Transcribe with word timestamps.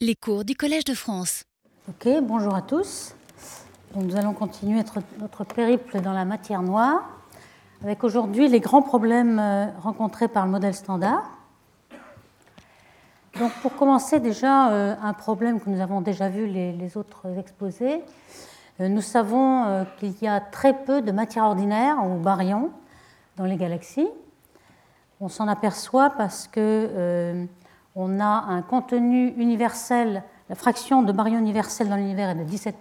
Les 0.00 0.14
cours 0.14 0.44
du 0.44 0.54
Collège 0.54 0.84
de 0.84 0.94
France. 0.94 1.42
Ok, 1.88 2.08
bonjour 2.22 2.54
à 2.54 2.62
tous. 2.62 3.16
Donc, 3.92 4.04
nous 4.04 4.14
allons 4.14 4.32
continuer 4.32 4.80
notre, 5.18 5.42
périple 5.42 6.00
dans 6.00 6.12
la 6.12 6.24
matière 6.24 6.62
noire 6.62 7.02
avec 7.82 8.04
aujourd'hui 8.04 8.46
les 8.46 8.60
grands 8.60 8.82
problèmes 8.82 9.40
euh, 9.40 9.66
rencontrés 9.80 10.28
par 10.28 10.46
le 10.46 10.52
modèle 10.52 10.74
standard. 10.74 11.28
Donc, 13.40 13.50
pour 13.60 13.74
commencer, 13.74 14.20
déjà, 14.20 14.70
euh, 14.70 14.94
un 15.02 15.14
problème 15.14 15.60
que 15.60 15.68
nous 15.68 15.80
avons 15.80 16.00
déjà 16.00 16.28
vu 16.28 16.46
les, 16.46 16.96
autres 16.96 17.36
exposés. 17.36 18.00
Euh, 18.78 18.86
nous 18.86 19.02
savons 19.02 19.84
qu'il 19.98 20.14
y 20.22 20.28
a 20.28 20.38
très 20.38 20.74
peu 20.74 21.02
de 21.02 21.10
matière 21.10 21.42
ordinaire 21.42 22.06
ou 22.06 22.20
baryons 22.20 22.70
dans 23.36 23.46
les 23.46 23.56
galaxies. 23.56 24.08
On 25.20 25.28
s'en 25.28 25.48
aperçoit 25.48 26.10
parce 26.10 26.46
que 26.46 27.48
on 28.00 28.20
a 28.20 28.44
un 28.48 28.62
contenu 28.62 29.34
universel, 29.36 30.22
la 30.48 30.54
fraction 30.54 31.02
de 31.02 31.10
baryons 31.10 31.40
universels 31.40 31.88
dans 31.88 31.96
l'univers 31.96 32.30
est 32.30 32.36
de 32.36 32.44
17%, 32.44 32.72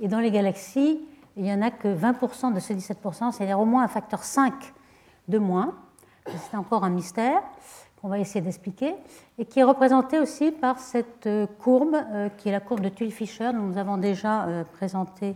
et 0.00 0.06
dans 0.06 0.20
les 0.20 0.30
galaxies, 0.30 1.00
il 1.36 1.42
n'y 1.42 1.52
en 1.52 1.60
a 1.60 1.72
que 1.72 1.88
20% 1.88 2.54
de 2.54 2.60
ces 2.60 2.76
17%, 2.76 3.32
c'est-à-dire 3.32 3.58
au 3.58 3.64
moins 3.64 3.82
un 3.82 3.88
facteur 3.88 4.22
5 4.22 4.54
de 5.26 5.38
moins. 5.38 5.74
C'est 6.26 6.56
encore 6.56 6.84
un 6.84 6.90
mystère 6.90 7.42
qu'on 8.00 8.06
va 8.06 8.20
essayer 8.20 8.40
d'expliquer, 8.40 8.94
et 9.38 9.44
qui 9.44 9.58
est 9.58 9.64
représenté 9.64 10.20
aussi 10.20 10.52
par 10.52 10.78
cette 10.78 11.26
euh, 11.26 11.46
courbe, 11.58 11.96
euh, 11.96 12.28
qui 12.28 12.50
est 12.50 12.52
la 12.52 12.60
courbe 12.60 12.80
de 12.80 12.88
Tully-Fisher, 12.88 13.52
dont 13.52 13.62
nous 13.62 13.78
avons 13.78 13.96
déjà 13.96 14.44
euh, 14.44 14.64
présenté 14.72 15.34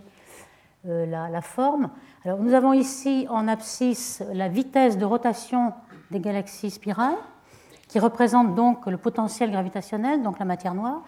la, 0.84 1.28
la, 1.28 1.40
forme. 1.42 1.90
Alors, 2.24 2.38
nous 2.38 2.54
avons 2.54 2.72
ici 2.72 3.26
en 3.28 3.48
abscisse 3.48 4.22
la 4.32 4.48
vitesse 4.48 4.96
de 4.96 5.04
rotation 5.04 5.72
des 6.12 6.20
galaxies 6.20 6.70
spirales 6.70 7.16
qui 7.88 7.98
représente 7.98 8.54
donc 8.54 8.86
le 8.86 8.98
potentiel 8.98 9.50
gravitationnel, 9.50 10.22
donc 10.22 10.38
la 10.38 10.44
matière 10.44 10.74
noire. 10.74 11.02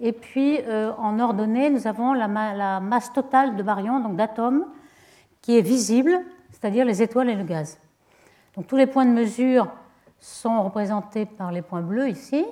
Et 0.00 0.12
puis 0.12 0.58
euh, 0.66 0.92
en 0.98 1.20
ordonnée, 1.20 1.70
nous 1.70 1.86
avons 1.86 2.14
la, 2.14 2.80
masse 2.80 3.12
totale 3.12 3.54
de 3.54 3.62
baryons, 3.62 4.00
donc 4.00 4.16
d'atomes, 4.16 4.64
qui 5.42 5.58
est 5.58 5.62
visible, 5.62 6.20
c'est-à-dire 6.50 6.84
les 6.84 7.02
étoiles 7.02 7.28
et 7.28 7.36
le 7.36 7.44
gaz. 7.44 7.78
Donc 8.56 8.66
tous 8.66 8.76
les 8.76 8.86
points 8.86 9.04
de 9.04 9.10
mesure 9.10 9.68
sont 10.18 10.62
représentés 10.62 11.26
par 11.26 11.52
les 11.52 11.62
points 11.62 11.82
bleus 11.82 12.08
ici. 12.08 12.44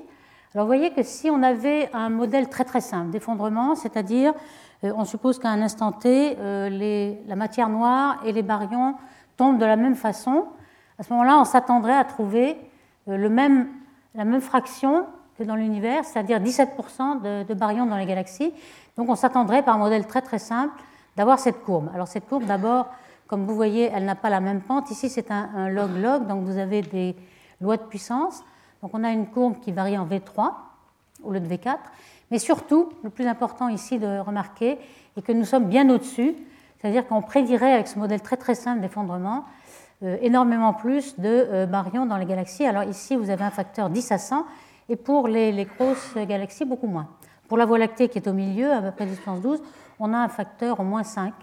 Alors 0.55 0.67
vous 0.67 0.73
voyez 0.73 0.91
que 0.91 1.03
si 1.03 1.31
on 1.31 1.43
avait 1.43 1.89
un 1.95 2.11
modèle 2.11 2.49
très 2.49 2.65
très 2.65 2.81
simple 2.81 3.11
d'effondrement, 3.11 3.75
c'est-à-dire 3.75 4.35
euh, 4.85 4.93
on 4.97 5.05
suppose 5.05 5.39
qu'à 5.39 5.49
un 5.49 5.63
instant 5.63 5.93
T, 5.93 6.37
euh, 6.39 7.19
la 7.27 7.37
matière 7.37 7.69
noire 7.69 8.21
et 8.25 8.33
les 8.33 8.43
baryons 8.43 8.95
tombent 9.37 9.59
de 9.59 9.65
la 9.65 9.77
même 9.77 9.95
façon, 9.95 10.47
à 10.99 11.03
ce 11.03 11.13
moment-là, 11.13 11.39
on 11.41 11.45
s'attendrait 11.45 11.97
à 11.97 12.05
trouver 12.05 12.59
le 13.07 13.29
même, 13.29 13.69
la 14.15 14.25
même 14.25 14.41
fraction 14.41 15.07
que 15.39 15.45
dans 15.45 15.57
l'univers, 15.57 16.05
c'est-à-dire 16.05 16.41
17% 16.41 17.47
de, 17.47 17.55
baryons 17.55 17.87
dans 17.87 17.97
les 17.97 18.07
galaxies. 18.07 18.53
Donc 18.97 19.09
on 19.09 19.15
s'attendrait 19.15 19.63
par 19.63 19.77
un 19.77 19.79
modèle 19.79 20.07
très 20.07 20.23
très 20.23 20.39
simple 20.39 20.75
d'avoir 21.17 21.39
cette 21.39 21.63
courbe. 21.63 21.91
Alors 21.95 22.09
cette 22.09 22.27
courbe, 22.27 22.45
d'abord, 22.45 22.89
comme 23.27 23.47
vous 23.47 23.55
voyez, 23.55 23.91
elle 23.95 24.05
n'a 24.05 24.17
pas 24.17 24.31
la 24.31 24.41
même 24.41 24.61
pente. 24.61 24.91
Ici, 24.91 25.09
c'est 25.09 25.31
un 25.31 25.69
log-log, 25.69 26.27
donc 26.27 26.45
vous 26.45 26.59
avez 26.59 26.83
des 26.83 27.17
lois 27.61 27.77
de 27.77 27.83
puissance. 27.83 28.43
Donc 28.83 28.91
on 28.95 29.05
a 29.05 29.11
une 29.11 29.27
courbe 29.27 29.61
qui 29.61 29.73
varie 29.73 29.97
en 29.97 30.07
V3 30.07 30.53
au 31.23 31.33
lieu 31.33 31.41
de 31.41 31.49
V4. 31.49 31.77
Mais 32.31 32.39
surtout, 32.39 32.91
le 33.03 33.11
plus 33.11 33.27
important 33.27 33.69
ici 33.69 33.99
de 33.99 34.19
remarquer 34.19 34.79
est 35.17 35.23
que 35.23 35.33
nous 35.33 35.45
sommes 35.45 35.67
bien 35.67 35.89
au-dessus, 35.91 36.35
c'est-à-dire 36.79 37.07
qu'on 37.07 37.23
prédirait 37.23 37.73
avec 37.73 37.89
ce 37.89 37.99
modèle 37.99 38.23
très 38.23 38.37
très 38.37 38.55
simple 38.55 38.81
d'effondrement 38.81 39.45
énormément 40.03 40.73
plus 40.73 41.19
de 41.19 41.29
euh, 41.29 41.67
baryons 41.67 42.07
dans 42.07 42.17
les 42.17 42.25
galaxies. 42.25 42.65
Alors 42.65 42.85
ici, 42.85 43.17
vous 43.17 43.29
avez 43.29 43.45
un 43.45 43.51
facteur 43.51 43.91
10 43.91 44.13
à 44.13 44.19
100, 44.19 44.47
et 44.89 44.97
pour 44.97 45.29
les, 45.29 45.65
grosses 45.65 46.15
galaxies, 46.17 46.65
beaucoup 46.65 46.87
moins. 46.87 47.09
Pour 47.49 47.59
la 47.59 47.67
Voie 47.67 47.79
lactée 47.79 48.09
qui 48.09 48.19
est 48.19 48.29
au 48.29 48.33
milieu, 48.33 48.73
à 48.73 48.81
peu 48.81 48.91
près 48.93 49.07
distance 49.07 49.41
12, 49.41 49.63
on 49.99 50.15
a 50.15 50.19
un 50.19 50.29
facteur 50.29 50.81
au 50.81 50.85
moins 50.85 51.03
5. 51.03 51.35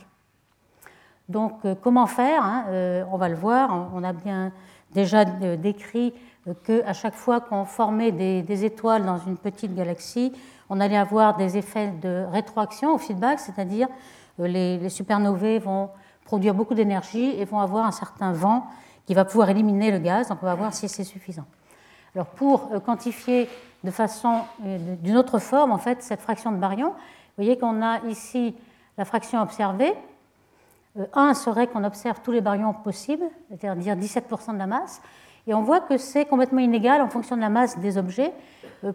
Donc 1.30 1.60
euh, 1.66 1.76
comment 1.80 2.08
faire 2.08 2.44
hein, 2.44 2.66
On 3.12 3.18
va 3.18 3.30
le 3.30 3.36
voir, 3.36 3.90
on 3.94 4.04
a 4.04 4.14
bien 4.14 4.52
déjà 4.94 5.26
décrit 5.26 6.14
qu'à 6.64 6.94
chaque 6.94 7.14
fois 7.14 7.42
qu'on 7.42 7.66
formait 7.66 8.12
des, 8.12 8.66
étoiles 8.66 9.06
dans 9.06 9.18
une 9.18 9.38
petite 9.38 9.76
galaxie, 9.76 10.32
on 10.70 10.80
allait 10.80 10.98
avoir 10.98 11.36
des 11.36 11.58
effets 11.58 11.92
de 12.02 12.26
rétroaction 12.32 12.96
au 12.96 12.98
feedback, 12.98 13.40
c'est-à-dire 13.40 13.88
les, 14.40 14.78
les 14.78 14.90
supernovae 14.90 15.60
vont 15.60 15.90
produire 16.28 16.54
beaucoup 16.54 16.74
d'énergie 16.74 17.40
et 17.40 17.46
vont 17.46 17.62
avoir 17.62 17.86
un 17.86 17.92
certain 17.92 18.34
vent 18.34 18.68
qui 19.06 19.14
va 19.14 19.24
pouvoir 19.24 19.50
éliminer 19.50 19.92
le 19.92 20.00
gaz. 20.00 20.28
Donc 20.28 20.40
on 20.42 20.46
va 20.46 20.56
voir 20.56 20.74
si 20.74 20.90
c'est 20.90 21.06
suffisant. 21.06 21.46
Alors 22.14 22.28
pour 22.28 22.70
euh, 22.74 22.80
quantifier 22.82 23.50
de 23.86 23.92
façon 23.92 24.42
euh, 24.66 24.78
d'une 25.02 25.16
autre 25.16 25.40
forme 25.40 25.72
en 25.72 25.78
fait 25.78 26.04
cette 26.04 26.20
fraction 26.20 26.52
de 26.52 26.58
baryons, 26.58 26.90
vous 26.90 27.44
voyez 27.44 27.58
qu'on 27.58 27.82
a 27.82 28.00
ici 28.08 28.56
la 28.98 29.06
fraction 29.06 29.42
observée. 29.42 29.94
1 31.14 31.30
euh, 31.30 31.34
serait 31.34 31.68
qu'on 31.68 31.86
observe 31.86 32.20
tous 32.22 32.34
les 32.34 32.42
baryons 32.42 32.74
possibles, 32.74 33.26
c'est-à-dire 33.50 33.96
17% 33.96 34.54
de 34.54 34.58
la 34.58 34.68
masse. 34.68 35.02
Et 35.46 35.54
on 35.54 35.62
voit 35.62 35.80
que 35.80 35.98
c'est 35.98 36.26
complètement 36.26 36.60
inégal 36.60 37.02
en 37.02 37.08
fonction 37.08 37.38
de 37.38 37.42
la 37.42 37.50
masse 37.50 37.80
des 37.80 37.98
objets. 37.98 38.34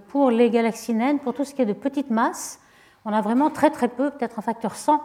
Pour 0.09 0.31
les 0.31 0.51
galaxies 0.51 0.93
naines, 0.93 1.19
pour 1.19 1.33
tout 1.33 1.45
ce 1.45 1.55
qui 1.55 1.63
est 1.63 1.67
de 1.67 1.73
petite 1.73 2.11
masse, 2.11 2.61
on 3.07 3.13
a 3.13 3.23
vraiment 3.23 3.49
très 3.49 3.71
très 3.71 3.89
peu, 3.89 4.11
peut-être 4.11 4.39
un 4.39 4.43
facteur 4.43 4.75
100 4.75 4.95
euh, 4.95 4.99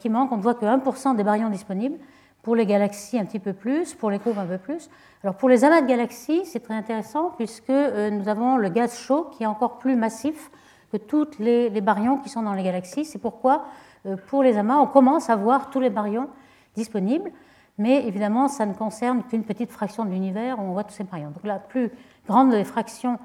qui 0.00 0.08
manque. 0.08 0.32
On 0.32 0.36
ne 0.36 0.42
voit 0.42 0.54
que 0.54 0.64
1% 0.64 1.16
des 1.16 1.24
baryons 1.24 1.50
disponibles. 1.50 1.98
Pour 2.42 2.56
les 2.56 2.66
galaxies, 2.66 3.18
un 3.18 3.24
petit 3.24 3.38
peu 3.38 3.52
plus. 3.52 3.94
Pour 3.94 4.10
les 4.10 4.18
courbes, 4.18 4.38
un 4.38 4.46
peu 4.46 4.58
plus. 4.58 4.90
Alors 5.22 5.36
pour 5.36 5.48
les 5.48 5.64
amas 5.64 5.80
de 5.80 5.86
galaxies, 5.86 6.44
c'est 6.44 6.60
très 6.60 6.74
intéressant 6.74 7.30
puisque 7.36 7.70
euh, 7.70 8.10
nous 8.10 8.28
avons 8.28 8.56
le 8.56 8.68
gaz 8.68 8.98
chaud 8.98 9.30
qui 9.32 9.44
est 9.44 9.46
encore 9.46 9.78
plus 9.78 9.94
massif 9.94 10.50
que 10.90 10.96
tous 10.96 11.38
les, 11.38 11.80
baryons 11.80 12.18
qui 12.18 12.28
sont 12.28 12.42
dans 12.42 12.54
les 12.54 12.64
galaxies. 12.64 13.04
C'est 13.04 13.20
pourquoi 13.20 13.66
euh, 14.06 14.16
pour 14.26 14.42
les 14.42 14.58
amas, 14.58 14.78
on 14.78 14.86
commence 14.86 15.30
à 15.30 15.36
voir 15.36 15.70
tous 15.70 15.78
les 15.78 15.90
baryons 15.90 16.28
disponibles. 16.74 17.30
Mais 17.78 18.06
évidemment, 18.06 18.48
ça 18.48 18.66
ne 18.66 18.74
concerne 18.74 19.22
qu'une 19.22 19.44
petite 19.44 19.70
fraction 19.70 20.04
de 20.04 20.10
l'univers 20.10 20.58
où 20.58 20.62
on 20.62 20.72
voit 20.72 20.84
tous 20.84 20.94
ces 20.94 21.04
baryons. 21.04 21.30
Donc 21.30 21.44
la 21.44 21.60
plus 21.60 21.90
grande 22.26 22.50
des 22.50 22.64
fractions 22.64 23.18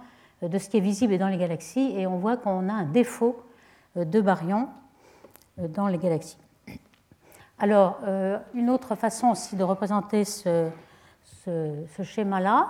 de 0.43 0.57
ce 0.59 0.69
qui 0.69 0.77
est 0.77 0.81
visible 0.81 1.13
est 1.13 1.17
dans 1.17 1.27
les 1.27 1.37
galaxies 1.37 1.93
et 1.97 2.05
on 2.05 2.17
voit 2.17 2.37
qu'on 2.37 2.69
a 2.69 2.73
un 2.73 2.85
défaut 2.85 3.41
de 3.95 4.21
baryons 4.21 4.69
dans 5.57 5.87
les 5.87 5.97
galaxies. 5.97 6.37
Alors, 7.59 7.97
euh, 8.05 8.37
une 8.53 8.69
autre 8.69 8.93
façon 8.93 9.29
aussi 9.29 9.55
de 9.55 9.63
représenter 9.63 10.25
ce, 10.25 10.69
schéma-là 12.03 12.69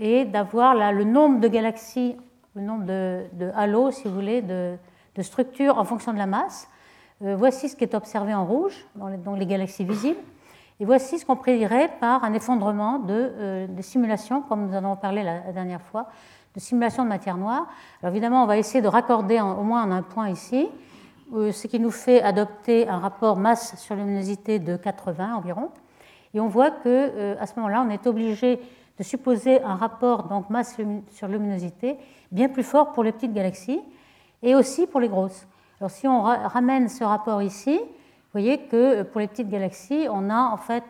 est 0.00 0.24
d'avoir 0.24 0.74
le 0.74 1.04
nombre 1.04 1.38
de 1.38 1.46
galaxies, 1.46 2.16
le 2.54 2.62
nombre 2.62 2.84
de, 2.86 3.50
halos, 3.54 3.92
si 3.92 4.08
vous 4.08 4.14
voulez, 4.14 4.42
de, 4.42 4.76
structures 5.20 5.78
en 5.78 5.84
fonction 5.84 6.12
de 6.12 6.18
la 6.18 6.26
masse. 6.26 6.68
Euh, 7.22 7.36
voici 7.36 7.68
ce 7.68 7.76
qui 7.76 7.84
est 7.84 7.94
observé 7.94 8.34
en 8.34 8.44
rouge 8.44 8.86
dans 8.96 9.34
les, 9.36 9.46
galaxies 9.46 9.84
visibles. 9.84 10.18
Et 10.80 10.84
voici 10.84 11.18
ce 11.18 11.24
qu'on 11.24 11.36
prédirait 11.36 11.90
par 12.00 12.24
un 12.24 12.32
effondrement 12.32 12.98
de, 12.98 13.14
euh, 13.14 13.66
simulations, 13.80 14.42
comme 14.42 14.66
nous 14.66 14.74
en 14.74 14.78
avons 14.78 14.96
parlé 14.96 15.22
la, 15.22 15.52
dernière 15.52 15.80
fois, 15.80 16.08
de 16.54 16.60
simulation 16.60 17.04
de 17.04 17.08
matière 17.08 17.36
noire. 17.36 17.68
Alors 18.02 18.12
évidemment, 18.12 18.42
on 18.42 18.46
va 18.46 18.58
essayer 18.58 18.82
de 18.82 18.88
raccorder 18.88 19.40
au 19.40 19.62
moins 19.62 19.84
en 19.84 19.92
un 19.92 20.02
point 20.02 20.28
ici. 20.30 20.68
Euh, 21.34 21.50
ce 21.50 21.66
qui 21.66 21.80
nous 21.80 21.90
fait 21.90 22.22
adopter 22.22 22.88
un 22.88 23.00
rapport 23.00 23.36
masse 23.36 23.74
sur 23.80 23.96
luminosité 23.96 24.60
de 24.60 24.76
80 24.76 25.34
environ. 25.34 25.70
Et 26.34 26.38
on 26.38 26.46
voit 26.46 26.70
que 26.70 26.78
euh, 26.86 27.34
à 27.40 27.46
ce 27.46 27.56
moment-là, 27.56 27.84
on 27.84 27.90
est 27.90 28.06
obligé 28.06 28.60
de 28.96 29.02
supposer 29.02 29.60
un 29.62 29.74
rapport 29.74 30.24
donc 30.28 30.50
masse 30.50 30.76
sur 31.10 31.26
luminosité 31.26 31.96
bien 32.30 32.48
plus 32.48 32.62
fort 32.62 32.92
pour 32.92 33.02
les 33.02 33.10
petites 33.10 33.32
galaxies 33.32 33.80
et 34.42 34.54
aussi 34.54 34.86
pour 34.86 35.00
les 35.00 35.08
grosses. 35.08 35.48
Alors 35.80 35.90
si 35.90 36.06
on 36.06 36.22
ramène 36.22 36.88
ce 36.88 37.02
rapport 37.02 37.42
ici, 37.42 37.76
vous 37.76 38.32
voyez 38.32 38.58
que 38.58 39.00
euh, 39.00 39.04
pour 39.04 39.20
les 39.20 39.26
petites 39.26 39.48
galaxies, 39.48 40.06
on 40.08 40.30
a 40.30 40.38
en 40.52 40.56
fait 40.56 40.84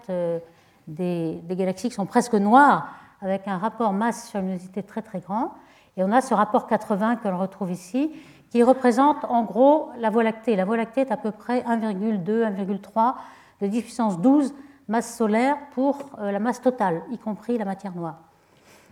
des, 0.87 1.41
des 1.43 1.57
galaxies 1.57 1.89
qui 1.89 1.95
sont 1.95 2.07
presque 2.07 2.35
noires 2.35 2.91
avec 3.23 3.49
un 3.49 3.57
rapport 3.57 3.95
masse 3.95 4.29
sur 4.29 4.41
luminosité 4.41 4.83
très 4.83 5.01
très 5.01 5.21
grand. 5.21 5.55
Et 5.97 6.05
on 6.05 6.13
a 6.13 6.21
ce 6.21 6.35
rapport 6.35 6.67
80 6.67 7.17
que 7.17 7.29
l'on 7.29 7.39
retrouve 7.39 7.71
ici, 7.73 8.13
qui 8.51 8.63
représente 8.63 9.25
en 9.25 9.43
gros 9.43 9.91
la 9.99 10.11
Voie 10.11 10.23
lactée. 10.23 10.57
La 10.57 10.65
Voie 10.65 10.77
lactée 10.77 11.03
est 11.03 11.13
à 11.13 11.17
peu 11.17 11.31
près 11.31 11.61
1,2, 11.63 12.25
1,3 12.25 13.15
de 13.61 13.67
10 13.67 13.83
puissance 13.83 14.21
12 14.21 14.55
masse 14.89 15.17
solaire 15.17 15.57
pour 15.73 15.99
euh, 16.19 16.31
la 16.31 16.39
masse 16.39 16.61
totale, 16.61 17.03
y 17.11 17.19
compris 17.19 17.59
la 17.59 17.65
matière 17.65 17.95
noire. 17.95 18.21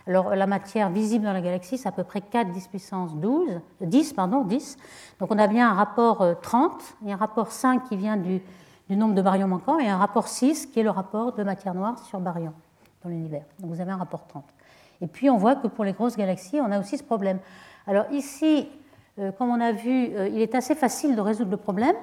Alors 0.06 0.34
la 0.34 0.46
matière 0.46 0.90
visible 0.90 1.25
dans 1.25 1.32
la 1.32 1.40
galaxie, 1.40 1.78
c'est 1.78 1.88
à 1.88 1.93
peu 1.93 2.05
près 2.05 2.20
4 2.20 2.50
10 2.50 2.69
puissance 2.69 3.17
12, 3.17 3.61
10, 3.81 4.12
pardon, 4.12 4.43
10. 4.43 4.76
Donc 5.19 5.31
on 5.32 5.38
a 5.38 5.46
bien 5.46 5.70
un 5.70 5.75
rapport 5.75 6.25
30, 6.43 6.73
euh, 6.73 7.08
et 7.08 7.12
un 7.12 7.17
rapport 7.17 7.52
5 7.52 7.84
qui 7.84 7.96
vient 7.96 8.17
du, 8.17 8.43
nombre 8.90 9.14
de 9.14 9.23
baryons 9.23 9.49
manquants, 9.49 9.78
et 9.78 9.88
un 9.88 9.96
rapport 9.96 10.28
6 10.28 10.67
qui 10.67 10.81
est 10.81 10.82
le 10.82 10.90
rapport 10.90 11.32
de 11.32 11.43
matière 11.43 11.75
noire 11.75 11.99
sur 12.00 12.20
baryons 12.20 12.52
dans 13.02 13.08
l'univers. 13.08 13.44
Donc 13.61 13.70
vous 13.70 13.81
avez 13.81 13.93
un 13.93 13.96
rapport 13.96 14.26
30. 14.26 14.44
Et 15.00 15.06
puis 15.06 15.31
on 15.31 15.38
voit 15.38 15.56
que 15.56 15.69
pour 15.69 15.84
les 15.84 15.93
grosses 15.93 16.17
galaxies, 16.17 16.61
on 16.61 16.70
a 16.70 16.78
aussi 16.78 16.99
ce 16.99 17.05
problème. 17.05 17.38
Alors 17.87 18.05
ici, 18.11 18.69
comme 19.38 19.50
on 19.50 19.61
a 19.61 19.72
vu, 19.72 20.08
euh, 20.14 20.28
il 20.28 20.40
est 20.40 20.55
assez 20.55 20.75
facile 20.75 21.14
de 21.14 21.20
résoudre 21.20 21.50
le 21.50 21.56
problème, 21.56 21.94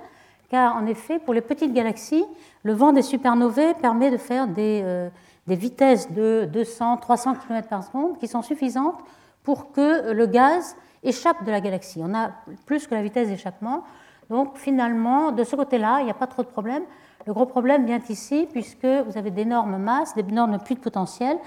car 0.49 0.75
en 0.75 0.85
effet, 0.85 1.19
pour 1.19 1.33
les 1.33 1.41
petites 1.41 1.73
galaxies, 1.73 2.25
le 2.63 2.73
vent 2.73 2.93
des 2.93 3.01
supernovae 3.01 3.73
permet 3.81 4.11
de 4.11 4.17
faire 4.17 4.47
des, 4.47 4.81
euh, 4.83 5.09
vitesses 5.47 6.11
de 6.11 6.47
200, 6.51 6.97
300 6.97 7.35
km 7.35 7.67
par 7.67 7.83
seconde 7.83 8.17
qui 8.17 8.27
sont 8.27 8.41
suffisantes 8.41 8.99
pour 9.43 9.71
que 9.73 10.11
le 10.11 10.25
gaz 10.25 10.77
échappe 11.03 11.43
de 11.43 11.51
la 11.51 11.59
galaxie. 11.59 11.99
On 12.01 12.13
a 12.13 12.31
plus 12.65 12.87
que 12.87 12.95
la 12.95 13.01
vitesse 13.01 13.27
d'échappement. 13.27 13.83
Donc 14.29 14.57
finalement, 14.57 15.31
de 15.31 15.43
ce 15.43 15.57
côté-là, 15.57 15.99
il 15.99 16.05
n'y 16.05 16.11
a 16.11 16.15
pas 16.15 16.27
trop 16.27 16.43
de 16.43 16.47
problème. 16.47 16.83
Le 17.27 17.33
gros 17.33 17.45
problème 17.45 17.85
vient 17.85 17.99
ici, 18.07 18.47
puisque 18.51 18.85
vous 18.85 19.17
avez 19.17 19.31
d'énormes 19.31 19.77
masses, 19.77 20.15
d'énormes 20.15 20.57
puits 20.59 20.75
de 20.75 20.79
potentiel, 20.79 21.37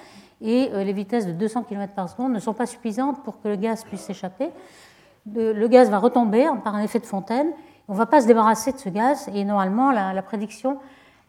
et 0.41 0.71
euh, 0.73 0.85
les 0.85 0.93
vitesses 0.93 1.27
de 1.27 1.33
200 1.33 1.63
km 1.63 1.95
par 1.95 2.09
seconde 2.09 2.33
ne 2.33 2.41
sont 2.41 2.53
pas 2.53 2.67
suffisantes 2.67 3.23
pour 3.23 3.41
que 3.41 3.49
le 3.49 3.57
gaz 3.57 3.85
puisse 3.85 4.03
s'échapper. 4.03 4.51
Le 5.33 5.67
gaz 5.69 5.89
va 5.91 5.99
retomber 5.99 6.47
par 6.63 6.75
un 6.75 6.83
effet 6.83 6.99
de 6.99 7.07
fontaine. 7.07 7.53
On 7.89 7.93
ne 7.93 7.99
va 7.99 8.07
pas 8.07 8.21
se 8.21 8.27
débarrasser 8.27 8.73
de 8.73 8.79
ce 8.79 8.89
gaz, 8.89 9.29
et 9.35 9.45
normalement, 9.45 9.91
la, 9.91 10.23
prédiction 10.23 10.79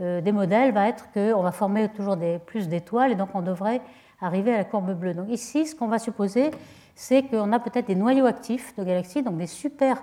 euh, 0.01 0.21
des 0.21 0.31
modèles 0.31 0.73
va 0.73 0.87
être 0.87 1.11
qu'on 1.13 1.41
va 1.41 1.51
former 1.51 1.89
toujours 1.89 2.17
des, 2.17 2.39
plus 2.39 2.67
d'étoiles, 2.67 3.11
et 3.11 3.15
donc 3.15 3.29
on 3.33 3.41
devrait 3.41 3.81
arriver 4.21 4.53
à 4.53 4.57
la 4.57 4.63
courbe 4.63 4.93
bleue. 4.93 5.13
Donc 5.13 5.29
ici, 5.29 5.65
ce 5.65 5.75
qu'on 5.75 5.87
va 5.87 5.99
supposer, 5.99 6.51
c'est 6.95 7.23
qu'on 7.23 7.51
a 7.51 7.59
peut-être 7.59 7.87
des 7.87 7.95
noyaux 7.95 8.25
actifs 8.25 8.75
de 8.77 8.83
galaxies, 8.83 9.23
donc 9.23 9.37
des 9.37 9.47
super 9.47 10.01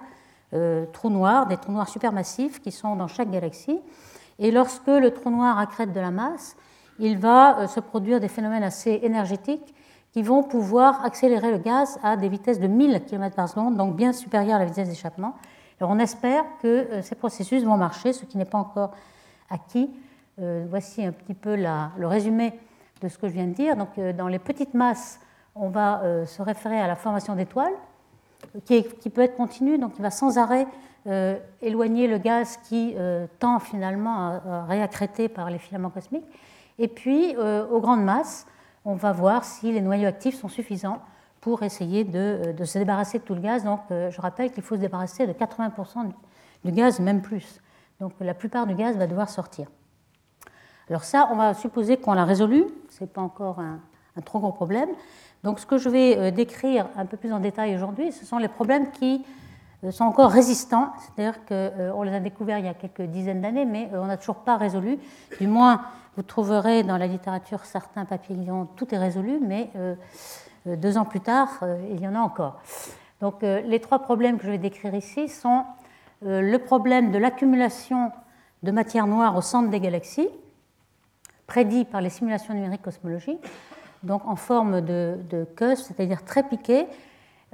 euh, 0.55 0.85
trous 0.93 1.11
noirs, 1.11 1.47
des 1.47 1.57
trous 1.57 1.73
noirs 1.73 1.89
supermassifs 1.89 2.61
qui 2.61 2.71
sont 2.71 2.97
dans 2.97 3.09
chaque 3.09 3.31
galaxie. 3.31 3.81
Et 4.39 4.51
lorsque 4.51 4.89
le 4.89 5.11
trou 5.11 5.31
noir 5.31 5.59
accrète 5.59 5.93
de 5.93 6.01
la 6.01 6.11
masse, 6.11 6.57
il 6.99 7.19
va 7.19 7.61
euh, 7.61 7.67
se 7.67 7.81
produire 7.81 8.21
des 8.21 8.29
phénomènes 8.29 8.63
assez 8.63 9.01
énergétiques 9.03 9.75
qui 10.13 10.23
vont 10.23 10.43
pouvoir 10.43 11.05
accélérer 11.05 11.51
le 11.51 11.59
gaz 11.59 11.99
à 12.03 12.17
des 12.17 12.29
vitesses 12.29 12.61
de 12.61 12.67
1000 12.67 13.05
km 13.05 13.35
par 13.35 13.49
seconde, 13.49 13.77
donc 13.77 13.97
bien 13.97 14.13
supérieures 14.13 14.57
à 14.57 14.61
la 14.61 14.65
vitesse 14.67 14.89
d'échappement. 14.89 15.35
Alors 15.81 15.91
on 15.91 15.99
espère 15.99 16.45
que 16.61 16.67
euh, 16.67 17.03
ces 17.03 17.15
processus 17.15 17.65
vont 17.65 17.77
marcher, 17.77 18.13
ce 18.13 18.25
qui 18.25 18.39
n'est 18.39 18.45
pas 18.45 18.59
encore 18.59 18.93
acquis. 19.51 19.91
voici 20.39 21.05
un 21.05 21.13
petit 21.13 21.35
peu 21.35 21.57
le 21.57 22.07
résumé 22.07 22.59
de 23.03 23.09
ce 23.09 23.19
que 23.19 23.29
je 23.29 23.35
viens 23.35 23.47
de 23.47 23.53
dire. 23.53 23.77
Donc 23.77 24.01
dans 24.17 24.29
les 24.29 24.39
petites 24.39 24.73
masses, 24.73 25.21
on 25.55 25.69
va 25.69 26.01
se 26.25 26.41
référer 26.41 26.81
à 26.81 26.87
la 26.87 26.97
formation 26.97 27.37
d'étoiles 27.37 27.75
qui, 28.65 29.11
peut 29.11 29.23
être 29.23 29.37
continu, 29.37 29.79
donc 29.79 29.93
il 29.99 30.03
va 30.03 30.11
sans 30.11 30.39
arrêt 30.39 30.67
euh, 31.07 31.37
éloigner 31.61 32.07
le 32.07 32.19
gaz 32.19 32.59
qui 32.69 32.95
euh, 32.97 33.27
tend 33.39 33.59
finalement 33.59 34.41
à, 34.47 34.65
réaccréter 34.67 35.29
par 35.29 35.51
les 35.51 35.59
filaments 35.59 35.91
cosmiques. 35.91 36.27
Et 36.79 36.89
puis, 36.89 37.35
euh, 37.37 37.67
aux 37.69 37.81
grandes 37.81 38.05
masses, 38.05 38.47
on 38.85 38.95
va 38.95 39.13
voir 39.13 39.45
si 39.45 39.73
les 39.73 39.81
noyaux 39.81 40.09
actifs 40.09 40.39
sont 40.39 40.49
suffisants 40.49 41.01
pour 41.41 41.63
essayer 41.63 42.05
de, 42.05 42.55
se 42.65 42.79
débarrasser 42.79 43.19
de 43.19 43.25
tout 43.25 43.35
le 43.35 43.41
gaz. 43.41 43.65
Donc, 43.65 43.81
je 43.91 44.21
rappelle 44.21 44.53
qu'il 44.53 44.63
faut 44.63 44.77
se 44.77 44.81
débarrasser 44.81 45.27
de 45.27 45.33
80% 45.33 46.13
du 46.65 46.73
gaz, 46.73 47.01
même 47.01 47.21
plus. 47.21 47.61
Donc, 48.01 48.13
la 48.21 48.35
plupart 48.35 48.67
du 48.67 48.75
gaz 48.75 48.97
va 48.97 49.07
devoir 49.07 49.29
sortir. 49.29 49.67
Alors 50.89 51.05
ça, 51.05 51.29
on 51.33 51.37
va 51.37 51.55
supposer 51.55 51.97
qu'on 51.97 52.13
l'a 52.13 52.25
résolu. 52.25 52.67
Ce 52.91 53.03
n'est 53.03 53.09
pas 53.09 53.21
encore 53.21 53.61
un, 53.61 53.81
un, 54.17 54.21
trop 54.21 54.41
gros 54.41 54.53
problème. 54.53 54.91
Donc 55.43 55.59
ce 55.59 55.67
que 55.67 55.79
je 55.79 55.89
vais 55.89 56.17
euh, 56.19 56.31
décrire 56.31 56.89
un 56.97 57.07
peu 57.07 57.17
plus 57.17 57.33
en 57.33 57.41
détail 57.41 57.75
aujourd'hui, 57.75 58.13
ce 58.13 58.25
sont 58.25 58.39
les 58.39 58.49
problèmes 58.49 58.91
qui 58.91 59.25
euh, 59.25 59.25
sont 59.91 60.05
encore 60.05 60.31
résistants, 60.31 60.93
c'est-à-dire 60.99 61.45
qu'on 61.45 61.55
euh, 61.55 62.05
les 62.05 62.15
a 62.15 62.21
découverts 62.21 62.59
il 62.59 62.67
y 62.67 62.69
a 62.69 62.75
quelques 62.75 63.03
dizaines 63.03 63.41
d'années, 63.41 63.65
mais 63.65 63.91
on 63.95 64.07
n'a 64.07 64.17
toujours 64.17 64.37
pas 64.37 64.57
résolu. 64.57 64.99
Du 65.41 65.47
moins, 65.47 65.83
vous 66.17 66.23
trouverez 66.23 66.83
dans 66.83 66.97
la 66.97 67.07
littérature 67.07 67.65
certains 67.65 68.05
qui 68.05 68.37
tout 68.77 68.95
est 68.95 68.99
résolu, 68.99 69.41
mais 69.41 69.71
deux 70.67 70.99
ans 70.99 71.07
plus 71.07 71.21
tard, 71.21 71.49
il 71.91 72.01
y 72.01 72.07
en 72.07 72.15
a 72.15 72.19
encore. 72.19 72.61
Donc 73.23 73.41
les 73.41 73.81
trois 73.81 74.01
problèmes 74.01 74.37
que 74.37 74.45
je 74.45 74.51
vais 74.51 74.59
décrire 74.59 74.95
ici 74.95 75.29
sont 75.29 75.65
le 76.21 76.57
problème 76.59 77.13
de 77.13 77.19
l'accumulation 77.19 78.13
de 78.63 78.71
matière 78.71 79.07
noire 79.07 79.37
au 79.37 79.41
centre 79.41 79.71
des 79.71 79.81
galaxies, 79.81 80.29
prédit 81.47 81.85
par 81.85 82.01
les 82.01 82.11
simulations 82.11 82.55
numériques 82.55 82.83
cosmologiques, 82.83 83.41
donc 84.03 84.27
en 84.27 84.37
forme 84.37 84.81
de, 84.81 85.19
de 85.31 85.45
queue, 85.45 85.77
c'est-à-dire 85.77 86.25
très 86.25 86.43
piquée, 86.43 86.83
euh, 86.83 86.87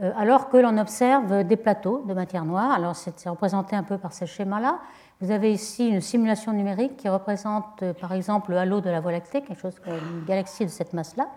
alors 0.01 0.49
que 0.49 0.57
l'on 0.57 0.79
observe 0.79 1.45
des 1.45 1.57
plateaux 1.57 2.05
de 2.07 2.15
matière 2.15 2.45
noire. 2.45 2.71
Alors 2.71 2.95
c'est 2.95 3.29
représenté 3.29 3.75
un 3.75 3.83
peu 3.83 3.99
par 3.99 4.13
ce 4.13 4.25
schéma-là. 4.25 4.79
Vous 5.21 5.33
avez 5.33 5.53
ici 5.53 5.89
une 5.89 6.01
simulation 6.01 6.53
numérique 6.53 6.97
qui 6.97 7.09
représente 7.09 7.83
euh, 7.83 7.93
par 7.93 8.13
exemple 8.13 8.53
le 8.53 8.59
halo 8.59 8.81
de 8.81 8.89
la 8.89 9.01
Voie 9.01 9.11
lactée, 9.11 9.43
quelque 9.43 9.61
chose 9.61 9.81
comme 9.85 9.95
une 9.95 10.25
galaxie 10.25 10.65
de 10.65 10.71
cette 10.71 10.93
masse-là. 10.93 11.29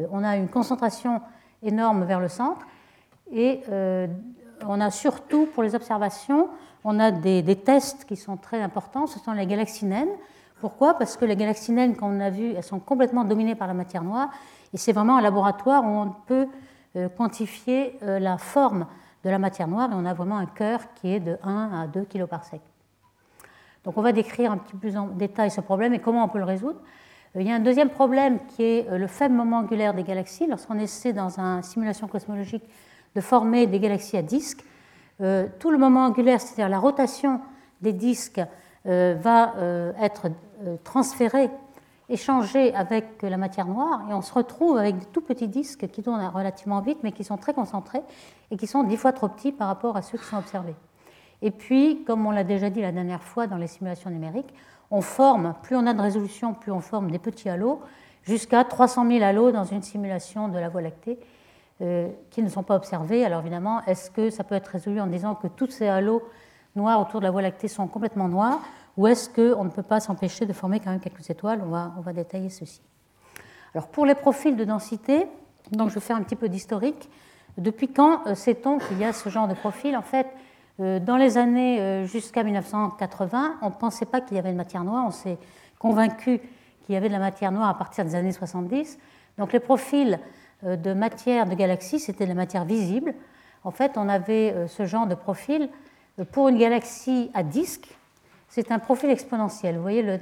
Euh, 0.00 0.06
on 0.10 0.24
a 0.24 0.36
une 0.36 0.48
concentration 0.48 1.20
énorme 1.62 2.04
vers 2.04 2.20
le 2.20 2.28
centre 2.28 2.66
et 3.30 3.62
on 4.66 4.80
a 4.80 4.90
surtout 4.90 5.46
pour 5.46 5.62
les 5.62 5.74
observations, 5.74 6.48
on 6.84 7.00
a 7.00 7.10
des, 7.10 7.56
tests 7.56 8.04
qui 8.04 8.16
sont 8.16 8.36
très 8.36 8.60
importants, 8.60 9.06
ce 9.06 9.18
sont 9.18 9.32
les 9.32 9.46
galaxies 9.46 9.86
naines. 9.86 10.08
Pourquoi? 10.60 10.94
Parce 10.94 11.16
que 11.16 11.24
les 11.24 11.36
galaxies 11.36 11.72
naines, 11.72 11.96
comme 11.96 12.16
on 12.16 12.20
a 12.20 12.30
vu, 12.30 12.52
elles 12.52 12.62
sont 12.62 12.78
complètement 12.78 13.24
dominées 13.24 13.54
par 13.54 13.68
la 13.68 13.74
matière 13.74 14.02
noire. 14.02 14.30
Et 14.72 14.76
c'est 14.76 14.92
vraiment 14.92 15.16
un 15.16 15.20
laboratoire 15.20 15.84
où 15.84 15.88
on 15.88 16.14
peut 16.26 16.42
euh, 16.42 16.46
quantifier 17.16 17.96
euh, 18.02 18.18
la 18.18 18.38
forme 18.38 18.86
de 19.24 19.30
la 19.30 19.38
matière 19.38 19.68
noire. 19.68 19.90
Et 19.90 19.94
on 19.94 20.04
a 20.04 20.14
vraiment 20.14 20.38
un 20.38 20.46
cœur 20.46 20.80
qui 20.94 21.12
est 21.12 21.20
de 21.20 21.38
1 21.42 21.82
à 21.82 21.86
2 21.86 22.04
kg 22.04 22.26
par. 22.26 22.42
Donc 23.84 23.96
on 23.96 24.02
va 24.02 24.12
décrire 24.12 24.52
un 24.52 24.58
petit 24.58 24.72
peu 24.72 24.78
plus 24.78 24.96
en 24.96 25.08
détail 25.08 25.50
ce 25.50 25.60
problème 25.60 25.94
et 25.94 25.98
comment 25.98 26.24
on 26.24 26.28
peut 26.28 26.38
le 26.38 26.44
résoudre. 26.44 26.80
Euh, 27.36 27.42
il 27.42 27.48
y 27.48 27.52
a 27.52 27.54
un 27.54 27.60
deuxième 27.60 27.90
problème 27.90 28.38
qui 28.48 28.62
est 28.62 28.90
le 28.90 29.06
faible 29.06 29.34
moment 29.34 29.58
angulaire 29.58 29.94
des 29.94 30.04
galaxies. 30.04 30.46
Lorsqu'on 30.46 30.78
essaie 30.78 31.12
dans 31.12 31.38
une 31.38 31.62
simulation 31.62 32.06
cosmologique 32.06 32.64
de 33.14 33.20
former 33.20 33.66
des 33.66 33.80
galaxies 33.80 34.16
à 34.16 34.22
disques, 34.22 34.64
tout 35.60 35.70
le 35.70 35.78
moment 35.78 36.06
angulaire, 36.06 36.40
c'est-à-dire 36.40 36.68
la 36.68 36.80
rotation 36.80 37.40
des 37.80 37.92
disques, 37.92 38.40
va 38.84 39.54
être 40.00 40.26
euh, 40.62 40.76
transféré, 40.84 41.50
échangé 42.08 42.74
avec 42.74 43.22
la 43.22 43.36
matière 43.36 43.66
noire, 43.66 44.02
et 44.10 44.14
on 44.14 44.22
se 44.22 44.32
retrouve 44.32 44.76
avec 44.76 44.98
des 44.98 45.06
tout 45.06 45.22
petits 45.22 45.48
disques 45.48 45.88
qui 45.88 46.02
tournent 46.02 46.24
relativement 46.26 46.80
vite, 46.80 46.98
mais 47.02 47.12
qui 47.12 47.24
sont 47.24 47.36
très 47.36 47.54
concentrés 47.54 48.02
et 48.50 48.56
qui 48.56 48.66
sont 48.66 48.82
dix 48.82 48.96
fois 48.96 49.12
trop 49.12 49.28
petits 49.28 49.52
par 49.52 49.68
rapport 49.68 49.96
à 49.96 50.02
ceux 50.02 50.18
qui 50.18 50.24
sont 50.24 50.36
observés. 50.36 50.76
Et 51.42 51.50
puis, 51.50 52.04
comme 52.04 52.26
on 52.26 52.30
l'a 52.30 52.44
déjà 52.44 52.70
dit 52.70 52.80
la 52.80 52.92
dernière 52.92 53.22
fois 53.22 53.46
dans 53.46 53.56
les 53.56 53.66
simulations 53.66 54.10
numériques, 54.10 54.54
on 54.90 55.00
forme, 55.00 55.54
plus 55.62 55.76
on 55.76 55.86
a 55.86 55.94
de 55.94 56.00
résolution, 56.00 56.54
plus 56.54 56.72
on 56.72 56.80
forme 56.80 57.10
des 57.10 57.18
petits 57.18 57.48
halos, 57.48 57.80
jusqu'à 58.22 58.64
300 58.64 59.06
000 59.08 59.24
halos 59.24 59.50
dans 59.50 59.64
une 59.64 59.82
simulation 59.82 60.48
de 60.48 60.58
la 60.58 60.68
Voie 60.68 60.82
lactée, 60.82 61.18
euh, 61.80 62.08
qui 62.30 62.42
ne 62.42 62.48
sont 62.48 62.62
pas 62.62 62.76
observés. 62.76 63.24
Alors 63.24 63.40
évidemment, 63.40 63.82
est-ce 63.86 64.10
que 64.10 64.30
ça 64.30 64.44
peut 64.44 64.54
être 64.54 64.68
résolu 64.68 65.00
en 65.00 65.06
disant 65.06 65.34
que 65.34 65.48
tous 65.48 65.70
ces 65.70 65.88
halos 65.88 66.22
noirs 66.76 67.00
autour 67.00 67.20
de 67.20 67.24
la 67.24 67.30
Voie 67.30 67.42
lactée 67.42 67.68
sont 67.68 67.88
complètement 67.88 68.28
noirs 68.28 68.60
ou 68.96 69.06
est-ce 69.06 69.28
qu'on 69.28 69.64
ne 69.64 69.70
peut 69.70 69.82
pas 69.82 70.00
s'empêcher 70.00 70.46
de 70.46 70.52
former 70.52 70.80
quand 70.80 70.90
même 70.90 71.00
quelques 71.00 71.28
étoiles? 71.28 71.62
On 71.64 72.00
va, 72.00 72.12
détailler 72.12 72.48
ceci. 72.48 72.80
Alors 73.74 73.88
pour 73.88 74.06
les 74.06 74.14
profils 74.14 74.56
de 74.56 74.64
densité, 74.64 75.26
donc 75.72 75.88
je 75.88 75.94
vais 75.94 76.00
faire 76.00 76.16
un 76.16 76.22
petit 76.22 76.36
peu 76.36 76.48
d'historique. 76.48 77.10
Depuis 77.58 77.88
quand 77.88 78.26
euh, 78.26 78.34
sait-on 78.34 78.78
qu'il 78.78 78.98
y 78.98 79.04
a 79.04 79.12
ce 79.12 79.28
genre 79.28 79.48
de 79.48 79.54
profil? 79.54 79.96
En 79.96 80.02
fait, 80.02 80.26
euh, 80.80 81.00
dans 81.00 81.16
les 81.16 81.38
années 81.38 81.80
euh, 81.80 82.04
jusqu'à 82.04 82.44
1980, 82.44 83.58
on 83.62 83.66
ne 83.66 83.74
pensait 83.74 84.06
pas 84.06 84.20
qu'il 84.20 84.36
y 84.36 84.40
avait 84.40 84.52
de 84.52 84.56
matière 84.56 84.84
noire. 84.84 85.04
On 85.06 85.10
s'est 85.10 85.38
convaincu 85.78 86.40
qu'il 86.84 86.94
y 86.94 86.96
avait 86.96 87.08
de 87.08 87.12
la 87.12 87.18
matière 87.18 87.50
noire 87.50 87.68
à 87.68 87.78
partir 87.78 88.04
des 88.04 88.14
années 88.14 88.32
70. 88.32 88.98
Donc 89.38 89.52
les 89.52 89.60
profils 89.60 90.20
de 90.62 90.92
matière 90.94 91.46
de 91.46 91.54
galaxies, 91.54 91.98
c'était 91.98 92.24
de 92.24 92.30
la 92.30 92.34
matière 92.34 92.64
visible. 92.64 93.14
En 93.64 93.70
fait, 93.70 93.92
on 93.96 94.08
avait 94.08 94.68
ce 94.68 94.86
genre 94.86 95.06
de 95.06 95.14
profil 95.14 95.68
pour 96.32 96.48
une 96.48 96.58
galaxie 96.58 97.30
à 97.34 97.42
disque, 97.42 97.88
c'est 98.54 98.70
un 98.70 98.78
profil 98.78 99.10
exponentiel. 99.10 99.74
Vous 99.74 99.82
voyez 99.82 100.20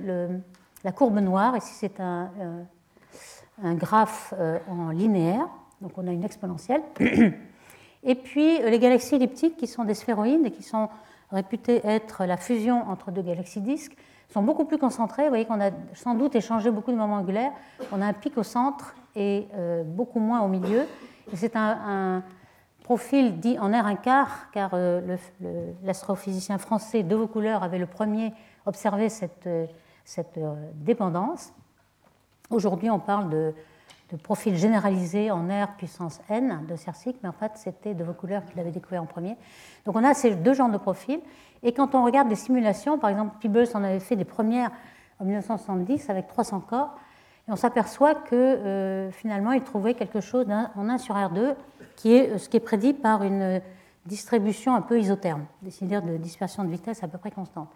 la 0.84 0.92
courbe 0.92 1.18
noire, 1.18 1.54
ici 1.54 1.74
c'est 1.74 2.00
un, 2.00 2.30
euh, 2.40 3.74
graphe 3.74 4.32
euh, 4.38 4.58
en 4.70 4.88
linéaire, 4.88 5.46
donc 5.82 5.92
on 5.98 6.08
a 6.08 6.12
une 6.12 6.24
exponentielle. 6.24 6.80
Et 8.02 8.14
puis 8.14 8.58
les 8.62 8.78
galaxies 8.78 9.16
elliptiques, 9.16 9.58
qui 9.58 9.66
sont 9.66 9.84
des 9.84 9.92
sphéroïdes 9.92 10.46
et 10.46 10.50
qui 10.50 10.62
sont 10.62 10.88
réputées 11.30 11.82
être 11.84 12.24
la 12.24 12.38
fusion 12.38 12.88
entre 12.88 13.10
deux 13.10 13.20
galaxies 13.20 13.60
disques, 13.60 13.96
sont 14.32 14.42
beaucoup 14.42 14.64
plus 14.64 14.78
concentrées. 14.78 15.24
Vous 15.24 15.28
voyez 15.28 15.44
qu'on 15.44 15.60
a 15.60 15.70
sans 15.92 16.14
doute 16.14 16.34
échangé 16.34 16.70
beaucoup 16.70 16.90
de 16.90 16.96
moments 16.96 17.16
angulaires. 17.16 17.52
On 17.92 18.00
a 18.00 18.06
un 18.06 18.12
pic 18.14 18.38
au 18.38 18.42
centre 18.42 18.96
et 19.14 19.46
euh, 19.54 19.84
beaucoup 19.84 20.20
moins 20.20 20.40
au 20.40 20.48
milieu. 20.48 20.86
c'est 21.34 21.54
un 21.54 22.22
profil 22.92 23.40
dit 23.40 23.58
en 23.58 23.70
R 23.70 23.87
un 23.87 23.96
quart, 23.96 24.50
car 24.52 24.72
euh, 24.75 25.16
l'astrophysicien 25.82 26.58
français 26.58 27.02
De 27.02 27.16
Vaucouleurs 27.16 27.62
avait 27.62 27.78
le 27.78 27.87
premier 27.87 28.34
observé 28.66 29.08
cette, 29.08 29.46
euh, 29.46 29.64
euh, 30.37 30.54
dépendance. 30.75 31.54
Aujourd'hui, 32.50 32.90
on 32.90 32.99
parle 32.99 33.30
de, 33.30 33.54
profil 34.22 34.56
généralisé 34.56 35.30
en 35.30 35.49
R 35.49 35.68
puissance 35.78 36.20
n 36.28 36.66
de 36.68 36.76
Cercic, 36.76 37.16
mais 37.22 37.30
en 37.30 37.32
fait, 37.32 37.52
c'était 37.54 37.94
De 37.94 38.04
Vaucouleurs 38.04 38.44
qui 38.44 38.58
l'avait 38.58 38.70
découvert 38.70 39.02
en 39.02 39.06
premier. 39.06 39.38
Donc, 39.87 39.96
on 39.96 40.04
a 40.04 40.12
ces 40.12 40.34
deux 40.34 40.52
genres 40.52 40.68
de 40.68 40.76
profils. 40.76 41.20
Et 41.62 41.72
quand 41.72 41.94
on 41.94 42.04
regarde 42.04 42.28
des 42.28 42.37
simulations, 42.37 42.99
par 42.99 43.08
exemple, 43.08 43.37
Peebles 43.40 43.68
en 43.72 43.84
avait 43.84 44.00
fait 44.00 44.16
des 44.16 44.26
premières 44.26 44.70
en 45.18 45.25
1970 45.25 46.11
avec 46.11 46.26
300 46.26 46.61
corps, 46.61 46.94
et 47.49 47.52
on 47.52 47.56
s'aperçoit 47.56 48.14
que 48.14 49.08
finalement, 49.12 49.52
il 49.52 49.62
trouvait 49.62 49.94
quelque 49.94 50.20
chose 50.20 50.46
en 50.50 50.88
1 50.88 50.99
sur 50.99 51.14
R2 51.14 51.54
qui 51.96 52.14
est 52.14 52.38
ce 52.38 52.49
qui 52.49 52.56
est 52.56 52.61
prédit 52.61 52.94
par 52.94 53.22
une 53.22 53.61
distribution 54.06 54.75
un 54.75 54.80
peu 54.80 54.99
isotherme, 54.99 55.44
c'est-à-dire 55.68 56.02
de 56.02 56.16
dispersion 56.16 56.64
de 56.64 56.68
vitesse 56.68 57.02
à 57.02 57.08
peu 57.08 57.18
près 57.18 57.30
constante. 57.30 57.68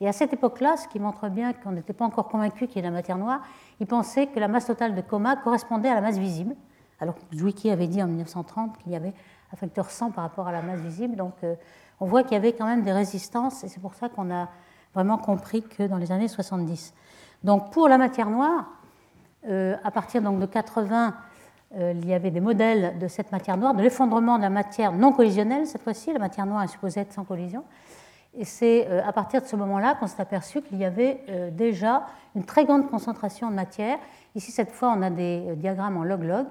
Et 0.00 0.08
à 0.08 0.12
cette 0.12 0.32
époque-là, 0.32 0.76
ce 0.76 0.88
qui 0.88 0.98
montre 0.98 1.28
bien 1.28 1.52
qu'on 1.52 1.72
n'était 1.72 1.92
pas 1.92 2.04
encore 2.04 2.28
convaincu 2.28 2.66
qu'il 2.66 2.76
y 2.76 2.78
ait 2.80 2.82
la 2.82 2.90
matière 2.90 3.18
noire, 3.18 3.40
il 3.80 3.86
pensait 3.86 4.26
que 4.26 4.40
la 4.40 4.48
masse 4.48 4.66
totale 4.66 4.94
de 4.94 5.00
coma 5.00 5.36
correspondait 5.36 5.88
à 5.88 5.94
la 5.94 6.00
masse 6.00 6.18
visible, 6.18 6.54
alors 7.00 7.14
Zwicky 7.34 7.70
avait 7.70 7.88
dit 7.88 8.02
en 8.02 8.06
1930 8.06 8.78
qu'il 8.78 8.92
y 8.92 8.96
avait 8.96 9.12
un 9.52 9.56
facteur 9.56 9.90
100 9.90 10.12
par 10.12 10.24
rapport 10.24 10.46
à 10.48 10.52
la 10.52 10.62
masse 10.62 10.80
visible. 10.80 11.16
Donc 11.16 11.34
on 12.00 12.06
voit 12.06 12.22
qu'il 12.22 12.32
y 12.32 12.36
avait 12.36 12.52
quand 12.52 12.66
même 12.66 12.82
des 12.82 12.92
résistances, 12.92 13.64
et 13.64 13.68
c'est 13.68 13.80
pour 13.80 13.94
ça 13.94 14.08
qu'on 14.08 14.32
a 14.32 14.48
vraiment 14.94 15.18
compris 15.18 15.62
que 15.62 15.84
dans 15.84 15.96
les 15.98 16.12
années 16.12 16.28
70. 16.28 16.94
Donc 17.44 17.72
pour 17.72 17.88
la 17.88 17.98
matière 17.98 18.30
noire, 18.30 18.66
à 19.48 19.90
partir 19.90 20.22
donc, 20.22 20.38
de 20.38 20.46
80, 20.46 21.14
il 21.76 22.06
y 22.06 22.14
avait 22.14 22.30
des 22.30 22.40
modèles 22.40 22.98
de 22.98 23.08
cette 23.08 23.32
matière 23.32 23.56
noire, 23.56 23.74
de 23.74 23.82
l'effondrement 23.82 24.36
de 24.36 24.42
la 24.42 24.50
matière 24.50 24.92
non 24.92 25.12
collisionnelle 25.12 25.66
cette 25.66 25.82
fois-ci, 25.82 26.12
la 26.12 26.18
matière 26.18 26.46
noire 26.46 26.62
est 26.62 26.68
supposée 26.68 27.00
être 27.00 27.12
sans 27.12 27.24
collision. 27.24 27.64
Et 28.34 28.44
c'est 28.44 28.86
euh, 28.88 29.02
à 29.04 29.12
partir 29.12 29.42
de 29.42 29.46
ce 29.46 29.56
moment-là 29.56 29.94
qu'on 29.94 30.06
s'est 30.06 30.22
aperçu 30.22 30.62
qu'il 30.62 30.78
y 30.78 30.84
avait 30.84 31.20
euh, 31.28 31.50
déjà 31.50 32.06
une 32.34 32.44
très 32.44 32.64
grande 32.64 32.88
concentration 32.88 33.50
de 33.50 33.54
matière. 33.54 33.98
Ici, 34.34 34.50
cette 34.52 34.70
fois, 34.70 34.94
on 34.96 35.02
a 35.02 35.10
des 35.10 35.44
euh, 35.48 35.54
diagrammes 35.54 35.98
en 35.98 36.04
log-log, 36.04 36.46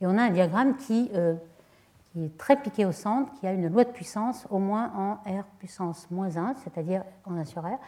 et 0.00 0.06
on 0.06 0.18
a 0.18 0.22
un 0.22 0.30
diagramme 0.30 0.76
qui, 0.76 1.10
est 1.12 2.38
très 2.38 2.56
piqué 2.56 2.86
au 2.86 2.92
centre, 2.92 3.30
qui 3.38 3.46
a 3.46 3.52
une 3.52 3.68
loi 3.68 3.84
de 3.84 3.90
puissance 3.90 4.46
au 4.50 4.58
moins 4.58 4.90
en 4.96 5.12
R 5.30 5.44
puissance 5.58 6.10
moins 6.10 6.38
1, 6.38 6.54
c'est-à-dire 6.64 7.04
en 7.26 7.36
1 7.36 7.44
sur 7.44 7.62
R. 7.62 7.78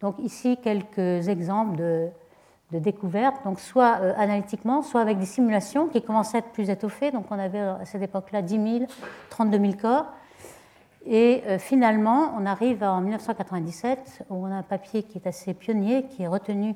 Donc 0.00 0.18
ici, 0.18 0.56
quelques 0.62 1.28
exemples 1.28 1.76
de, 1.76 2.08
de 2.72 2.78
découvertes, 2.78 3.44
donc 3.44 3.60
soit 3.60 3.92
analytiquement, 4.16 4.82
soit 4.82 5.00
avec 5.00 5.18
des 5.18 5.26
simulations 5.26 5.88
qui 5.88 6.02
commençaient 6.02 6.38
à 6.38 6.40
être 6.40 6.52
plus 6.52 6.70
étoffées. 6.70 7.10
Donc 7.10 7.26
on 7.30 7.38
avait 7.38 7.60
à 7.60 7.84
cette 7.84 8.02
époque-là 8.02 8.42
10 8.42 8.78
000, 8.78 8.90
32 9.30 9.58
000 9.58 9.72
corps. 9.80 10.06
Et 11.06 11.42
euh, 11.46 11.58
finalement, 11.58 12.32
on 12.38 12.46
arrive 12.46 12.82
en 12.82 13.00
1997 13.00 14.24
où 14.30 14.46
on 14.46 14.46
a 14.46 14.54
un 14.54 14.62
papier 14.62 15.02
qui 15.02 15.18
est 15.18 15.26
assez 15.26 15.52
pionnier, 15.54 16.06
qui 16.06 16.22
est 16.22 16.28
retenu 16.28 16.74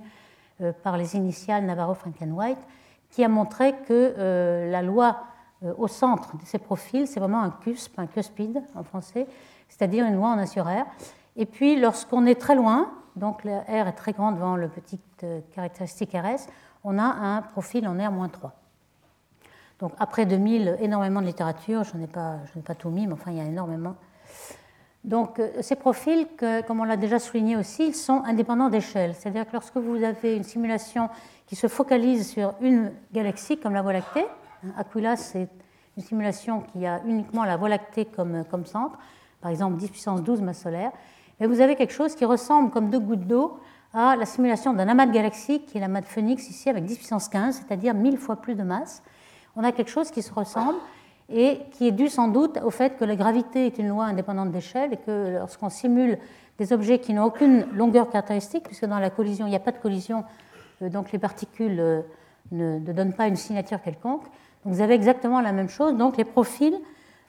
euh, 0.61 0.73
par 0.83 0.97
les 0.97 1.17
initiales 1.17 1.65
Navarro, 1.65 1.95
Frankenwhite, 1.95 2.59
qui 3.11 3.23
a 3.23 3.29
montré 3.29 3.75
que 3.87 4.15
euh, 4.19 4.71
la 4.71 4.83
loi 4.83 5.19
au 5.79 5.89
centre 5.89 6.37
de 6.37 6.45
ces 6.45 6.59
profils, 6.59 7.07
c'est 7.07 7.19
vraiment 7.19 7.41
un 7.41 7.51
CUSP, 7.51 7.99
un 7.99 8.07
cuspide 8.07 8.63
en 8.75 8.85
français, 8.85 9.27
c'est-à-dire 9.71 10.05
une 10.05 10.17
loi 10.17 10.29
en 10.29 10.39
1 10.39 10.47
sur 10.47 10.67
R. 10.67 10.85
Et 11.35 11.47
puis, 11.47 11.81
lorsqu'on 11.81 12.27
est 12.27 12.39
très 12.39 12.55
loin, 12.55 12.93
donc 13.17 13.45
la 13.45 13.61
R 13.61 13.89
est 13.89 13.93
très 13.97 14.13
grande 14.13 14.37
devant 14.37 14.57
le 14.57 14.69
petit 14.69 15.01
caractéristique 15.55 16.13
RS, 16.13 16.49
on 16.85 16.99
a 16.99 17.03
un 17.03 17.43
profil 17.43 17.89
en 17.89 17.95
R-3. 17.95 18.51
Donc 19.81 19.93
après 19.99 20.25
2000, 20.25 20.77
énormément 20.81 21.21
de 21.21 21.27
littérature, 21.27 21.85
je 21.85 21.97
n'ai 21.97 22.07
pas, 22.07 22.37
pas 22.65 22.75
tout 22.75 22.89
mis, 22.89 23.07
mais 23.07 23.13
enfin 23.13 23.31
il 23.31 23.39
y 23.39 23.41
a 23.41 23.45
énormément. 23.45 23.97
Donc 25.05 25.39
euh, 25.39 25.51
ces 25.61 25.77
profils, 25.77 26.27
comme 26.67 26.81
on 26.81 26.85
l'a 26.85 26.97
déjà 26.97 27.19
souligné 27.19 27.57
aussi, 27.57 27.93
sont 27.93 28.23
indépendants 28.25 28.69
d'échelle. 28.69 29.15
C'est-à-dire 29.15 29.47
que 29.47 29.53
lorsque 29.53 29.77
vous 29.77 30.03
avez 30.03 30.37
une 30.37 30.45
simulation 30.45 31.09
qui 31.47 31.57
se 31.57 31.69
focalise 31.69 32.29
sur 32.29 32.55
une 32.61 32.93
galaxie 33.13 33.59
comme 33.59 33.75
la 33.75 33.83
Voie 33.83 33.93
lactée, 33.93 34.27
hein, 34.65 34.71
Aquila 34.77 35.17
c'est 35.17 35.49
une 35.97 36.03
simulation 36.03 36.61
qui 36.61 36.87
a 36.87 37.01
uniquement 37.05 37.45
la 37.45 37.57
Voie 37.57 37.69
lactée 37.69 38.05
comme, 38.05 38.45
comme 38.51 38.67
centre, 38.67 38.99
par 39.41 39.51
exemple 39.51 39.77
10 39.77 39.91
puissance 39.91 40.23
12 40.23 40.41
masse 40.43 40.63
solaire, 40.63 40.91
et 41.41 41.47
vous 41.47 41.61
avez 41.61 41.77
quelque 41.77 41.93
chose 41.93 42.15
qui 42.15 42.25
ressemble 42.25 42.71
comme 42.71 42.91
deux 42.91 43.01
gouttes 43.01 43.27
d'eau 43.27 43.59
à 43.93 44.17
la 44.17 44.27
simulation 44.27 44.73
d'un 44.73 44.89
amas 44.89 45.07
de 45.07 45.13
galaxies 45.13 45.61
qui 45.61 45.79
est 45.79 45.81
l'amas 45.81 46.01
de 46.01 46.07
Phoenix 46.07 46.49
ici 46.49 46.69
avec 46.69 46.85
10 46.85 46.97
puissance 46.97 47.29
15, 47.29 47.63
c'est-à-dire 47.67 47.95
1000 47.95 48.19
fois 48.19 48.37
plus 48.37 48.55
de 48.55 48.63
masse. 48.63 49.03
On 49.57 49.65
a 49.65 49.73
quelque 49.73 49.91
chose 49.91 50.11
qui 50.11 50.23
se 50.23 50.33
ressemble 50.33 50.79
et 51.29 51.61
qui 51.73 51.89
est 51.89 51.93
dû 51.93 52.09
sans 52.09 52.29
doute 52.29 52.59
au 52.63 52.71
fait 52.71 52.97
que 52.97 53.05
la 53.05 53.17
gravité 53.17 53.67
est 53.67 53.79
une 53.79 53.89
loi 53.89 54.05
indépendante 54.05 54.51
d'échelle 54.51 54.93
et 54.93 54.97
que 54.97 55.39
lorsqu'on 55.39 55.71
simule 55.71 56.19
des 56.59 56.73
objets 56.73 56.99
qui 56.99 57.13
n'ont 57.13 57.25
aucune 57.25 57.67
longueur 57.73 58.09
caractéristique, 58.09 58.65
puisque 58.65 58.87
dans 58.87 58.99
la 58.99 59.11
collision, 59.11 59.47
il 59.47 59.51
n'y 59.51 59.57
a 59.57 59.61
pas 59.61 59.73
de 59.73 59.79
collision, 59.79 60.25
euh, 60.83 60.89
donc 60.89 61.13
les 61.13 61.19
particules 61.19 61.81
euh, 61.81 62.03
ne, 62.53 62.79
donnent 62.79 63.13
pas 63.13 63.27
une 63.27 63.37
signature 63.37 63.83
quelconque. 63.83 64.23
Donc 64.65 64.75
vous 64.75 64.81
avez 64.81 64.95
exactement 64.95 65.41
la 65.41 65.53
même 65.53 65.69
chose, 65.69 65.95
donc 65.97 66.17
les 66.17 66.25
profils 66.25 66.79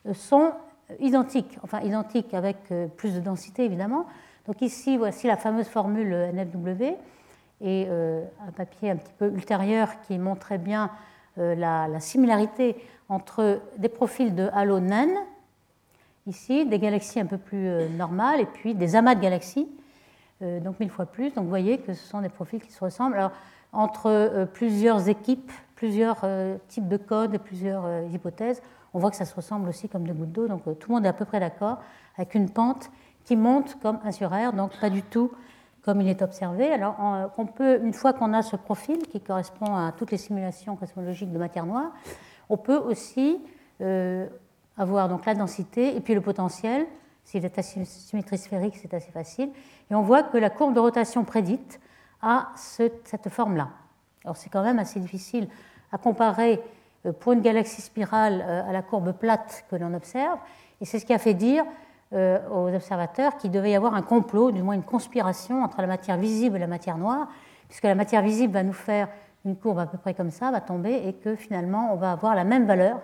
euh, 0.06 0.14
sont 0.14 0.52
identiques, 1.00 1.58
enfin 1.64 1.82
identiques 1.82 2.34
avec 2.34 2.58
plus 2.96 3.14
de 3.16 3.20
densité 3.20 3.66
évidemment. 3.66 4.06
Donc 4.48 4.62
ici, 4.62 4.98
voici 4.98 5.28
la 5.28 5.38
fameuse 5.38 5.68
formule 5.68 6.14
NFW 6.34 6.96
et 7.62 7.88
un 7.90 8.52
papier 8.56 8.92
un 8.92 8.96
petit 8.96 9.14
peu 9.18 9.28
ultérieur 9.28 9.90
qui 10.08 10.18
montrait 10.18 10.58
bien 10.58 10.92
la, 11.36 11.88
la 11.88 12.00
similarité 12.00 12.78
entre 13.10 13.62
des 13.78 13.90
profils 13.90 14.34
de 14.36 14.50
halo 14.54 14.80
naines, 14.80 15.18
ici, 16.28 16.66
des 16.66 16.80
galaxies 16.80 17.20
un 17.20 17.26
peu 17.26 17.38
plus 17.38 17.68
euh, 17.68 17.88
normales, 17.90 18.42
et 18.42 18.46
puis 18.46 18.76
des 18.76 18.96
amas 18.96 19.16
de 19.16 19.22
galaxies, 19.22 19.68
euh, 20.42 20.60
donc 20.60 20.80
mille 20.80 20.90
fois 20.90 21.06
plus. 21.06 21.34
Donc 21.34 21.46
vous 21.46 21.50
voyez 21.50 21.80
que 21.80 21.94
ce 21.94 22.06
sont 22.06 22.22
des 22.22 22.30
profils 22.30 22.62
qui 22.62 22.72
se 22.72 22.84
ressemblent. 22.84 23.16
Alors, 23.16 23.32
entre 23.74 24.08
euh, 24.08 24.46
plusieurs 24.46 25.08
équipes, 25.10 25.52
plusieurs 25.76 26.26
types 26.68 26.88
de 26.88 26.98
codes 26.98 27.36
et 27.36 27.38
plusieurs 27.38 27.86
hypothèses, 28.12 28.64
on 28.94 29.00
voit 29.00 29.12
que 29.12 29.18
ça 29.18 29.26
se 29.26 29.36
ressemble 29.36 29.70
aussi 29.70 29.90
comme 29.90 30.06
des 30.06 30.14
gouttes 30.14 30.32
d'eau. 30.32 30.48
Donc 30.48 30.64
tout 30.64 30.90
le 30.90 30.96
monde 30.96 31.06
est 31.06 31.10
à 31.10 31.14
peu 31.14 31.26
près 31.26 31.40
d'accord 31.40 31.80
avec 32.18 32.36
une 32.36 32.50
pente 32.50 32.90
qui 33.24 33.36
monte 33.36 33.78
comme 33.82 34.00
1 34.04 34.12
sur 34.12 34.30
R, 34.30 34.54
donc 34.54 34.80
pas 34.80 34.90
du 34.90 35.04
tout 35.04 35.32
comme 35.88 36.02
il 36.02 36.10
est 36.10 36.22
observé. 36.22 36.70
Alors, 36.70 36.98
on 37.38 37.46
peut, 37.46 37.82
une 37.82 37.94
fois 37.94 38.12
qu'on 38.12 38.34
a 38.34 38.42
ce 38.42 38.58
profil 38.58 38.98
qui 39.08 39.22
correspond 39.22 39.74
à 39.74 39.94
toutes 39.94 40.12
les 40.12 40.18
simulations 40.18 40.76
cosmologiques 40.76 41.32
de 41.32 41.38
matière 41.38 41.66
noire, 41.66 41.94
on 42.50 42.58
peut 42.58 42.76
aussi 42.76 43.40
euh, 43.80 44.28
avoir 44.78 45.08
donc 45.08 45.26
la 45.26 45.34
densité 45.34 45.96
et 45.96 46.02
puis 46.02 46.14
le 46.14 46.20
potentiel. 46.20 46.86
S'il 47.24 47.46
est 47.46 47.58
à 47.58 47.62
symétrie 47.62 48.38
sphérique, 48.38 48.76
c'est 48.76 48.94
assez 48.94 49.12
facile. 49.12 49.50
Et 49.90 49.96
on 49.96 50.02
voit 50.02 50.24
que 50.24 50.38
la 50.38 50.50
courbe 50.50 50.74
de 50.74 50.80
rotation 50.82 51.24
prédite 51.24 51.80
a 52.22 52.50
cette 52.56 53.30
forme-là. 53.30 53.70
Alors 54.26 54.36
c'est 54.36 54.50
quand 54.50 54.64
même 54.64 54.80
assez 54.80 55.00
difficile 55.00 55.48
à 55.94 55.98
comparer 55.98 56.54
euh, 56.56 56.62
pour 57.20 57.34
une 57.34 57.42
galaxie 57.42 57.82
spirale 57.82 58.44
euh, 58.46 58.70
à 58.70 58.72
la 58.72 58.82
courbe 58.82 59.12
plate 59.14 59.66
que 59.70 59.76
l'on 59.76 59.94
observe. 59.94 60.38
Et 60.82 60.86
c'est 60.86 61.00
ce 61.00 61.06
qui 61.06 61.14
a 61.14 61.20
fait 61.20 61.34
dire 61.34 61.66
aux 62.14 62.74
observateurs 62.74 63.36
qu'il 63.36 63.52
devait 63.52 63.72
y 63.72 63.76
avoir 63.76 63.94
un 63.94 64.02
complot, 64.02 64.52
du 64.54 64.64
moins 64.64 64.76
une 64.76 64.84
conspiration 64.84 65.62
entre 65.62 65.82
la 65.82 65.88
matière 65.88 66.16
visible 66.16 66.56
et 66.56 66.60
la 66.60 66.68
matière 66.68 66.98
noire, 66.98 67.28
puisque 67.68 67.84
la 67.84 67.96
matière 67.96 68.22
visible 68.22 68.54
va 68.54 68.64
nous 68.64 68.72
faire 68.72 69.10
une 69.44 69.58
courbe 69.58 69.80
à 69.80 69.88
peu 69.88 69.98
près 69.98 70.14
comme 70.14 70.32
ça 70.32 70.50
va 70.50 70.62
tomber 70.62 71.06
et 71.06 71.12
que 71.12 71.36
finalement 71.36 71.92
on 71.92 71.98
va 71.98 72.14
avoir 72.14 72.34
la 72.34 72.46
même 72.46 72.66
valeur 72.66 73.02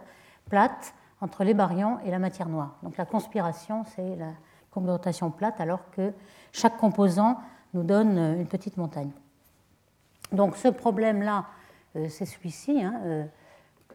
plate 0.50 0.94
entre 1.20 1.44
les 1.44 1.54
baryons 1.54 2.00
et 2.06 2.12
la 2.12 2.20
matière 2.20 2.48
noire. 2.48 2.78
Donc 2.82 2.96
la 2.96 3.06
conspiration, 3.06 3.84
c'est 3.96 4.16
la 4.16 4.32
rotation 4.72 5.32
plate 5.32 5.60
alors 5.60 5.90
que 5.92 6.14
chaque 6.52 6.78
composant 6.78 7.40
nous 7.74 7.84
donne 7.84 8.18
une 8.18 8.48
petite 8.48 8.78
montagne. 8.78 9.12
Donc 10.32 10.56
ce 10.58 10.68
problème-là, 10.68 11.46
euh, 11.96 12.08
c'est 12.10 12.26
celui-ci, 12.26 12.84
hein, 12.84 13.00
euh, 13.06 13.26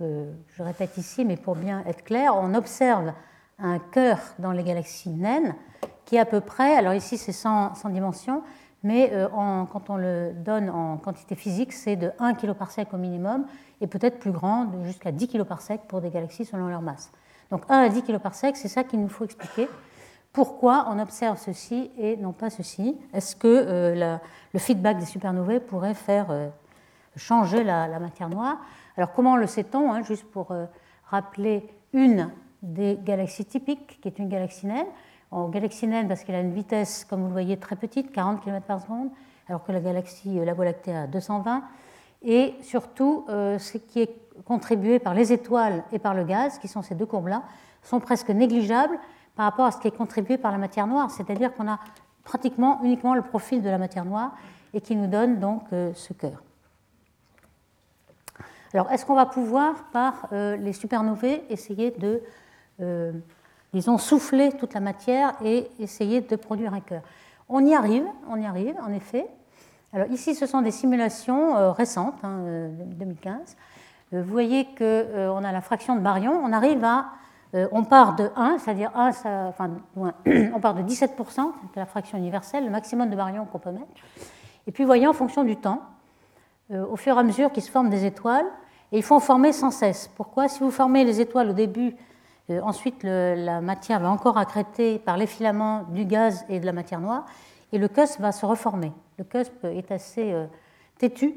je 0.00 0.62
répète 0.62 0.96
ici, 0.96 1.24
mais 1.24 1.36
pour 1.36 1.56
bien 1.56 1.82
être 1.86 2.04
clair, 2.04 2.34
on 2.36 2.54
observe 2.54 3.12
un 3.58 3.78
cœur 3.78 4.18
dans 4.38 4.52
les 4.52 4.62
galaxies 4.62 5.10
naines 5.10 5.54
qui 6.04 6.16
est 6.16 6.20
à 6.20 6.24
peu 6.24 6.40
près, 6.40 6.76
alors 6.76 6.94
ici 6.94 7.18
c'est 7.18 7.32
sans, 7.32 7.72
dimension, 7.90 8.42
mais 8.82 9.10
euh, 9.12 9.28
quand 9.70 9.90
on 9.90 9.96
le 9.96 10.32
donne 10.32 10.70
en 10.70 10.96
quantité 10.96 11.34
physique, 11.34 11.72
c'est 11.72 11.96
de 11.96 12.12
1 12.18 12.34
kg 12.34 12.52
par 12.52 12.70
sec 12.70 12.88
au 12.94 12.96
minimum, 12.96 13.44
et 13.80 13.86
peut-être 13.86 14.18
plus 14.18 14.30
grand, 14.30 14.66
jusqu'à 14.84 15.12
10 15.12 15.28
kg 15.28 15.42
par 15.42 15.60
sec 15.60 15.82
pour 15.88 16.00
des 16.00 16.10
galaxies 16.10 16.44
selon 16.44 16.68
leur 16.68 16.80
masse. 16.80 17.10
Donc 17.50 17.64
1 17.68 17.78
à 17.78 17.88
10 17.88 18.02
kg 18.02 18.18
par 18.18 18.34
sec, 18.34 18.56
c'est 18.56 18.68
ça 18.68 18.84
qu'il 18.84 19.00
nous 19.00 19.08
faut 19.08 19.24
expliquer. 19.24 19.68
Pourquoi 20.32 20.86
on 20.90 20.98
observe 20.98 21.38
ceci 21.38 21.90
et 21.98 22.16
non 22.16 22.32
pas 22.32 22.50
ceci? 22.50 22.96
Est-ce 23.12 23.34
que 23.34 23.48
euh, 23.48 24.18
le 24.52 24.58
feedback 24.58 24.98
des 24.98 25.06
supernovae 25.06 25.58
pourrait 25.60 25.94
faire 25.94 26.26
euh, 26.30 26.48
changer 27.16 27.64
la, 27.64 27.98
matière 27.98 28.28
noire? 28.28 28.58
Alors 28.98 29.12
comment 29.12 29.36
le 29.36 29.46
sait-on 29.46 29.92
hein, 29.92 30.02
Juste 30.02 30.24
pour 30.24 30.52
rappeler 31.06 31.66
une 31.94 32.30
des 32.62 32.98
galaxies 33.02 33.44
typiques, 33.44 33.98
qui 34.00 34.08
est 34.08 34.18
une 34.18 34.28
galaxie 34.28 34.66
naine? 34.66 34.86
En 35.30 35.48
galaxie 35.48 35.86
naine 35.86 36.08
parce 36.08 36.24
qu'elle 36.24 36.34
a 36.34 36.40
une 36.40 36.52
vitesse, 36.52 37.04
comme 37.04 37.20
vous 37.20 37.26
le 37.26 37.32
voyez, 37.32 37.58
très 37.58 37.76
petite, 37.76 38.12
40 38.12 38.42
km 38.42 38.66
par 38.66 38.80
seconde, 38.80 39.10
alors 39.48 39.62
que 39.64 39.72
la 39.72 39.80
galaxie, 39.80 40.38
euh, 40.38 40.44
la 40.44 40.54
Voie 40.54 40.64
lactée, 40.64 40.94
a 40.94 41.06
220. 41.06 41.62
Et 42.22 42.54
surtout, 42.62 43.24
euh, 43.28 43.58
ce 43.58 43.78
qui 43.78 44.00
est 44.00 44.16
contribué 44.44 44.98
par 44.98 45.14
les 45.14 45.32
étoiles 45.32 45.84
et 45.92 45.98
par 45.98 46.14
le 46.14 46.24
gaz, 46.24 46.58
qui 46.58 46.68
sont 46.68 46.82
ces 46.82 46.94
deux 46.94 47.06
courbes-là, 47.06 47.42
sont 47.82 48.00
presque 48.00 48.30
négligeables 48.30 48.98
par 49.36 49.44
rapport 49.46 49.66
à 49.66 49.70
ce 49.70 49.78
qui 49.78 49.88
est 49.88 49.96
contribué 49.96 50.38
par 50.38 50.50
la 50.50 50.58
matière 50.58 50.86
noire, 50.86 51.10
c'est-à-dire 51.10 51.54
qu'on 51.54 51.68
a 51.68 51.78
pratiquement 52.24 52.80
uniquement 52.82 53.14
le 53.14 53.22
profil 53.22 53.62
de 53.62 53.68
la 53.68 53.78
matière 53.78 54.04
noire 54.04 54.32
et 54.74 54.80
qui 54.80 54.96
nous 54.96 55.06
donne 55.06 55.38
donc 55.38 55.62
euh, 55.72 55.92
ce 55.94 56.12
cœur. 56.12 56.42
Alors, 58.74 58.90
est-ce 58.92 59.06
qu'on 59.06 59.14
va 59.14 59.26
pouvoir, 59.26 59.74
par 59.92 60.28
les 60.32 60.72
supernovae, 60.72 61.40
essayer 61.48 61.90
de 61.90 62.22
ils 63.74 63.90
ont 63.90 63.98
soufflé 63.98 64.52
toute 64.52 64.74
la 64.74 64.80
matière 64.80 65.34
et 65.44 65.70
essayé 65.78 66.20
de 66.20 66.36
produire 66.36 66.72
un 66.74 66.80
cœur? 66.80 67.02
On 67.48 67.64
y 67.64 67.74
arrive, 67.74 68.04
on 68.28 68.36
y 68.36 68.46
arrive, 68.46 68.76
en 68.82 68.92
effet. 68.92 69.26
Alors 69.92 70.08
ici, 70.08 70.34
ce 70.34 70.46
sont 70.46 70.60
des 70.60 70.70
simulations 70.70 71.56
euh, 71.56 71.72
récentes, 71.72 72.20
2015. 72.22 73.32
Hein, 73.32 73.40
euh, 74.12 74.16
euh, 74.16 74.22
vous 74.22 74.30
voyez 74.30 74.66
qu'on 74.76 75.44
a 75.44 75.52
la 75.52 75.60
fraction 75.62 75.96
de 75.96 76.00
baryons. 76.00 76.40
On 76.44 76.52
arrive 76.52 76.84
à, 76.84 77.06
on 77.72 77.84
part 77.84 78.14
de 78.16 78.30
1, 78.36 78.58
c'est-à-dire 78.58 78.90
1, 78.94 79.12
enfin, 79.48 79.70
on 79.96 80.60
part 80.60 80.74
de 80.74 80.82
17%, 80.82 81.52
c'est 81.72 81.80
la 81.80 81.86
fraction 81.86 82.18
universelle, 82.18 82.64
le 82.64 82.70
maximum 82.70 83.08
de 83.08 83.16
baryons 83.16 83.46
qu'on 83.46 83.58
peut 83.58 83.70
mettre. 83.70 83.86
Et 84.66 84.72
puis, 84.72 84.84
vous 84.84 84.88
voyez, 84.88 85.06
en 85.06 85.14
fonction 85.14 85.44
du 85.44 85.56
temps, 85.56 85.80
au 86.70 86.96
fur 86.96 87.16
et 87.16 87.20
à 87.20 87.22
mesure 87.22 87.50
qu'il 87.50 87.62
se 87.62 87.70
forment 87.70 87.90
des 87.90 88.04
étoiles, 88.04 88.46
Et 88.92 88.98
il 88.98 89.02
faut 89.02 89.14
en 89.14 89.20
former 89.20 89.52
sans 89.52 89.70
cesse. 89.70 90.08
Pourquoi? 90.16 90.48
Si 90.48 90.60
vous 90.60 90.70
formez 90.70 91.04
les 91.04 91.20
étoiles 91.20 91.50
au 91.50 91.52
début, 91.52 91.94
euh, 92.50 92.60
ensuite 92.62 93.02
la 93.02 93.60
matière 93.60 94.00
va 94.00 94.10
encore 94.10 94.38
accréter 94.38 94.98
par 94.98 95.16
les 95.16 95.26
filaments 95.26 95.84
du 95.90 96.04
gaz 96.04 96.46
et 96.48 96.60
de 96.60 96.66
la 96.66 96.72
matière 96.72 97.00
noire, 97.00 97.26
et 97.72 97.78
le 97.78 97.88
cusp 97.88 98.20
va 98.20 98.32
se 98.32 98.46
reformer. 98.46 98.92
Le 99.18 99.24
cusp 99.24 99.64
est 99.64 99.90
assez 99.90 100.32
euh, 100.32 100.46
têtu, 100.96 101.34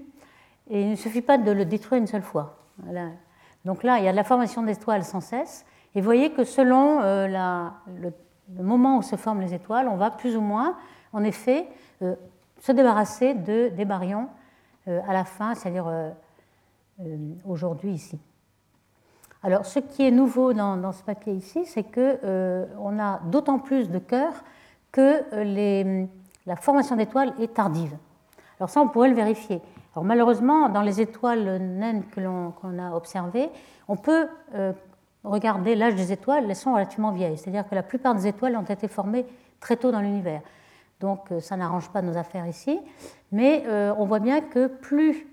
et 0.70 0.82
il 0.82 0.92
ne 0.92 0.96
suffit 0.96 1.22
pas 1.22 1.38
de 1.38 1.52
le 1.52 1.66
détruire 1.66 2.02
une 2.02 2.08
seule 2.08 2.22
fois. 2.22 2.58
Donc 3.66 3.84
là, 3.84 4.00
il 4.00 4.06
y 4.06 4.08
a 4.08 4.12
de 4.12 4.16
la 4.16 4.24
formation 4.24 4.64
d'étoiles 4.64 5.04
sans 5.04 5.20
cesse, 5.20 5.66
et 5.94 6.00
vous 6.00 6.06
voyez 6.06 6.32
que 6.32 6.46
selon 6.46 7.02
euh, 7.02 7.28
le, 8.00 8.14
moment 8.64 8.98
où 8.98 9.02
se 9.02 9.18
forment 9.18 9.42
les 9.42 9.54
étoiles, 9.54 9.90
on 9.90 9.98
va 9.98 10.12
plus 10.12 10.38
ou 10.38 10.42
moins, 10.42 10.78
en 11.14 11.24
effet, 11.24 11.68
se 12.02 12.72
débarrasser 12.72 13.34
de, 13.34 13.70
des 13.70 13.86
baryons 13.86 14.28
à 14.88 15.14
la 15.14 15.26
fin, 15.26 15.54
c'est-à-dire 15.56 15.92
aujourd'hui 17.46 17.92
ici. 17.92 18.20
Alors, 19.44 19.66
ce 19.66 19.80
qui 19.80 20.06
est 20.06 20.12
nouveau 20.12 20.54
dans, 20.54 20.92
ce 20.92 21.04
papier 21.04 21.34
ici, 21.34 21.66
c'est 21.66 21.84
qu'on 21.84 22.20
euh, 22.24 23.00
a 23.00 23.20
d'autant 23.26 23.58
plus 23.58 23.90
de 23.90 23.98
cœurs 23.98 24.44
que 24.92 25.24
euh, 25.34 26.06
la 26.46 26.56
formation 26.56 26.96
d'étoiles 26.96 27.34
est 27.40 27.56
tardive. 27.56 27.96
Alors 28.60 28.70
ça, 28.70 28.82
on 28.82 28.88
pourrait 28.88 29.10
le 29.10 29.16
vérifier. 29.16 29.62
Alors 29.96 30.06
malheureusement, 30.06 30.70
dans 30.70 30.84
les 30.84 31.02
étoiles 31.02 31.58
naines 31.58 32.04
que 32.06 32.22
qu'on 32.22 32.78
a 32.78 32.96
observées, 32.96 33.50
on 33.88 33.96
peut 33.96 34.28
euh, 34.54 34.74
regarder 35.24 35.74
l'âge 35.76 35.96
des 35.96 36.12
étoiles, 36.12 36.46
elles 36.48 36.56
sont 36.56 36.74
relativement 36.74 37.12
vieilles. 37.12 37.38
C'est-à-dire 37.38 37.68
que 37.68 37.74
la 37.74 37.84
plupart 37.84 38.14
des 38.14 38.28
étoiles 38.28 38.56
ont 38.56 38.62
été 38.62 38.88
formées 38.88 39.26
très 39.60 39.76
tôt 39.76 39.92
dans 39.92 40.02
l'univers. 40.02 40.42
Donc 41.02 41.28
ça 41.42 41.58
n'arrange 41.58 41.90
pas 41.90 42.02
nos 42.02 42.16
affaires 42.16 42.48
ici. 42.48 42.80
Mais 43.34 43.66
on 43.98 44.06
voit 44.06 44.20
bien 44.20 44.40
que 44.40 44.68
plus 44.68 45.28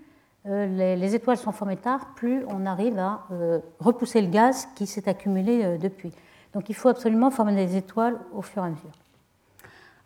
euh, 0.48 0.96
les, 0.96 1.14
étoiles 1.14 1.36
sont 1.36 1.52
formées 1.52 1.76
tard, 1.76 2.14
plus 2.14 2.44
on 2.48 2.64
arrive 2.64 2.98
à 2.98 3.26
euh, 3.32 3.58
repousser 3.80 4.22
le 4.22 4.28
gaz 4.28 4.68
qui 4.76 4.86
s'est 4.86 5.08
accumulé 5.08 5.62
euh, 5.62 5.78
depuis. 5.78 6.12
Donc 6.54 6.70
il 6.70 6.74
faut 6.74 6.88
absolument 6.88 7.30
former 7.30 7.54
des 7.54 7.76
étoiles 7.76 8.18
au 8.32 8.40
fur 8.40 8.62
et 8.62 8.66
à 8.66 8.70
mesure. 8.70 8.90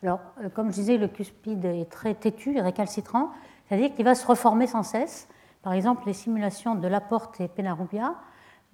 Alors, 0.03 0.19
comme 0.55 0.71
je 0.71 0.75
disais, 0.75 0.99
le 0.99 1.07
cuspide 1.07 1.65
est 1.65 1.89
très 1.89 2.15
têtu 2.15 2.59
récalcitrant, 2.59 3.31
c'est-à-dire 3.69 3.95
qu'il 3.95 4.05
va 4.05 4.17
se 4.17 4.27
reformer 4.27 4.67
sans 4.67 4.83
cesse. 4.83 5.29
Par 5.63 5.75
exemple, 5.75 6.03
les 6.07 6.13
simulations 6.13 6.75
de 6.75 6.89
Laporte 6.89 7.41
et 7.41 7.47
Penarubia 7.47 8.17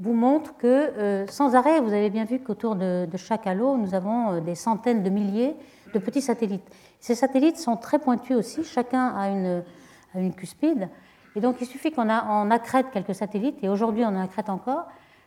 vous 0.01 0.15
montrent 0.15 0.57
que 0.57 1.27
sans 1.29 1.55
arrêt, 1.55 1.83
vous 1.83 1.93
avez 1.93 2.09
bien 2.09 2.25
vu 2.25 2.41
qu'autour 2.41 2.77
de, 2.77 3.07
chaque 3.17 3.47
halo, 3.47 3.77
nous 3.77 3.95
avons 3.95 4.41
des 4.41 4.55
centaines 4.55 5.03
de 5.03 5.11
milliers 5.11 5.55
de 5.93 5.99
petits 5.99 6.23
satellites. 6.23 6.65
Ces 7.01 7.15
satellites 7.15 7.59
sont 7.59 7.77
très 7.77 7.99
pointus 7.99 8.37
aussi, 8.37 8.65
chacun 8.65 9.09
a 9.17 9.29
une, 9.29 9.63
a 10.15 10.31
cuspide. 10.31 10.89
Et 11.37 11.41
donc 11.41 11.57
il 11.61 11.67
suffit 11.67 11.93
qu'on 11.93 12.09
accrète 12.51 12.91
quelques 12.93 13.15
satellites, 13.15 13.63
et 13.63 13.69
aujourd'hui 13.69 14.05
on 14.05 14.09
en 14.09 14.21
accrète 14.21 14.49
encore. 14.49 14.87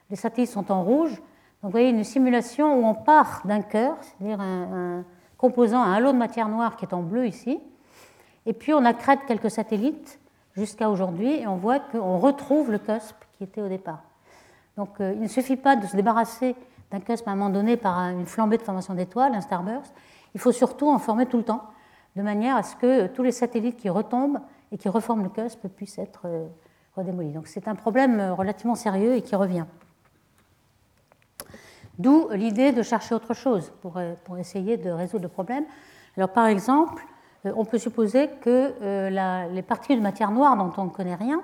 Les 0.10 0.16
satellites 0.16 0.50
sont 0.50 0.72
en 0.72 0.84
rouge. 0.84 1.12
Donc 1.12 1.70
vous 1.70 1.72
voyez 1.72 1.90
une 1.90 2.04
simulation 2.04 2.80
où 2.80 2.86
on 2.86 2.96
part 2.96 3.44
d'un 3.46 3.62
cœur, 3.62 3.96
c'est-à-dire 4.02 4.42
un, 4.42 5.04
composant, 5.38 5.82
un 5.82 5.94
halo 5.94 6.12
de 6.12 6.18
matière 6.18 6.48
noire 6.48 6.76
qui 6.76 6.86
est 6.86 6.94
en 6.94 7.02
bleu 7.02 7.28
ici, 7.28 7.60
et 8.46 8.54
puis 8.54 8.74
on 8.74 8.84
accrète 8.84 9.20
quelques 9.28 9.52
satellites 9.52 10.20
jusqu'à 10.56 10.90
aujourd'hui, 10.90 11.42
et 11.42 11.48
on 11.48 11.56
voit 11.56 11.80
qu'on 11.80 12.18
retrouve 12.18 12.72
le 12.72 12.80
cusp 12.80 13.16
qui 13.38 13.44
était 13.44 13.62
au 13.62 13.68
départ. 13.68 14.02
Donc 14.78 15.00
euh, 15.00 15.14
il 15.16 15.22
ne 15.22 15.28
suffit 15.28 15.56
pas 15.56 15.76
de 15.76 15.86
se 15.86 15.96
débarrasser 15.96 16.56
d'un 16.92 17.00
cusp 17.00 17.28
à 17.28 17.32
un 17.32 17.36
moment 17.36 17.50
donné 17.50 17.78
par 17.78 18.00
une 18.10 18.26
flambée 18.26 18.58
de 18.58 18.64
formation 18.64 18.94
d'étoiles, 18.94 19.34
un 19.34 19.42
starburst. 19.42 19.94
Il 20.34 20.40
faut 20.40 20.52
surtout 20.52 20.90
en 20.90 21.00
former 21.00 21.26
tout 21.26 21.38
le 21.38 21.44
temps, 21.44 21.64
de 22.16 22.22
manière 22.22 22.56
à 22.56 22.64
ce 22.64 22.76
que 22.76 23.08
tous 23.08 23.24
les 23.24 23.32
satellites 23.32 23.78
qui 23.78 23.90
retombent 23.90 24.40
et 24.72 24.78
qui 24.78 24.90
reforment 24.90 25.24
le 25.24 25.30
cusp 25.30 25.68
puissent 25.68 26.00
être 26.00 26.22
euh, 26.26 26.48
redémolis. 26.96 27.32
Donc 27.32 27.48
c'est 27.48 27.68
un 27.68 27.76
problème 27.76 28.20
euh, 28.20 28.34
relativement 28.34 28.76
sérieux 28.76 29.16
et 29.16 29.22
qui 29.22 29.36
revient. 29.36 29.66
D'où 32.00 32.30
l'idée 32.32 32.72
de 32.72 32.82
chercher 32.84 33.16
autre 33.16 33.34
chose 33.34 33.72
pour, 33.82 33.98
euh, 33.98 34.14
pour, 34.24 34.38
essayer 34.38 34.78
de 34.78 34.90
résoudre 34.90 35.24
le 35.24 35.30
problème. 35.30 35.66
Alors 36.18 36.30
par 36.30 36.48
exemple, 36.48 37.06
on 37.44 37.66
peut 37.66 37.80
supposer 37.80 38.30
que 38.42 39.10
les 39.10 39.62
particules 39.64 39.98
de 39.98 40.04
matière 40.04 40.30
noire 40.30 40.56
dont 40.56 40.72
on 40.78 40.86
ne 40.86 40.90
connaît 40.92 41.16
rien 41.16 41.42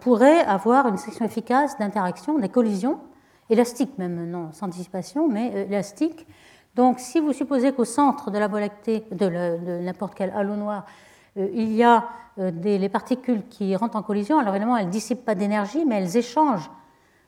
pourraient 0.00 0.40
avoir 0.40 0.88
une 0.88 0.96
section 0.96 1.24
efficace 1.24 1.78
d'interaction, 1.78 2.36
des 2.40 2.48
collisions, 2.48 2.98
élastiques 3.48 3.96
même, 3.96 4.28
non 4.28 4.50
sans 4.52 4.66
dissipation, 4.66 5.28
mais 5.28 5.66
élastiques. 5.68 6.26
Donc 6.74 7.00
si 7.00 7.20
vous 7.20 7.32
supposez 7.32 7.72
qu'au 7.72 7.84
centre 7.84 8.30
de 8.30 8.38
la 8.38 8.48
Voie 8.48 8.60
lactée, 8.60 9.04
de 9.10 9.80
n'importe 9.82 10.14
quel 10.14 10.30
halo 10.30 10.54
noir, 10.54 10.84
euh, 11.36 11.48
il 11.52 11.72
y 11.72 11.82
a 11.82 12.04
euh, 12.38 12.50
des, 12.50 12.78
les 12.78 12.88
particules 12.88 13.46
qui 13.48 13.74
rentrent 13.76 13.96
en 13.96 14.02
collision. 14.02 14.38
Alors 14.38 14.54
évidemment, 14.54 14.76
elles 14.76 14.86
ne 14.86 14.92
dissipent 14.92 15.24
pas 15.24 15.34
d'énergie, 15.34 15.84
mais 15.84 15.96
elles 15.96 16.16
échangent 16.16 16.70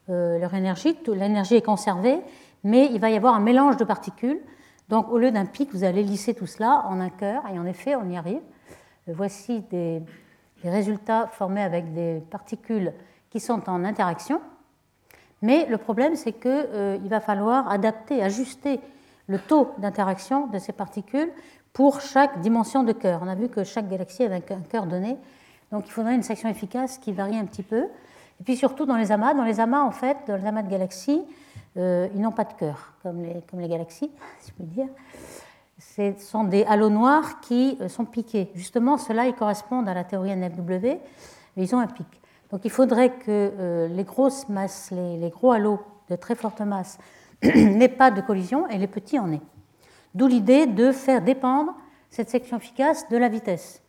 euh, 0.09 0.39
leur 0.39 0.55
énergie. 0.55 0.97
L'énergie 1.07 1.57
est 1.57 1.65
conservée, 1.65 2.21
mais 2.65 2.87
il 2.93 3.01
va 3.01 3.11
y 3.11 3.17
avoir 3.17 3.35
un 3.35 3.41
mélange 3.41 3.77
de 3.77 3.85
particules. 3.85 4.41
Donc 4.89 5.11
au 5.11 5.19
lieu 5.19 5.31
d'un 5.31 5.47
pic, 5.47 5.73
vous 5.73 5.85
allez 5.85 6.03
lisser 6.03 6.35
tout 6.35 6.47
cela 6.47 6.85
en 6.87 7.01
un 7.01 7.11
cœur, 7.11 7.43
et 7.53 7.59
en 7.59 7.67
effet, 7.67 7.97
on 7.97 8.09
y 8.09 8.17
arrive. 8.17 8.41
Voici 9.07 9.61
des, 9.71 10.03
des 10.63 10.71
résultats 10.71 11.29
formés 11.29 11.63
avec 11.63 11.93
des 11.93 12.23
particules 12.31 12.93
qui 13.31 13.41
sont 13.41 13.69
en 13.69 13.85
interaction. 13.85 14.41
Mais 15.43 15.67
le 15.67 15.79
problème, 15.79 16.17
c'est 16.17 16.33
qu'il 16.33 17.09
va 17.09 17.21
falloir 17.21 17.71
adapter, 17.71 18.23
ajuster 18.23 18.81
le 19.31 19.39
taux 19.39 19.71
d'interaction 19.79 20.49
de 20.49 20.59
ces 20.59 20.73
particules 20.73 21.31
pour 21.73 22.01
chaque 22.01 22.41
dimension 22.41 22.83
de 22.83 22.93
cœur. 22.93 23.21
On 23.23 23.29
a 23.29 23.37
vu 23.37 23.49
que 23.49 23.63
chaque 23.63 23.89
galaxie 23.89 24.25
avait 24.25 24.43
un 24.51 24.61
cœur 24.61 24.87
donné, 24.87 25.17
donc 25.71 25.85
il 25.87 25.93
faudrait 25.93 26.17
une 26.17 26.25
section 26.25 26.49
efficace 26.49 26.99
qui 26.99 27.13
varie 27.13 27.39
un 27.39 27.45
petit 27.45 27.63
peu. 27.63 27.85
Et 28.41 28.45
puis 28.45 28.57
surtout 28.57 28.87
dans 28.87 28.97
les 28.97 29.13
amas, 29.13 29.33
dans 29.35 29.45
les 29.45 29.61
amas 29.61 29.83
en 29.83 29.93
fait, 29.93 30.17
dans 30.27 30.35
les 30.35 30.47
amas 30.47 30.63
de 30.63 30.69
galaxies, 30.69 31.23
euh, 31.77 32.09
ils 32.13 32.21
n'ont 32.21 32.33
pas 32.33 32.43
de 32.43 32.55
cœur, 32.55 32.95
comme 33.05 33.23
les, 33.23 33.41
comme 33.49 33.61
les 33.61 33.69
galaxies, 33.69 34.11
si 34.41 34.51
je 34.51 34.55
peux 34.55 34.65
dire. 34.65 34.89
Ce 35.79 36.13
sont 36.19 36.43
des 36.43 36.65
halos 36.65 36.91
noirs 36.91 37.41
qui 37.41 37.79
euh, 37.81 37.89
sont 37.89 38.05
piqués. 38.05 38.51
Justement, 38.57 38.99
ceux-là, 38.99 39.27
ils 39.27 39.35
correspondent 39.35 39.89
à 39.89 39.95
la 39.95 40.03
théorie 40.03 40.35
NFW, 40.35 40.99
mais 41.57 41.63
ils 41.63 41.75
ont 41.75 41.79
un 41.79 41.87
pic. 41.87 42.07
Donc 42.51 42.63
il 42.65 42.71
faudrait 42.71 43.11
que 43.11 43.29
euh, 43.29 43.87
les 43.87 44.03
grosses 44.03 44.49
masses, 44.49 44.91
les, 44.91 45.19
les, 45.19 45.31
gros 45.31 45.53
halos 45.53 45.79
de 46.09 46.17
très 46.17 46.35
forte 46.35 46.61
masse, 46.63 46.99
n'aient 47.55 47.89
pas 47.89 48.11
de 48.11 48.21
collision 48.21 48.69
et 48.69 48.79
les 48.79 48.87
petits 48.87 49.19
en 49.19 49.33
aient. 49.33 49.43
D'où 50.15 50.27
l'idée 50.27 50.67
de 50.67 50.93
faire 50.93 51.23
dépendre 51.23 51.75
cette 52.11 52.29
section 52.29 52.57
efficace 52.57 53.09
de 53.09 53.17
la 53.17 53.29
vitesse. 53.29 53.83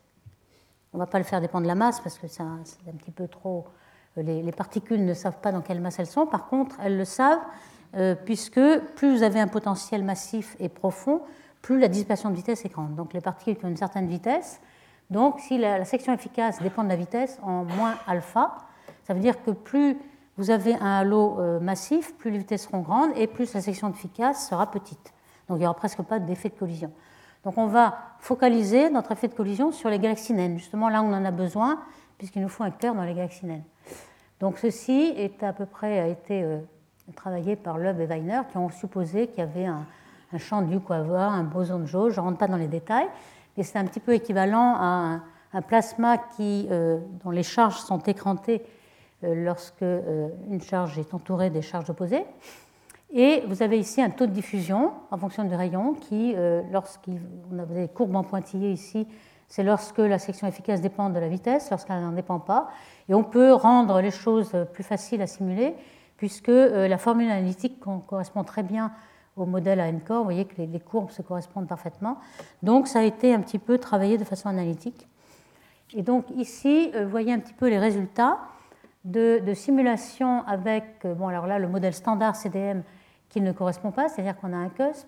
On 0.94 0.98
ne 0.98 1.04
va 1.04 1.08
pas 1.08 1.18
le 1.18 1.24
faire 1.24 1.42
dépendre 1.42 1.64
de 1.64 1.68
la 1.68 1.76
masse 1.76 2.00
parce 2.00 2.18
que 2.18 2.28
c'est 2.28 2.44
un, 2.44 2.62
petit 2.98 3.12
peu 3.12 3.28
trop. 3.28 3.66
Euh, 4.18 4.22
les, 4.22 4.52
particules 4.52 5.04
ne 5.04 5.14
savent 5.14 5.40
pas 5.42 5.52
dans 5.52 5.62
quelle 5.62 5.82
masse 5.82 6.00
elles 6.00 6.06
sont. 6.06 6.28
Par 6.28 6.48
contre, 6.48 6.78
elles 6.84 6.98
le 6.98 7.06
savent 7.06 7.42
euh, 7.96 8.14
puisque 8.14 8.62
plus 8.96 9.16
vous 9.16 9.24
avez 9.24 9.40
un 9.40 9.48
potentiel 9.48 10.04
massif 10.04 10.56
et 10.60 10.70
profond, 10.70 11.22
plus 11.62 11.80
la 11.80 11.88
dissipation 11.88 12.30
de 12.30 12.36
vitesse 12.36 12.66
est 12.66 12.70
grande. 12.70 12.96
Donc 12.96 13.14
les 13.14 13.22
particules 13.22 13.58
qui 13.58 13.66
ont 13.66 13.70
une 13.70 13.78
certaine 13.78 14.08
vitesse. 14.08 14.60
Donc 15.10 15.40
si 15.40 15.58
la, 15.58 15.84
section 15.86 16.14
efficace 16.14 16.62
dépend 16.62 16.84
de 16.84 16.90
la 16.90 16.96
vitesse 16.96 17.40
en 17.42 17.64
moins 17.64 17.96
alpha, 18.06 18.58
ça 19.04 19.14
veut 19.14 19.20
dire 19.20 19.42
que 19.44 19.52
plus 19.52 19.98
vous 20.38 20.50
avez 20.50 20.76
un 20.76 21.00
halo 21.00 21.40
euh, 21.40 21.60
massif, 21.60 22.16
plus 22.18 22.32
les 22.32 22.38
vitesses 22.40 22.64
seront 22.64 22.80
grandes 22.80 23.12
et 23.16 23.28
plus 23.28 23.54
la 23.54 23.62
section 23.62 23.90
efficace 23.90 24.48
sera 24.50 24.70
petite. 24.72 25.14
Donc 25.48 25.58
il 25.58 25.62
n'y 25.62 25.66
aura 25.66 25.76
presque 25.76 26.02
pas 26.02 26.20
d'effet 26.20 26.50
de 26.50 26.56
collision. 26.56 26.92
Donc 27.44 27.58
on 27.58 27.68
va 27.68 27.98
focaliser 28.20 28.90
notre 28.90 29.12
effet 29.12 29.28
de 29.28 29.34
collision 29.34 29.72
sur 29.72 29.90
les 29.90 30.00
galaxies 30.00 30.34
naines, 30.34 30.58
justement 30.58 30.90
là 30.90 31.02
où 31.02 31.06
on 31.06 31.14
en 31.14 31.26
a 31.26 31.32
besoin, 31.32 31.82
puisqu'il 32.18 32.42
nous 32.42 32.50
faut 32.50 32.64
un 32.64 32.72
cœur 32.72 32.96
dans 32.96 33.04
les 33.04 33.14
galaxies 33.14 33.46
naines. 33.46 33.64
Donc 34.40 34.58
ceci 34.58 35.14
est 35.18 35.44
à 35.44 35.54
peu 35.54 35.66
près 35.66 36.12
été 36.12 36.44
euh, 36.44 36.60
travaillé 37.16 37.56
par 37.56 37.78
Loeb 37.78 38.00
et 38.00 38.06
Weiner, 38.06 38.42
qui 38.50 38.58
ont 38.58 38.70
supposé 38.70 39.28
qu'il 39.28 39.40
y 39.40 39.42
avait 39.42 39.66
un, 39.66 39.86
champ 40.38 40.62
de 40.62 40.72
Yukawa, 40.72 41.26
un 41.26 41.44
boson 41.44 41.80
de 41.80 41.86
jauge. 41.86 42.14
Je 42.14 42.22
ne 42.22 42.26
rentre 42.26 42.38
pas 42.38 42.48
dans 42.48 42.58
les 42.58 42.68
détails, 42.68 43.08
mais 43.58 43.64
c'est 43.64 43.78
un 43.78 43.86
petit 43.86 44.00
peu 44.00 44.14
équivalent 44.14 44.76
à 44.80 45.20
un, 45.54 45.62
plasma 45.62 46.18
euh, 46.40 47.00
dont 47.24 47.32
les 47.32 47.44
charges 47.44 47.78
sont 47.78 48.00
écrantées 48.00 48.64
lorsque 49.24 49.82
une 49.82 50.62
charge 50.62 50.98
est 50.98 51.14
entourée 51.14 51.50
des 51.50 51.62
charges 51.62 51.90
opposées. 51.90 52.26
Et 53.14 53.44
vous 53.48 53.62
avez 53.62 53.78
ici 53.78 54.02
un 54.02 54.10
taux 54.10 54.26
de 54.26 54.32
diffusion 54.32 54.94
en 55.12 55.18
fonction 55.18 55.44
du 55.44 55.54
rayon 55.54 55.96
qui, 55.96 56.34
euh, 56.36 56.62
lorsqu'on 56.72 57.60
a 57.60 57.66
des 57.66 57.90
courbes 57.90 58.16
en 58.16 58.24
pointillés 58.24 58.72
ici, 58.72 59.06
c'est 59.50 59.64
lorsque 59.64 59.98
la 59.98 60.18
section 60.18 60.48
efficace 60.48 60.80
dépend 60.80 61.10
de 61.10 61.20
la 61.20 61.28
vitesse, 61.28 61.70
lorsqu'elle 61.72 62.00
n'en 62.00 62.14
dépend 62.14 62.40
pas. 62.40 62.70
Et 63.10 63.14
on 63.14 63.26
peut 63.26 63.52
rendre 63.52 64.00
les 64.00 64.12
choses 64.12 64.56
plus 64.72 64.84
faciles 64.84 65.22
à 65.22 65.28
simuler, 65.28 65.76
puisque 66.16 66.48
euh, 66.48 66.88
la 66.88 66.98
formule 66.98 67.30
analytique 67.30 67.82
correspond 68.08 68.46
très 68.46 68.64
bien 68.64 68.94
au 69.36 69.46
modèle 69.46 69.82
à 69.82 69.88
n-core. 69.88 70.20
Vous 70.20 70.24
voyez 70.24 70.46
que 70.46 70.62
les, 70.62 70.80
courbes 70.80 71.12
se 71.12 71.22
correspondent 71.22 71.68
parfaitement. 71.68 72.18
Donc 72.64 72.88
ça 72.88 73.00
a 73.00 73.04
été 73.04 73.34
un 73.34 73.42
petit 73.42 73.60
peu 73.60 73.78
travaillé 73.78 74.18
de 74.18 74.24
façon 74.24 74.48
analytique. 74.48 75.10
Et 75.94 76.02
donc 76.02 76.28
ici, 76.38 76.92
euh, 76.96 77.04
vous 77.04 77.12
voyez 77.12 77.34
un 77.34 77.40
petit 77.40 77.54
peu 77.54 77.68
les 77.68 77.80
résultats 77.80 78.40
de, 79.04 79.54
simulation 79.54 80.46
avec, 80.48 81.06
bon 81.06 81.28
alors 81.28 81.48
là, 81.48 81.60
le 81.60 81.68
modèle 81.68 81.94
standard 81.94 82.36
CDM 82.36 82.84
qui 83.30 83.42
ne 83.42 83.52
correspond 83.52 83.92
pas, 83.92 84.10
c'est-à-dire 84.10 84.38
qu'on 84.38 84.54
a 84.54 84.58
un 84.58 84.70
cusp. 84.70 85.08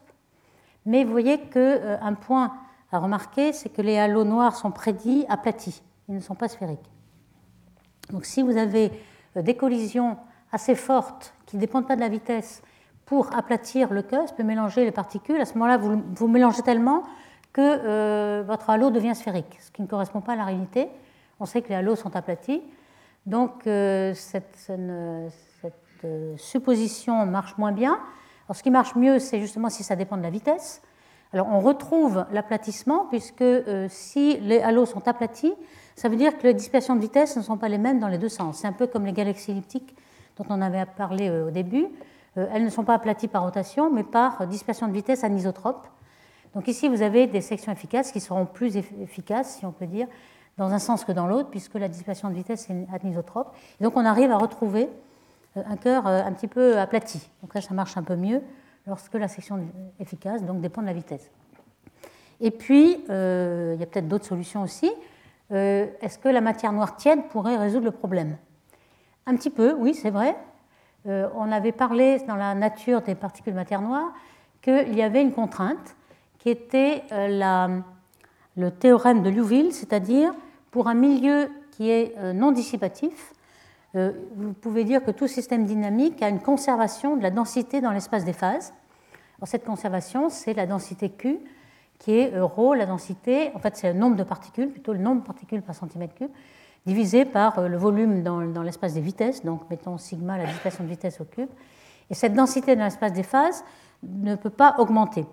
Mais 0.85 1.03
vous 1.03 1.11
voyez 1.11 1.39
qu'un 1.39 1.59
euh, 1.59 2.11
point 2.19 2.53
à 2.91 2.99
remarquer, 2.99 3.53
c'est 3.53 3.69
que 3.69 3.81
les 3.81 3.97
halos 3.97 4.23
noirs 4.23 4.55
sont 4.55 4.71
prédits 4.71 5.25
aplatis, 5.29 5.83
ils 6.09 6.15
ne 6.15 6.19
sont 6.19 6.35
pas 6.35 6.47
sphériques. 6.47 6.91
Donc 8.11 8.25
si 8.25 8.41
vous 8.41 8.57
avez 8.57 8.91
des 9.35 9.55
collisions 9.55 10.17
assez 10.51 10.75
fortes 10.75 11.33
qui 11.45 11.55
ne 11.55 11.61
dépendent 11.61 11.87
pas 11.87 11.95
de 11.95 12.01
la 12.01 12.09
vitesse 12.09 12.61
pour 13.05 13.35
aplatir 13.35 13.91
le 13.91 14.01
cœur, 14.01 14.27
ça 14.27 14.35
peut 14.35 14.43
mélanger 14.43 14.85
les 14.85 14.91
particules. 14.91 15.39
À 15.41 15.45
ce 15.45 15.53
moment-là, 15.55 15.77
vous, 15.77 16.03
vous 16.13 16.27
mélangez 16.27 16.61
tellement 16.61 17.03
que 17.51 18.41
votre 18.41 18.69
halo 18.69 18.89
devient 18.89 19.15
sphérique, 19.15 19.57
ce 19.59 19.71
qui 19.71 19.81
ne 19.81 19.87
correspond 19.87 20.21
pas 20.21 20.33
à 20.33 20.35
la 20.35 20.45
réalité. 20.45 20.89
On 21.39 21.45
sait 21.45 21.61
que 21.61 21.69
les 21.69 21.75
halos 21.75 21.95
sont 21.95 22.15
aplatis. 22.15 22.61
Donc 23.25 23.61
cette, 23.63 24.71
cette 25.61 26.07
supposition 26.37 27.25
marche 27.25 27.57
moins 27.57 27.71
bien. 27.71 27.99
Alors, 28.47 28.57
ce 28.57 28.63
qui 28.63 28.71
marche 28.71 28.95
mieux, 28.95 29.19
c'est 29.19 29.39
justement 29.39 29.69
si 29.69 29.83
ça 29.83 29.95
dépend 29.95 30.17
de 30.17 30.21
la 30.21 30.29
vitesse. 30.29 30.81
Alors, 31.31 31.47
on 31.47 31.59
retrouve 31.61 32.25
l'aplatissement, 32.31 33.07
puisque 33.09 33.41
euh, 33.41 33.87
si 33.89 34.37
les 34.39 34.61
halos 34.61 34.85
sont 34.85 35.07
aplatis, 35.07 35.53
ça 35.95 36.09
veut 36.09 36.15
dire 36.15 36.37
que 36.37 36.43
les 36.43 36.53
dispersions 36.53 36.95
de 36.95 37.01
vitesse 37.01 37.35
ne 37.37 37.41
sont 37.41 37.57
pas 37.57 37.69
les 37.69 37.77
mêmes 37.77 37.99
dans 37.99 38.07
les 38.07 38.17
deux 38.17 38.29
sens. 38.29 38.59
C'est 38.59 38.67
un 38.67 38.73
peu 38.73 38.85
comme 38.85 39.05
les 39.05 39.13
galaxies 39.13 39.51
elliptiques 39.51 39.95
dont 40.37 40.45
on 40.49 40.61
avait 40.61 40.85
parlé 40.85 41.29
euh, 41.29 41.47
au 41.47 41.51
début. 41.51 41.87
Euh, 42.37 42.47
elles 42.53 42.63
ne 42.63 42.69
sont 42.69 42.83
pas 42.83 42.95
aplaties 42.95 43.27
par 43.27 43.43
rotation, 43.43 43.89
mais 43.91 44.03
par 44.03 44.45
dispersion 44.45 44.87
de 44.87 44.93
vitesse 44.93 45.23
anisotrope. 45.23 45.87
Donc 46.53 46.67
ici, 46.67 46.87
vous 46.87 47.01
avez 47.01 47.25
des 47.25 47.41
sections 47.41 47.71
efficaces 47.71 48.11
qui 48.11 48.19
seront 48.19 48.45
plus 48.45 48.77
efficaces, 48.77 49.57
si 49.57 49.65
on 49.65 49.71
peut 49.71 49.87
dire, 49.87 50.07
dans 50.57 50.71
un 50.71 50.79
sens 50.79 51.03
que 51.03 51.11
dans 51.11 51.27
l'autre, 51.27 51.49
puisque 51.49 51.75
la 51.75 51.87
dispersion 51.87 52.29
de 52.29 52.35
vitesse 52.35 52.69
est 52.69 52.87
anisotrope. 52.93 53.55
Donc 53.81 53.97
on 53.97 54.05
arrive 54.05 54.31
à 54.31 54.37
retrouver 54.37 54.89
un 55.55 55.77
cœur 55.77 56.07
un 56.07 56.31
petit 56.33 56.47
peu 56.47 56.79
aplati. 56.79 57.29
Donc 57.41 57.53
là, 57.53 57.61
ça 57.61 57.73
marche 57.73 57.97
un 57.97 58.03
peu 58.03 58.15
mieux 58.15 58.41
lorsque 58.87 59.13
la 59.15 59.27
section 59.27 59.59
efficace 59.99 60.43
donc, 60.43 60.61
dépend 60.61 60.81
de 60.81 60.87
la 60.87 60.93
vitesse. 60.93 61.29
Et 62.39 62.51
puis, 62.51 63.03
euh, 63.09 63.73
il 63.75 63.79
y 63.79 63.83
a 63.83 63.85
peut-être 63.85 64.07
d'autres 64.07 64.25
solutions 64.25 64.63
aussi. 64.63 64.91
Euh, 65.51 65.87
est-ce 66.01 66.17
que 66.17 66.29
la 66.29 66.41
matière 66.41 66.73
noire 66.73 66.95
tiède 66.95 67.27
pourrait 67.29 67.57
résoudre 67.57 67.85
le 67.85 67.91
problème? 67.91 68.37
Un 69.25 69.35
petit 69.35 69.49
peu, 69.49 69.73
oui, 69.73 69.93
c'est 69.93 70.09
vrai. 70.09 70.35
Euh, 71.07 71.29
on 71.35 71.51
avait 71.51 71.71
parlé 71.71 72.19
dans 72.27 72.35
la 72.35 72.55
nature 72.55 73.01
des 73.01 73.15
particules 73.15 73.53
matière 73.53 73.81
noire 73.81 74.11
qu'il 74.61 74.93
y 74.95 75.01
avait 75.01 75.21
une 75.21 75.33
contrainte 75.33 75.95
qui 76.39 76.49
était 76.49 77.03
la, 77.11 77.69
le 78.55 78.71
théorème 78.71 79.23
de 79.23 79.29
Liouville, 79.29 79.73
c'est-à-dire 79.73 80.33
pour 80.71 80.87
un 80.87 80.93
milieu 80.93 81.49
qui 81.71 81.89
est 81.89 82.15
non 82.33 82.51
dissipatif, 82.51 83.33
vous 83.93 84.53
pouvez 84.61 84.83
dire 84.83 85.03
que 85.03 85.11
tout 85.11 85.27
système 85.27 85.65
dynamique 85.65 86.21
a 86.21 86.29
une 86.29 86.39
conservation 86.39 87.15
de 87.15 87.23
la 87.23 87.31
densité 87.31 87.81
dans 87.81 87.91
l'espace 87.91 88.25
des 88.25 88.33
phases. 88.33 88.73
cette 89.45 89.65
conservation, 89.65 90.29
c'est 90.29 90.53
la 90.53 90.67
densité 90.67 91.09
Q, 91.09 91.39
qui 91.99 92.19
est 92.19 92.37
ρ, 92.37 92.75
la 92.75 92.85
densité, 92.85 93.51
en 93.55 93.59
fait 93.59 93.77
c'est 93.77 93.93
le 93.93 93.99
nombre 93.99 94.15
de 94.15 94.23
particules, 94.23 94.69
plutôt 94.69 94.93
le 94.93 94.99
nombre 94.99 95.21
de 95.21 95.25
particules 95.25 95.61
par 95.61 95.73
centimètre 95.73 96.15
cube, 96.15 96.31
divisé 96.85 97.23
par 97.23 97.59
euh, 97.59 97.67
le 97.67 97.77
volume 97.77 98.23
dans, 98.23 98.61
l'espace 98.61 98.93
des 98.93 99.01
vitesses, 99.01 99.43
donc 99.43 99.61
mettons 99.69 99.97
sigma, 99.97 100.37
la 100.37 100.45
dispersion 100.45 100.83
de 100.83 100.89
vitesse 100.89 101.21
au 101.21 101.25
cube. 101.25 101.49
Et 102.09 102.13
cette 102.13 102.33
densité 102.33 102.75
dans 102.75 102.83
l'espace 102.83 103.13
des 103.13 103.23
phases 103.23 103.63
ne 104.03 104.35
peut 104.35 104.49
pas 104.49 104.75
augmenter. 104.79 105.25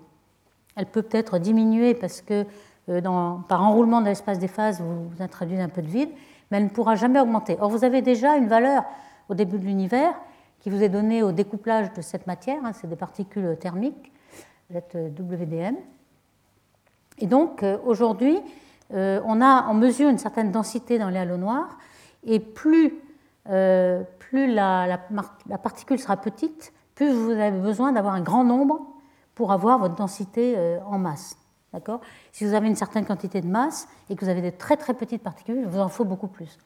Elle 0.77 0.85
peut 0.85 1.01
peut-être 1.01 1.37
diminuer 1.37 1.93
parce 1.93 2.21
que 2.21 2.45
euh, 2.89 3.01
par 3.47 3.63
enroulement 3.63 4.01
de 4.01 4.07
l'espace 4.07 4.39
des 4.39 4.47
phases, 4.47 4.81
vous, 4.81 5.09
vous 5.09 5.21
introduisez 5.21 5.61
un 5.61 5.69
peu 5.69 5.81
de 5.81 5.87
vide, 5.87 6.09
mais 6.49 6.57
elle 6.57 6.65
ne 6.65 6.69
pourra 6.69 6.95
jamais 6.95 7.19
augmenter. 7.19 7.57
Or, 7.59 7.69
vous 7.69 7.83
avez 7.83 8.01
déjà 8.01 8.35
une 8.37 8.47
valeur 8.47 8.83
au 9.29 9.33
début 9.33 9.59
de 9.59 9.65
l'univers 9.65 10.13
qui 10.59 10.69
vous 10.69 10.83
est 10.83 10.89
donnée 10.89 11.23
au 11.23 11.31
découplage 11.31 11.91
de 11.93 12.01
cette 12.01 12.27
matière, 12.27 12.59
hein, 12.63 12.71
c'est 12.73 12.87
des 12.87 12.95
particules 12.95 13.57
thermiques, 13.59 14.11
cette 14.71 14.95
WDM. 14.95 15.75
Et 17.17 17.27
donc, 17.27 17.63
euh, 17.63 17.77
aujourd'hui, 17.85 18.39
euh, 18.93 19.21
on, 19.25 19.41
a, 19.41 19.67
on 19.69 19.73
mesure 19.73 20.09
une 20.09 20.17
certaine 20.17 20.51
densité 20.51 20.99
dans 20.99 21.09
les 21.09 21.19
halos 21.19 21.37
noirs, 21.37 21.77
et 22.23 22.39
plus, 22.39 22.93
euh, 23.49 24.03
la, 24.33 24.99
particule 25.61 25.99
sera 25.99 26.17
petite, 26.17 26.73
plus 26.95 27.11
vous 27.11 27.31
avez 27.31 27.59
besoin 27.59 27.91
d'avoir 27.91 28.13
un 28.13 28.21
grand 28.21 28.43
nombre 28.43 28.81
pour 29.33 29.51
avoir 29.51 29.79
votre 29.79 29.95
densité 29.95 30.55
en 30.85 30.99
masse. 30.99 31.40
D'accord? 31.73 32.01
Si 32.31 32.45
vous 32.45 32.53
avez 32.53 32.67
une 32.67 32.75
certaine 32.75 33.05
quantité 33.05 33.39
de 33.41 33.47
masse 33.47 33.87
et 34.09 34.15
que 34.15 34.25
vous 34.25 34.29
avez 34.29 34.41
des 34.41 34.51
très 34.51 34.75
très 34.75 34.93
petites 34.93 35.23
particules, 35.23 35.59
il 35.59 35.67
vous 35.67 35.79
en 35.79 35.87
faut 35.87 36.03
beaucoup 36.03 36.27
plus. 36.27 36.57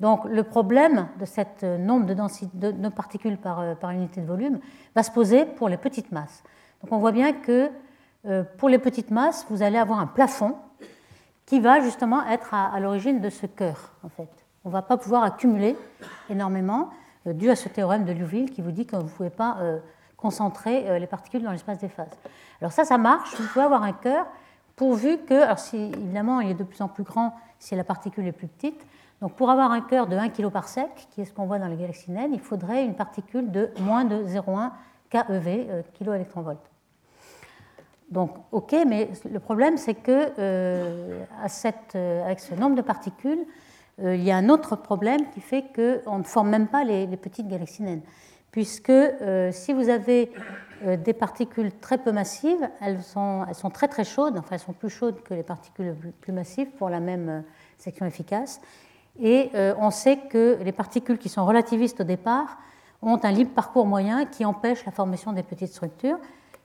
Donc 0.00 0.24
le 0.24 0.42
problème 0.42 1.08
de 1.20 1.24
ce 1.24 1.40
euh, 1.62 1.78
nombre 1.78 2.06
de, 2.06 2.88
particules 2.88 3.38
euh, 3.46 3.74
par, 3.74 3.90
unité 3.90 4.20
de 4.20 4.26
volume 4.26 4.58
va 4.94 5.02
se 5.02 5.10
poser 5.10 5.44
pour 5.44 5.68
les 5.68 5.76
petites 5.76 6.10
masses. 6.12 6.42
Donc 6.82 6.92
on 6.92 6.98
voit 6.98 7.12
bien 7.12 7.32
que 7.32 7.70
euh, 8.26 8.42
pour 8.58 8.68
les 8.68 8.78
petites 8.78 9.10
masses, 9.10 9.46
vous 9.48 9.62
allez 9.62 9.78
avoir 9.78 10.00
un 10.00 10.06
plafond 10.06 10.56
qui 11.46 11.60
va 11.60 11.80
justement 11.80 12.26
être 12.28 12.52
à, 12.52 12.78
l'origine 12.80 13.20
de 13.20 13.30
ce 13.30 13.46
cœur. 13.46 13.92
En 14.02 14.08
fait. 14.08 14.28
On 14.64 14.68
ne 14.68 14.72
va 14.72 14.82
pas 14.82 14.96
pouvoir 14.96 15.22
accumuler 15.22 15.76
énormément 16.30 16.90
dû 17.26 17.50
à 17.50 17.56
ce 17.56 17.68
théorème 17.68 18.04
de 18.04 18.12
Liouville 18.12 18.50
qui 18.50 18.62
vous 18.62 18.72
dit 18.72 18.86
que 18.86 18.96
vous 18.96 19.04
ne 19.04 19.08
pouvez 19.08 19.30
pas 19.30 19.56
concentrer 20.22 20.98
les 21.00 21.06
particules 21.06 21.42
dans 21.42 21.50
l'espace 21.50 21.78
des 21.78 21.88
phases. 21.88 22.16
Alors 22.60 22.72
ça, 22.72 22.84
ça 22.84 22.96
marche. 22.96 23.34
Vous 23.34 23.46
pouvez 23.48 23.64
avoir 23.64 23.82
un 23.82 23.92
cœur 23.92 24.26
pourvu 24.76 25.18
que, 25.18 25.34
alors 25.34 25.58
si, 25.58 25.76
évidemment 25.76 26.40
il 26.40 26.50
est 26.50 26.54
de 26.54 26.64
plus 26.64 26.80
en 26.80 26.88
plus 26.88 27.02
grand 27.02 27.34
si 27.58 27.74
la 27.74 27.84
particule 27.84 28.26
est 28.26 28.32
plus 28.32 28.48
petite, 28.48 28.86
donc 29.20 29.34
pour 29.34 29.50
avoir 29.50 29.70
un 29.70 29.80
cœur 29.80 30.08
de 30.08 30.16
1 30.16 30.30
kg 30.30 30.48
par 30.50 30.66
sec, 30.66 30.90
qui 31.10 31.20
est 31.20 31.24
ce 31.24 31.32
qu'on 31.32 31.46
voit 31.46 31.60
dans 31.60 31.68
les 31.68 31.76
galaxies 31.76 32.10
naines, 32.10 32.34
il 32.34 32.40
faudrait 32.40 32.84
une 32.84 32.96
particule 32.96 33.52
de 33.52 33.70
moins 33.80 34.04
de 34.04 34.24
0,1 34.24 34.72
keV, 35.10 35.66
euh, 35.70 35.82
kilo 35.94 36.12
Donc 38.10 38.34
ok, 38.50 38.74
mais 38.86 39.10
le 39.30 39.38
problème 39.38 39.76
c'est 39.76 39.94
que 39.94 40.32
euh, 40.40 41.24
euh, 41.94 42.24
avec 42.24 42.40
ce 42.40 42.54
nombre 42.56 42.74
de 42.74 42.82
particules, 42.82 43.44
euh, 44.02 44.16
il 44.16 44.24
y 44.24 44.32
a 44.32 44.36
un 44.36 44.48
autre 44.48 44.74
problème 44.74 45.30
qui 45.30 45.40
fait 45.40 45.66
qu'on 45.72 46.18
ne 46.18 46.24
forme 46.24 46.50
même 46.50 46.66
pas 46.66 46.82
les 46.82 47.16
petites 47.16 47.46
galaxies 47.46 47.84
naines. 47.84 48.02
Puisque 48.52 48.92
si 49.50 49.72
vous 49.72 49.88
avez 49.88 50.30
euh, 50.84 50.96
des 50.96 51.12
particules 51.12 51.70
très 51.80 51.98
peu 51.98 52.10
massives, 52.10 52.68
elles 52.80 53.02
sont, 53.02 53.46
très 53.72 53.86
très 53.88 54.04
chaudes, 54.04 54.36
enfin 54.36 54.48
elles 54.52 54.58
sont 54.58 54.72
plus 54.72 54.90
chaudes 54.90 55.22
que 55.22 55.34
les 55.34 55.42
particules 55.42 55.94
plus 56.20 56.32
massives 56.32 56.70
pour 56.70 56.88
la 56.88 56.98
même 56.98 57.28
euh, 57.28 57.40
section 57.78 58.04
efficace. 58.04 58.60
Et 59.20 59.50
euh, 59.54 59.74
on 59.78 59.90
sait 59.90 60.16
que 60.16 60.58
les 60.62 60.72
particules 60.72 61.18
qui 61.18 61.28
sont 61.28 61.44
relativistes 61.44 62.00
au 62.00 62.04
départ 62.04 62.58
ont 63.00 63.20
un 63.22 63.30
libre 63.30 63.52
parcours 63.52 63.86
moyen 63.86 64.26
qui 64.26 64.44
empêche 64.44 64.84
la 64.84 64.92
formation 64.92 65.32
des 65.32 65.42
petites 65.42 65.72
structures. 65.72 66.18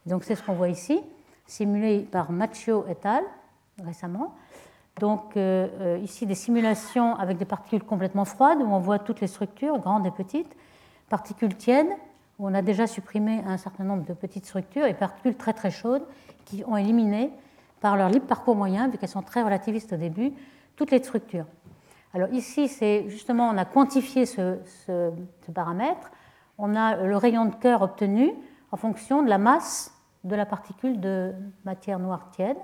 Donc 0.05 0.23
c'est 0.23 0.35
ce 0.35 0.41
qu'on 0.41 0.53
voit 0.53 0.69
ici, 0.69 0.99
simulé 1.45 1.99
par 1.99 2.31
Macchio 2.31 2.85
et 2.87 2.97
al. 3.05 3.23
récemment. 3.83 4.33
Donc 4.99 5.37
ici 6.01 6.25
des 6.25 6.35
simulations 6.35 7.15
avec 7.17 7.37
des 7.37 7.45
particules 7.45 7.83
complètement 7.83 8.25
froides 8.25 8.59
où 8.61 8.65
on 8.65 8.79
voit 8.79 8.97
toutes 8.99 9.19
les 9.19 9.27
structures, 9.27 9.77
grandes 9.79 10.07
et 10.07 10.11
petites, 10.11 10.55
particules 11.09 11.55
tièdes 11.55 11.89
où 12.39 12.47
on 12.47 12.53
a 12.53 12.61
déjà 12.61 12.87
supprimé 12.87 13.41
un 13.45 13.57
certain 13.57 13.83
nombre 13.83 14.05
de 14.05 14.13
petites 14.13 14.45
structures 14.45 14.85
et 14.85 14.93
particules 14.93 15.35
très 15.35 15.53
très 15.53 15.71
chaudes 15.71 16.03
qui 16.45 16.63
ont 16.67 16.77
éliminé 16.77 17.31
par 17.81 17.97
leur 17.97 18.09
libre 18.09 18.25
parcours 18.25 18.55
moyen, 18.55 18.87
vu 18.87 18.97
qu'elles 18.97 19.09
sont 19.09 19.21
très 19.21 19.43
relativistes 19.43 19.93
au 19.93 19.97
début, 19.97 20.33
toutes 20.75 20.91
les 20.91 20.99
structures. 20.99 21.45
Alors 22.13 22.29
ici, 22.31 22.67
c'est 22.67 23.09
justement, 23.09 23.49
on 23.49 23.57
a 23.57 23.65
quantifié 23.65 24.25
ce, 24.25 24.59
paramètre. 25.53 26.11
On 26.57 26.75
a 26.75 26.95
le 26.95 27.17
rayon 27.17 27.45
de 27.45 27.55
cœur 27.55 27.81
obtenu 27.81 28.33
en 28.71 28.77
fonction 28.77 29.23
de 29.23 29.29
la 29.29 29.37
masse 29.37 29.93
de 30.23 30.35
la 30.35 30.45
particule 30.45 30.99
de 30.99 31.33
matière 31.65 31.99
noire 31.99 32.29
tiède. 32.31 32.57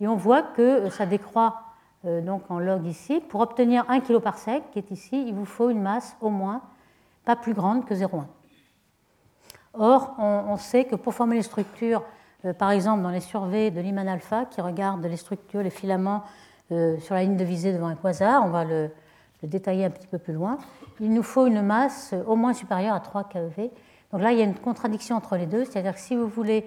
Et 0.00 0.08
on 0.08 0.16
voit 0.16 0.42
que 0.42 0.90
ça 0.90 1.06
décroît 1.06 1.62
euh, 2.04 2.20
donc 2.20 2.50
en 2.50 2.58
log 2.58 2.84
ici. 2.84 3.20
Pour 3.20 3.40
obtenir 3.40 3.84
1 3.88 4.00
kg 4.00 4.18
par 4.18 4.38
sec, 4.38 4.64
qui 4.72 4.78
est 4.78 4.90
ici, 4.90 5.24
il 5.26 5.34
vous 5.34 5.44
faut 5.44 5.70
une 5.70 5.80
masse 5.80 6.16
au 6.20 6.30
moins 6.30 6.62
pas 7.24 7.36
plus 7.36 7.54
grande 7.54 7.84
que 7.84 7.94
0,1. 7.94 8.24
Or, 9.76 10.14
on, 10.18 10.56
sait 10.56 10.84
que 10.84 10.94
pour 10.94 11.14
former 11.14 11.36
les 11.36 11.42
structures, 11.42 12.04
euh, 12.44 12.52
par 12.52 12.70
exemple 12.70 13.02
dans 13.02 13.10
les 13.10 13.20
surveys 13.20 13.72
de 13.72 13.80
Lyman 13.80 14.06
alpha, 14.06 14.44
qui 14.44 14.60
regardent 14.60 15.04
les 15.04 15.16
structures, 15.16 15.62
les 15.62 15.70
filaments 15.70 16.22
euh, 16.70 16.98
sur 17.00 17.16
la 17.16 17.22
ligne 17.22 17.36
de 17.36 17.44
visée 17.44 17.72
devant 17.72 17.88
un 17.88 17.96
quasar, 17.96 18.44
on 18.44 18.50
va 18.50 18.64
le, 18.64 18.90
détailler 19.42 19.84
un 19.84 19.90
petit 19.90 20.06
peu 20.06 20.18
plus 20.18 20.32
loin, 20.32 20.58
il 21.00 21.12
nous 21.12 21.24
faut 21.24 21.46
une 21.46 21.60
masse 21.60 22.12
euh, 22.12 22.22
au 22.24 22.36
moins 22.36 22.54
supérieure 22.54 22.94
à 22.94 23.00
3 23.00 23.24
keV. 23.24 23.72
Donc 24.12 24.22
là, 24.22 24.30
il 24.30 24.38
y 24.38 24.42
a 24.42 24.44
une 24.44 24.54
contradiction 24.54 25.16
entre 25.16 25.36
les 25.36 25.46
deux, 25.46 25.64
c'est-à-dire 25.64 25.94
que 25.94 26.00
si 26.00 26.14
vous 26.14 26.28
voulez 26.28 26.64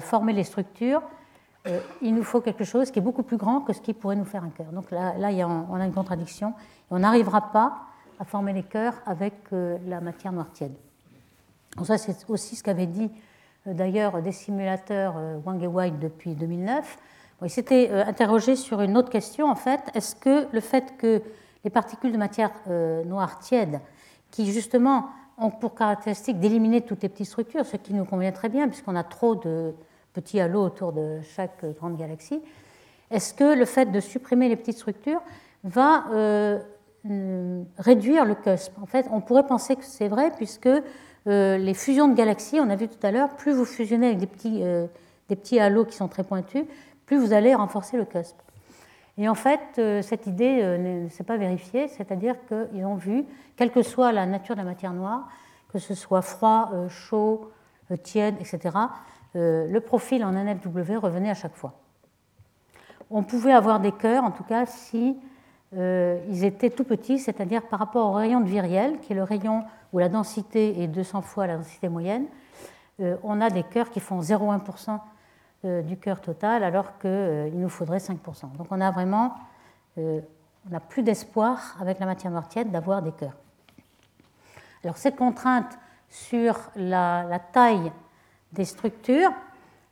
former 0.00 0.32
les 0.34 0.44
structures, 0.44 1.02
il 2.02 2.14
nous 2.14 2.22
faut 2.22 2.40
quelque 2.40 2.64
chose 2.64 2.90
qui 2.90 2.98
est 2.98 3.02
beaucoup 3.02 3.22
plus 3.22 3.38
grand 3.38 3.62
que 3.62 3.72
ce 3.72 3.80
qui 3.80 3.94
pourrait 3.94 4.14
nous 4.14 4.26
faire 4.26 4.44
un 4.44 4.50
cœur. 4.50 4.66
Donc 4.66 4.90
là, 4.90 5.14
là 5.16 5.30
on 5.70 5.74
a 5.74 5.86
une 5.86 5.94
contradiction, 5.94 6.52
on 6.90 6.98
n'arrivera 6.98 7.50
pas 7.50 7.78
à 8.18 8.24
former 8.24 8.52
les 8.52 8.62
cœurs 8.62 8.94
avec 9.06 9.34
la 9.50 10.00
matière 10.00 10.32
noire 10.32 10.50
tiède 10.52 10.74
ça, 11.84 11.98
c'est 11.98 12.28
aussi 12.28 12.56
ce 12.56 12.62
qu'avaient 12.62 12.86
dit 12.86 13.10
euh, 13.66 13.74
d'ailleurs 13.74 14.22
des 14.22 14.32
simulateurs 14.32 15.14
euh, 15.16 15.38
Wang 15.44 15.62
et 15.62 15.66
White 15.66 15.98
depuis 15.98 16.34
2009. 16.34 16.98
ils 17.42 17.50
s'étaient 17.50 17.90
euh, 17.90 18.04
interrogés 18.04 18.56
sur 18.56 18.80
une 18.80 18.96
autre 18.96 19.10
question, 19.10 19.48
en 19.48 19.54
fait. 19.54 19.80
Est-ce 19.94 20.16
que 20.16 20.46
le 20.52 20.60
fait 20.60 20.96
que 20.98 21.22
les 21.64 21.70
particules 21.70 22.12
de 22.12 22.16
matière 22.16 22.52
noire 23.06 23.40
tiède, 23.40 23.80
qui 24.30 24.52
justement 24.52 25.08
ont 25.36 25.50
pour 25.50 25.74
caractéristique 25.74 26.38
d'éliminer 26.38 26.82
toutes 26.82 27.02
les 27.02 27.08
petites 27.08 27.26
structures, 27.26 27.66
ce 27.66 27.76
qui 27.76 27.92
nous 27.92 28.04
convient 28.04 28.30
très 28.30 28.48
bien, 28.48 28.68
puisqu'on 28.68 28.94
a 28.94 29.02
trop 29.02 29.34
de 29.34 29.74
petits 30.12 30.38
halos 30.38 30.62
autour 30.62 30.92
de 30.92 31.18
chaque 31.22 31.64
grande 31.76 31.96
galaxie, 31.96 32.40
est-ce 33.10 33.34
que 33.34 33.58
le 33.58 33.64
fait 33.64 33.86
de 33.86 33.98
supprimer 33.98 34.48
les 34.48 34.54
petites 34.54 34.76
structures 34.76 35.20
va 35.64 36.04
réduire 37.78 38.24
le 38.24 38.34
cusp. 38.34 38.72
En 38.80 38.86
fait, 38.86 39.06
on 39.10 39.20
pourrait 39.20 39.46
penser 39.46 39.76
que 39.76 39.84
c'est 39.84 40.08
vrai 40.08 40.30
puisque 40.36 40.68
les 41.26 41.74
fusions 41.74 42.08
de 42.08 42.14
galaxies, 42.14 42.60
on 42.60 42.70
a 42.70 42.76
vu 42.76 42.88
tout 42.88 43.04
à 43.04 43.10
l'heure, 43.10 43.30
plus 43.36 43.52
vous 43.52 43.64
fusionnez 43.64 44.06
avec 44.06 44.18
des 44.18 44.26
petits, 44.26 44.62
des 45.28 45.36
petits 45.36 45.58
halos 45.58 45.84
qui 45.86 45.96
sont 45.96 46.08
très 46.08 46.24
pointus, 46.24 46.64
plus 47.04 47.18
vous 47.18 47.32
allez 47.32 47.54
renforcer 47.54 47.96
le 47.96 48.04
cusp. 48.04 48.36
Et 49.18 49.28
en 49.28 49.34
fait, 49.34 49.80
cette 50.02 50.26
idée 50.26 50.62
ne 50.78 51.08
s'est 51.08 51.24
pas 51.24 51.36
vérifiée, 51.36 51.88
c'est-à-dire 51.88 52.34
qu'ils 52.46 52.84
ont 52.84 52.96
vu, 52.96 53.24
quelle 53.56 53.70
que 53.70 53.82
soit 53.82 54.12
la 54.12 54.26
nature 54.26 54.54
de 54.54 54.60
la 54.60 54.66
matière 54.66 54.92
noire, 54.92 55.28
que 55.72 55.78
ce 55.78 55.94
soit 55.94 56.22
froid, 56.22 56.70
chaud, 56.88 57.50
tiède, 58.02 58.36
etc., 58.40 58.76
le 59.34 59.78
profil 59.78 60.24
en 60.24 60.32
NFW 60.32 60.96
revenait 60.96 61.30
à 61.30 61.34
chaque 61.34 61.54
fois 61.54 61.74
on 63.10 63.22
pouvait 63.22 63.52
avoir 63.52 63.80
des 63.80 63.92
cœurs, 63.92 64.24
en 64.24 64.30
tout 64.30 64.44
cas, 64.44 64.66
si 64.66 65.16
euh, 65.74 66.20
ils 66.28 66.44
étaient 66.44 66.70
tout 66.70 66.84
petits, 66.84 67.18
c'est-à-dire 67.18 67.62
par 67.66 67.78
rapport 67.78 68.10
au 68.10 68.12
rayon 68.12 68.40
de 68.40 68.46
Viriel, 68.46 68.98
qui 69.00 69.12
est 69.12 69.16
le 69.16 69.22
rayon 69.22 69.64
où 69.92 69.98
la 69.98 70.08
densité 70.08 70.82
est 70.82 70.88
200 70.88 71.22
fois 71.22 71.46
la 71.46 71.56
densité 71.56 71.88
moyenne, 71.88 72.26
euh, 73.00 73.16
on 73.22 73.40
a 73.40 73.50
des 73.50 73.62
cœurs 73.62 73.90
qui 73.90 74.00
font 74.00 74.20
0,1% 74.20 75.00
euh, 75.64 75.82
du 75.82 75.96
cœur 75.96 76.20
total, 76.20 76.62
alors 76.62 76.98
qu'il 76.98 77.52
nous 77.54 77.68
faudrait 77.68 77.98
5%. 77.98 78.56
Donc 78.56 78.68
on 78.70 78.80
a 78.80 78.90
vraiment, 78.90 79.34
on 79.96 80.22
n'a 80.70 80.80
plus 80.80 81.02
d'espoir 81.02 81.76
avec 81.80 81.98
la 81.98 82.06
matière 82.06 82.30
noire 82.30 82.48
tiède 82.48 82.70
d'avoir 82.70 83.02
des 83.02 83.12
cœurs. 83.12 83.36
Alors 84.84 84.96
cette 84.96 85.16
contrainte 85.16 85.78
sur 86.08 86.58
la 86.76 87.40
taille 87.52 87.90
des 88.52 88.64
structures, 88.64 89.32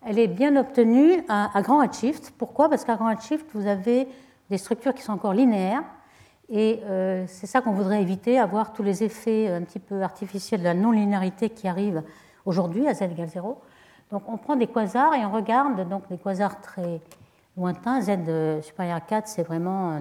elle 0.06 0.18
est 0.18 0.28
bien 0.28 0.56
obtenue 0.56 1.24
à, 1.28 1.50
grand 1.62 1.80
redshift. 1.80 2.32
Pourquoi? 2.36 2.68
Parce 2.68 2.84
qu'à 2.84 2.96
grand 2.96 3.08
redshift, 3.08 3.46
vous 3.54 3.66
avez 3.66 4.08
des 4.50 4.58
structures 4.58 4.94
qui 4.94 5.02
sont 5.02 5.12
encore 5.12 5.32
linéaires. 5.32 5.82
Et 6.48 6.80
euh, 6.84 7.24
c'est 7.26 7.46
ça 7.46 7.60
qu'on 7.60 7.72
voudrait 7.72 8.02
éviter, 8.02 8.38
avoir 8.38 8.72
tous 8.72 8.82
les 8.82 9.02
effets 9.02 9.48
un 9.48 9.62
petit 9.62 9.78
peu 9.78 10.02
artificiels 10.02 10.60
de 10.60 10.64
la 10.64 10.74
non-linéarité 10.74 11.50
qui 11.50 11.68
arrivent 11.68 12.02
aujourd'hui 12.44 12.86
à 12.86 12.94
z 12.94 13.02
égale 13.02 13.28
0. 13.28 13.60
Donc 14.10 14.28
on 14.28 14.36
prend 14.36 14.56
des 14.56 14.66
quasars 14.66 15.14
et 15.14 15.24
on 15.24 15.30
regarde 15.30 15.88
donc 15.88 16.08
des 16.08 16.18
quasars 16.18 16.60
très 16.60 17.00
lointains. 17.56 18.02
Z 18.02 18.10
euh, 18.28 18.60
supérieur 18.60 18.96
à 18.96 19.00
4, 19.00 19.26
c'est 19.26 19.42
vraiment 19.42 19.92
euh, 19.92 20.00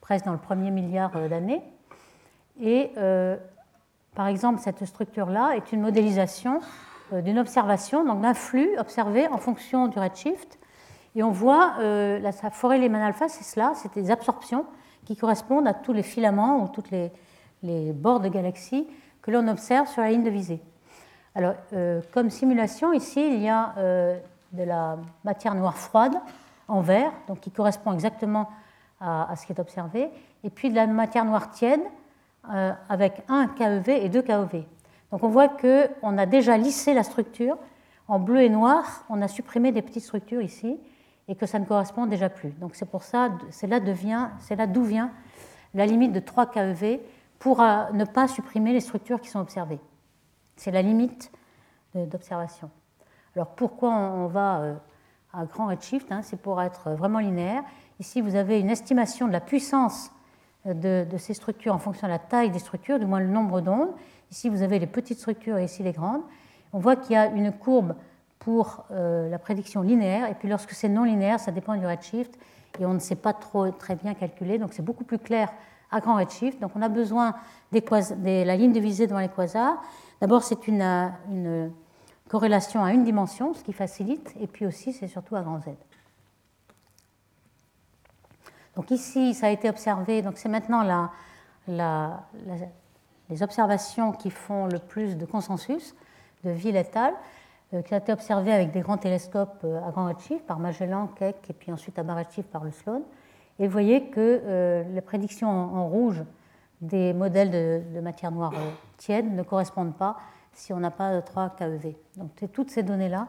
presque 0.00 0.24
dans 0.24 0.32
le 0.32 0.38
premier 0.38 0.70
milliard 0.70 1.12
d'années. 1.28 1.62
Et 2.60 2.90
par 4.18 4.26
exemple, 4.26 4.58
cette 4.58 4.84
structure-là 4.84 5.52
est 5.54 5.70
une 5.70 5.80
modélisation 5.80 6.60
euh, 7.12 7.22
d'une 7.22 7.38
observation, 7.38 8.04
donc 8.04 8.20
d'un 8.20 8.34
flux 8.34 8.76
observé 8.78 9.28
en 9.28 9.38
fonction 9.38 9.86
du 9.86 9.96
redshift. 9.96 10.58
Et 11.18 11.22
on 11.24 11.32
voit, 11.32 11.74
euh, 11.80 12.20
la 12.20 12.30
forêt 12.30 12.78
Lyman 12.78 13.02
alpha, 13.02 13.28
c'est 13.28 13.42
cela, 13.42 13.72
c'est 13.74 13.92
des 13.92 14.12
absorptions 14.12 14.64
qui 15.04 15.16
correspondent 15.16 15.66
à 15.66 15.74
tous 15.74 15.92
les 15.92 16.04
filaments 16.04 16.62
ou 16.62 16.68
toutes 16.68 16.92
les, 16.92 17.10
bords 17.92 18.20
de 18.20 18.28
galaxies 18.28 18.86
que 19.20 19.32
l'on 19.32 19.48
observe 19.48 19.88
sur 19.88 20.00
la 20.00 20.10
ligne 20.10 20.22
de 20.22 20.30
visée. 20.30 20.60
Alors, 21.34 21.54
euh, 21.72 22.00
comme 22.14 22.30
simulation, 22.30 22.92
ici, 22.92 23.20
il 23.34 23.42
y 23.42 23.48
a 23.48 23.74
de 24.52 24.62
la 24.62 24.96
matière 25.24 25.56
noire 25.56 25.76
froide 25.76 26.14
en 26.68 26.82
vert, 26.82 27.10
donc 27.26 27.40
qui 27.40 27.50
correspond 27.50 27.92
exactement 27.92 28.48
à, 29.00 29.34
ce 29.34 29.44
qui 29.44 29.52
est 29.52 29.60
observé, 29.60 30.10
et 30.44 30.50
puis 30.50 30.70
de 30.70 30.76
la 30.76 30.86
matière 30.86 31.24
noire 31.24 31.50
tiède 31.50 31.82
avec 32.88 33.24
un 33.28 33.48
KEV 33.48 33.88
et 34.04 34.08
deux 34.08 34.22
KEV. 34.22 34.64
Donc 35.10 35.24
on 35.24 35.28
voit 35.28 35.48
qu'on 35.48 36.16
a 36.16 36.26
déjà 36.26 36.56
lissé 36.56 36.94
la 36.94 37.02
structure. 37.02 37.58
En 38.06 38.20
bleu 38.20 38.42
et 38.42 38.48
noir, 38.48 39.04
on 39.08 39.20
a 39.20 39.26
supprimé 39.26 39.72
des 39.72 39.82
petites 39.82 40.04
structures 40.04 40.42
ici 40.42 40.78
et 41.28 41.36
que 41.36 41.46
ça 41.46 41.58
ne 41.58 41.64
correspond 41.64 42.06
déjà 42.06 42.28
plus. 42.28 42.50
Donc 42.52 42.74
c'est 42.74 42.90
pour 42.90 43.02
ça, 43.02 43.30
c'est 43.50 43.66
là 43.66 43.78
d'où 43.80 44.82
vient 44.82 45.12
la 45.74 45.86
limite 45.86 46.12
de 46.12 46.20
3 46.20 46.46
KEV 46.46 47.00
pour 47.38 47.60
euh, 47.60 47.84
ne 47.92 48.04
pas 48.04 48.26
supprimer 48.26 48.72
les 48.72 48.80
structures 48.80 49.20
qui 49.20 49.28
sont 49.28 49.40
observées. 49.40 49.78
C'est 50.56 50.70
la 50.70 50.82
limite 50.82 51.30
d'observation. 51.94 52.70
Alors 53.34 53.48
pourquoi 53.54 53.90
on 53.90 54.26
va 54.26 54.60
euh, 54.60 54.74
à 55.32 55.44
grand 55.44 55.66
redshift 55.66 56.10
hein, 56.10 56.22
C'est 56.22 56.40
pour 56.40 56.60
être 56.60 56.90
vraiment 56.90 57.18
linéaire. 57.18 57.62
Ici, 58.00 58.20
vous 58.20 58.34
avez 58.34 58.60
une 58.60 58.70
estimation 58.70 59.26
de 59.26 59.32
la 59.32 59.40
puissance 59.40 60.10
de, 60.64 61.06
de, 61.08 61.16
ces 61.16 61.34
structures 61.34 61.74
en 61.74 61.78
fonction 61.78 62.06
de 62.06 62.12
la 62.12 62.18
taille 62.18 62.50
des 62.50 62.58
structures, 62.58 62.98
du 62.98 63.06
moins 63.06 63.20
le 63.20 63.28
nombre 63.28 63.60
d'ondes. 63.60 63.90
Ici, 64.30 64.48
vous 64.48 64.62
avez 64.62 64.78
les 64.78 64.86
petites 64.86 65.18
structures 65.18 65.58
et 65.58 65.64
ici 65.64 65.82
les 65.82 65.92
grandes. 65.92 66.22
On 66.72 66.78
voit 66.78 66.96
qu'il 66.96 67.12
y 67.12 67.16
a 67.16 67.26
une 67.26 67.52
courbe 67.52 67.94
pour 68.38 68.84
euh, 68.90 69.28
la 69.28 69.38
prédiction 69.38 69.82
linéaire, 69.82 70.28
et 70.30 70.34
puis 70.34 70.48
lorsque 70.48 70.72
c'est 70.72 70.88
non 70.88 71.04
linéaire, 71.04 71.40
ça 71.40 71.50
dépend 71.50 71.76
du 71.76 71.86
redshift, 71.86 72.38
et 72.78 72.86
on 72.86 72.94
ne 72.94 72.98
sait 72.98 73.16
pas 73.16 73.32
trop, 73.32 73.70
très 73.70 73.96
bien 73.96 74.14
calculer, 74.14 74.58
donc 74.58 74.72
c'est 74.72 74.84
beaucoup 74.84 75.04
plus 75.04 75.18
clair 75.18 75.52
à 75.90 76.00
grand 76.00 76.16
redshift. 76.16 76.60
Donc 76.60 76.72
on 76.74 76.82
a 76.82 76.88
besoin 76.88 77.34
de 77.72 78.44
la 78.44 78.56
ligne 78.56 78.72
de 78.72 78.80
visée 78.80 79.06
devant 79.06 79.20
les 79.20 79.28
quasars. 79.28 79.82
D'abord, 80.20 80.42
c'est 80.42 80.68
une, 80.68 80.82
une, 81.30 81.72
corrélation 82.28 82.84
à 82.84 82.92
une 82.92 83.04
dimension, 83.04 83.54
ce 83.54 83.64
qui 83.64 83.72
facilite, 83.72 84.34
et 84.38 84.46
puis 84.46 84.66
aussi, 84.66 84.92
c'est 84.92 85.08
surtout 85.08 85.34
à 85.34 85.40
grand 85.40 85.60
Z. 85.60 85.70
Donc 88.76 88.90
ici, 88.90 89.34
ça 89.34 89.46
a 89.46 89.50
été 89.50 89.68
observé, 89.68 90.22
donc 90.22 90.36
c'est 90.36 90.48
maintenant 90.48 91.08
les 91.66 93.42
observations 93.42 94.12
qui 94.12 94.30
font 94.30 94.66
le 94.66 94.78
plus 94.78 95.16
de 95.16 95.26
consensus 95.26 95.94
de 96.44 96.50
vie 96.50 96.70
létale, 96.70 97.14
euh, 97.14 97.16
qui 97.70 97.94
a 97.94 97.98
été 97.98 98.12
observé 98.12 98.52
avec 98.52 98.70
des 98.70 98.80
grands 98.80 98.96
télescopes 98.96 99.60
euh, 99.64 99.86
à 99.86 99.90
grand 99.90 100.06
redshift 100.06 100.46
par 100.46 100.58
Magellan, 100.58 101.06
Keck 101.08 101.50
et 101.50 101.52
puis 101.52 101.70
ensuite 101.70 101.98
à 101.98 102.02
bas 102.02 102.14
redshift 102.14 102.48
par 102.50 102.64
le 102.64 102.70
Sloan. 102.70 103.02
Et 103.58 103.66
vous 103.66 103.72
voyez 103.72 104.08
que 104.08 104.40
euh, 104.44 104.84
les 104.84 105.00
prédictions 105.02 105.50
en, 105.50 105.86
rouge 105.86 106.24
des 106.80 107.12
modèles 107.12 107.50
de, 107.92 108.00
matière 108.00 108.30
noire 108.30 108.52
tiède 108.96 109.34
ne 109.34 109.42
correspondent 109.42 109.96
pas 109.96 110.16
si 110.52 110.72
on 110.72 110.80
n'a 110.80 110.90
pas 110.90 111.14
de 111.14 111.20
3 111.20 111.50
KEV. 111.50 111.94
Donc 112.16 112.30
c'est 112.38 112.50
toutes 112.50 112.70
ces 112.70 112.82
données-là 112.82 113.28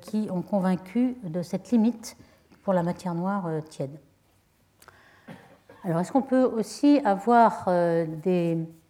qui 0.00 0.28
ont 0.30 0.42
convaincu 0.42 1.16
de 1.24 1.42
cette 1.42 1.70
limite 1.70 2.16
pour 2.62 2.74
la 2.74 2.82
matière 2.82 3.14
noire 3.14 3.48
tiède. 3.68 3.98
Alors 5.82 6.00
est-ce 6.00 6.12
qu'on 6.12 6.22
peut 6.22 6.44
aussi 6.44 7.00
avoir 7.04 7.68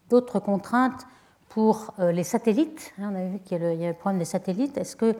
d'autres 0.08 0.40
contraintes 0.40 1.06
pour 1.54 1.94
euh, 2.00 2.10
les 2.10 2.24
satellites. 2.24 2.92
Hein, 2.98 3.12
on 3.12 3.14
a 3.14 3.24
vu 3.26 3.38
qu'il 3.38 3.62
y 3.62 3.84
a 3.84 3.88
le 3.88 3.94
problème 3.94 4.18
des 4.18 4.24
satellites. 4.24 4.76
Est-ce 4.76 4.96
que 4.96 5.14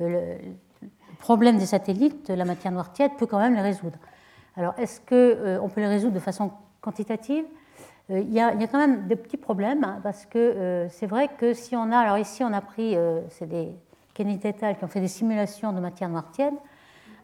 euh, 0.00 0.38
le 0.80 1.18
problème 1.18 1.58
des 1.58 1.66
satellites, 1.66 2.28
la 2.28 2.44
matière 2.44 2.72
noire 2.72 2.92
tiède, 2.92 3.10
peut 3.18 3.26
quand 3.26 3.40
même 3.40 3.54
les 3.54 3.60
résoudre? 3.60 3.98
Alors, 4.56 4.72
est-ce 4.78 5.00
qu'on 5.00 5.16
euh, 5.16 5.68
peut 5.68 5.80
les 5.80 5.88
résoudre 5.88 6.14
de 6.14 6.20
façon 6.20 6.52
quantitative? 6.80 7.44
Il 8.08 8.32
y, 8.32 8.40
a, 8.40 8.52
quand 8.68 8.78
même 8.78 9.08
des 9.08 9.16
petits 9.16 9.36
problèmes, 9.36 9.84
hein, 9.84 10.00
parce 10.02 10.26
que 10.26 10.88
c'est 10.90 11.06
vrai 11.06 11.28
que 11.38 11.54
si 11.54 11.76
on 11.76 11.92
a, 11.92 11.98
alors 11.98 12.18
ici 12.18 12.42
on 12.42 12.52
a 12.52 12.60
pris, 12.60 12.96
c'est 13.28 13.46
des 13.46 13.68
Kennedy 14.14 14.48
et 14.48 14.52
qui 14.52 14.82
ont 14.82 14.88
fait 14.88 15.00
des 15.00 15.06
simulations 15.06 15.72
de 15.72 15.78
matière 15.78 16.08
noire 16.08 16.28
tiède, 16.32 16.54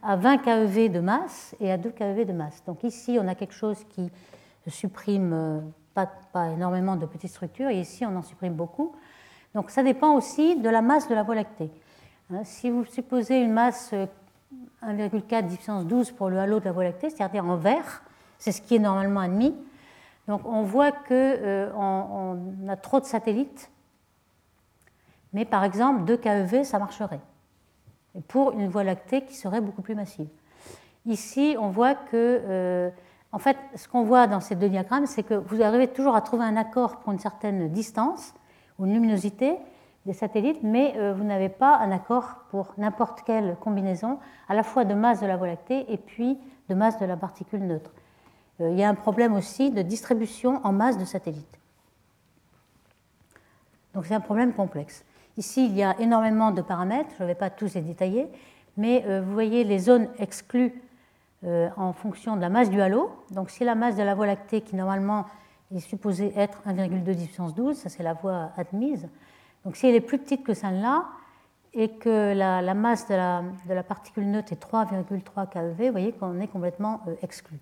à 0.00 0.14
20 0.14 0.38
keV 0.38 0.88
de 0.88 1.00
masse 1.00 1.56
et 1.58 1.72
à 1.72 1.76
2 1.76 1.90
keV 1.90 2.24
de 2.24 2.32
masse. 2.32 2.62
Donc 2.68 2.84
ici 2.84 3.18
on 3.20 3.26
a 3.26 3.34
quelque 3.34 3.54
chose 3.54 3.82
qui 3.88 4.12
supprime 4.68 5.72
pas, 6.32 6.50
énormément 6.50 6.96
de 6.96 7.06
petites 7.06 7.30
structures, 7.30 7.70
et 7.70 7.80
ici 7.80 8.04
on 8.04 8.14
en 8.16 8.22
supprime 8.22 8.54
beaucoup. 8.54 8.92
Donc 9.54 9.70
ça 9.70 9.82
dépend 9.82 10.14
aussi 10.14 10.56
de 10.56 10.68
la 10.68 10.82
masse 10.82 11.08
de 11.08 11.14
la 11.14 11.22
Voie 11.22 11.34
lactée. 11.34 11.70
Hein, 12.32 12.44
si 12.44 12.70
vous 12.70 12.84
supposez 12.84 13.40
une 13.40 13.52
masse 13.52 13.94
1,4 14.84 15.46
puissance 15.46 15.86
12 15.86 16.12
pour 16.12 16.28
le 16.28 16.38
halo 16.38 16.60
de 16.60 16.66
la 16.66 16.72
Voie 16.72 16.84
lactée, 16.84 17.10
c'est-à-dire 17.10 17.44
en 17.44 17.56
vert, 17.56 18.02
c'est 18.38 18.52
ce 18.52 18.60
qui 18.60 18.76
est 18.76 18.80
normalement 18.80 19.20
admis, 19.20 19.54
donc 20.28 20.42
on 20.44 20.62
voit 20.62 20.92
qu'on 20.92 21.06
euh, 21.12 21.70
on 21.74 22.68
a 22.68 22.76
trop 22.76 23.00
de 23.00 23.04
satellites, 23.04 23.70
mais 25.32 25.44
par 25.44 25.64
exemple 25.64 26.04
2 26.04 26.16
KEV, 26.16 26.64
ça 26.64 26.78
marcherait, 26.78 27.20
pour 28.28 28.52
une 28.52 28.68
Voie 28.68 28.84
lactée 28.84 29.24
qui 29.24 29.34
serait 29.34 29.60
beaucoup 29.60 29.82
plus 29.82 29.94
massive. 29.94 30.28
Ici, 31.06 31.56
on 31.58 31.68
voit 31.68 31.94
que 31.94 32.10
euh, 32.14 32.90
en 33.36 33.38
fait, 33.38 33.58
ce 33.74 33.86
qu'on 33.86 34.02
voit 34.02 34.26
dans 34.26 34.40
ces 34.40 34.54
deux 34.54 34.70
diagrammes, 34.70 35.04
c'est 35.04 35.22
que 35.22 35.34
vous 35.34 35.60
arrivez 35.60 35.88
toujours 35.88 36.16
à 36.16 36.22
trouver 36.22 36.46
un 36.46 36.56
accord 36.56 37.00
pour 37.00 37.12
une 37.12 37.18
certaine 37.18 37.68
distance 37.68 38.32
ou 38.78 38.86
une 38.86 38.94
luminosité 38.94 39.58
des 40.06 40.14
satellites, 40.14 40.62
mais 40.62 40.94
euh, 40.96 41.12
vous 41.12 41.22
n'avez 41.22 41.50
pas 41.50 41.76
un 41.76 41.90
accord 41.90 42.46
pour 42.50 42.72
n'importe 42.78 43.24
quelle 43.26 43.58
combinaison, 43.60 44.18
à 44.48 44.54
la 44.54 44.62
fois 44.62 44.86
de 44.86 44.94
masse 44.94 45.20
de 45.20 45.26
la 45.26 45.36
Voie 45.36 45.48
lactée 45.48 45.84
et 45.92 45.98
puis 45.98 46.38
de 46.70 46.74
masse 46.74 46.98
de 46.98 47.04
la 47.04 47.18
particule 47.18 47.60
neutre. 47.60 47.92
Euh, 48.62 48.70
il 48.70 48.78
y 48.78 48.82
a 48.82 48.88
un 48.88 48.94
problème 48.94 49.34
aussi 49.34 49.70
de 49.70 49.82
distribution 49.82 50.62
en 50.64 50.72
masse 50.72 50.96
de 50.96 51.04
satellites. 51.04 51.60
Donc 53.92 54.06
c'est 54.06 54.14
un 54.14 54.20
problème 54.20 54.54
complexe. 54.54 55.04
Ici, 55.36 55.66
il 55.66 55.76
y 55.76 55.82
a 55.82 55.94
énormément 56.00 56.52
de 56.52 56.62
paramètres, 56.62 57.10
je 57.18 57.22
ne 57.22 57.28
vais 57.28 57.34
pas 57.34 57.50
tous 57.50 57.74
les 57.74 57.82
détailler, 57.82 58.30
mais 58.78 59.04
euh, 59.06 59.20
vous 59.20 59.34
voyez 59.34 59.62
les 59.62 59.78
zones 59.78 60.08
exclues 60.18 60.80
euh, 61.46 61.68
en 61.76 61.92
fonction 61.92 62.34
de 62.34 62.40
la 62.40 62.48
masse 62.48 62.70
du 62.70 62.80
halo. 62.80 63.10
Donc 63.30 63.50
si 63.50 63.62
la 63.62 63.76
masse 63.76 63.94
de 63.94 64.02
la 64.02 64.16
Voie 64.16 64.26
lactée, 64.26 64.62
qui 64.62 64.74
normalement 64.74 65.26
est 65.72 65.78
supposée 65.78 66.32
être 66.36 66.60
1,2 66.66 67.04
puissance 67.14 67.54
12, 67.54 67.76
ça 67.76 67.88
c'est 67.88 68.02
la 68.02 68.14
voie 68.14 68.50
admise, 68.56 69.08
donc 69.64 69.76
si 69.76 69.86
elle 69.86 69.94
est 69.94 70.00
plus 70.00 70.18
petite 70.18 70.44
que 70.44 70.54
celle-là, 70.54 71.06
et 71.72 71.90
que 71.90 72.32
la, 72.34 72.74
masse 72.74 73.06
de 73.08 73.14
la, 73.14 73.82
particule 73.82 74.28
neutre 74.28 74.52
est 74.52 74.62
3,3 74.62 75.48
keV, 75.48 75.86
vous 75.86 75.92
voyez 75.92 76.12
qu'on 76.12 76.40
est 76.40 76.48
complètement 76.48 77.02
euh, 77.06 77.14
exclu. 77.22 77.58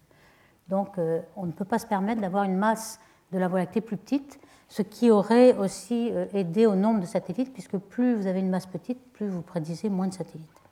Donc 0.68 0.97
on 1.37 1.44
ne 1.44 1.53
peut 1.53 1.66
pas 1.66 1.79
se 1.79 1.87
permettre 1.87 2.23
d'avoir 2.23 2.44
une 2.44 2.57
masse 2.57 2.99
de 3.33 3.38
la 3.38 3.49
Voie 3.49 3.59
lactée 3.59 3.83
plus 3.83 3.99
petite, 3.99 4.40
ce 4.68 4.81
qui 4.81 5.11
aurait 5.11 5.55
aussi 5.59 6.11
aidé 6.33 6.64
au 6.64 6.75
nombre 6.75 7.01
de 7.01 7.07
satellites, 7.07 7.53
puisque 7.53 7.77
plus 7.77 8.14
vous 8.14 8.27
avez 8.27 8.40
une 8.40 8.49
masse 8.49 8.66
petite, 8.66 8.99
plus 9.12 9.29
vous 9.29 9.42
prédisez 9.42 9.90
moins 9.90 10.09
de 10.09 10.14
satellites. 10.14 10.63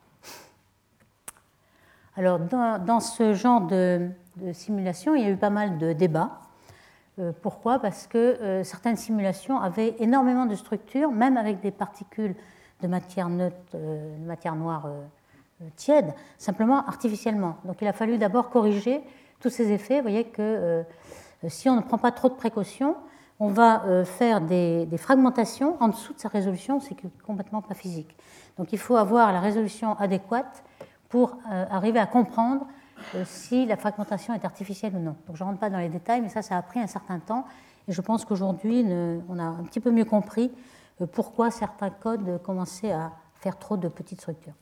Alors, 2.15 2.37
dans, 2.37 2.99
ce 2.99 3.33
genre 3.33 3.61
de, 3.61 4.09
simulation, 4.51 5.15
il 5.15 5.23
y 5.23 5.25
a 5.25 5.31
eu 5.31 5.37
pas 5.37 5.49
mal 5.49 5.79
de 5.79 5.93
débats. 5.93 6.41
Euh, 7.17 7.31
pourquoi? 7.41 7.79
Parce 7.79 8.05
que 8.05 8.17
euh, 8.17 8.63
certaines 8.63 8.97
simulations 8.97 9.59
avaient 9.59 9.95
énormément 9.97 10.45
de 10.45 10.53
structures, 10.53 11.11
même 11.11 11.37
avec 11.37 11.59
des 11.61 11.71
particules 11.71 12.35
de 12.81 12.87
matière 12.87 13.29
euh, 13.73 14.55
noire 14.55 14.87
tiède, 15.75 16.13
simplement 16.37 16.85
artificiellement. 16.85 17.57
Donc, 17.65 17.77
il 17.81 17.87
a 17.87 17.93
fallu 17.93 18.19
d'abord 18.19 18.51
corriger 18.51 19.01
tous 19.39 19.49
ces 19.49 19.71
effets. 19.71 19.95
Vous 19.95 20.03
voyez 20.03 20.25
que 20.25 20.83
si 21.47 21.67
on 21.67 21.75
ne 21.75 21.81
prend 21.81 21.97
pas 21.97 22.11
trop 22.11 22.29
de 22.29 22.35
précautions, 22.35 22.95
on 23.39 23.47
va 23.47 24.03
faire 24.05 24.41
des, 24.41 24.85
des, 24.85 24.97
fragmentations 24.97 25.77
en 25.81 25.87
dessous 25.87 26.13
de 26.13 26.19
sa 26.19 26.27
résolution, 26.27 26.79
c'est 26.79 26.95
complètement 27.25 27.61
pas 27.61 27.73
physique. 27.73 28.15
Donc, 28.57 28.73
il 28.73 28.79
faut 28.79 28.97
avoir 28.97 29.31
la 29.31 29.39
résolution 29.39 29.97
adéquate 29.97 30.63
pour 31.13 31.37
euh, 31.51 31.65
arriver 31.69 31.99
à 31.99 32.07
comprendre 32.07 32.65
euh, 33.13 33.21
si 33.23 33.67
la 33.67 33.77
fragmentation 33.77 34.33
est 34.33 34.45
artificielle 34.45 34.95
ou 34.95 34.99
non. 34.99 35.15
Donc 35.27 35.35
je 35.35 35.43
ne 35.43 35.47
rentre 35.47 35.59
pas 35.59 35.69
dans 35.69 35.77
les 35.77 35.87
détails, 35.87 36.21
mais 36.21 36.29
ça, 36.29 36.41
ça 36.41 36.57
a 36.57 36.61
pris 36.63 36.79
un 36.79 36.87
certain 36.87 37.19
temps. 37.19 37.45
Et 37.87 37.91
je 37.91 38.01
pense 38.01 38.25
qu'aujourd'hui, 38.25 38.83
on 39.29 39.37
a 39.37 39.43
un 39.43 39.63
petit 39.63 39.79
peu 39.79 39.91
mieux 39.91 40.05
compris 40.05 40.51
euh, 41.01 41.05
pourquoi 41.05 41.51
certains 41.51 41.91
codes 41.91 42.41
commençaient 42.41 42.93
à 42.93 43.11
faire 43.35 43.59
trop 43.59 43.77
de 43.77 43.89
petites 43.89 44.21
structures. 44.21 44.55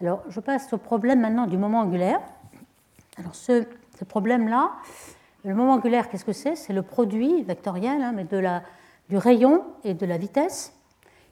Alors, 0.00 0.24
je 0.28 0.40
passe 0.40 0.72
au 0.72 0.78
problème 0.78 1.20
maintenant 1.20 1.46
du 1.46 1.56
moment 1.56 1.82
angulaire. 1.82 2.18
Alors, 3.16 3.36
ce, 3.36 3.64
problème-là, 4.08 4.72
le 5.44 5.54
moment 5.54 5.74
angulaire, 5.74 6.08
qu'est-ce 6.08 6.24
que 6.24 6.32
c'est? 6.32 6.56
C'est 6.56 6.72
le 6.72 6.82
produit 6.82 7.44
vectoriel, 7.44 8.02
hein, 8.02 8.10
mais 8.12 8.24
de 8.24 8.38
la, 8.38 8.64
du 9.08 9.18
rayon 9.18 9.62
et 9.84 9.94
de 9.94 10.04
la 10.04 10.18
vitesse. 10.18 10.74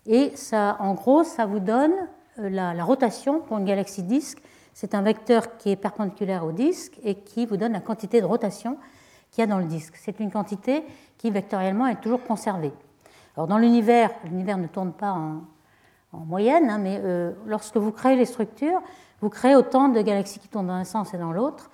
Et 0.06 0.30
ça, 0.36 0.76
en 0.78 0.94
gros, 0.94 1.24
ça 1.24 1.44
vous 1.44 1.58
donne 1.58 1.92
euh, 2.40 2.50
la, 2.50 2.84
rotation 2.84 3.40
pour 3.40 3.58
une 3.58 3.64
galaxie 3.64 4.02
disque. 4.02 4.38
C'est 4.72 4.94
un 4.94 5.02
vecteur 5.02 5.56
qui 5.56 5.70
est 5.70 5.76
perpendiculaire 5.76 6.44
au 6.44 6.52
disque 6.52 6.98
et 7.04 7.14
qui 7.14 7.46
vous 7.46 7.56
donne 7.56 7.72
la 7.72 7.80
quantité 7.80 8.20
de 8.20 8.26
rotation 8.26 8.76
qu'il 9.30 9.42
y 9.42 9.44
a 9.44 9.46
dans 9.46 9.58
le 9.58 9.66
disque. 9.66 9.94
C'est 9.96 10.18
une 10.20 10.30
quantité 10.30 10.84
qui 11.16 11.30
vectoriellement 11.30 11.86
est 11.86 12.00
toujours 12.00 12.22
conservée. 12.24 12.72
Alors 13.36 13.46
dans 13.46 13.58
l'univers, 13.58 14.10
l'univers 14.24 14.58
ne 14.58 14.66
tourne 14.66 14.92
pas 14.92 15.12
en, 15.12 15.42
moyenne, 16.12 16.70
hein, 16.70 16.78
mais 16.78 17.00
euh, 17.02 17.32
lorsque 17.46 17.76
vous 17.76 17.90
créez 17.90 18.14
les 18.14 18.24
structures, 18.24 18.80
vous 19.20 19.28
créez 19.28 19.56
autant 19.56 19.88
de 19.88 20.00
galaxies 20.00 20.38
qui 20.38 20.46
tournent 20.46 20.68
dans 20.68 20.74
un 20.74 20.84
sens 20.84 21.12
et 21.12 21.18
dans 21.18 21.32
l'autre. 21.32 21.70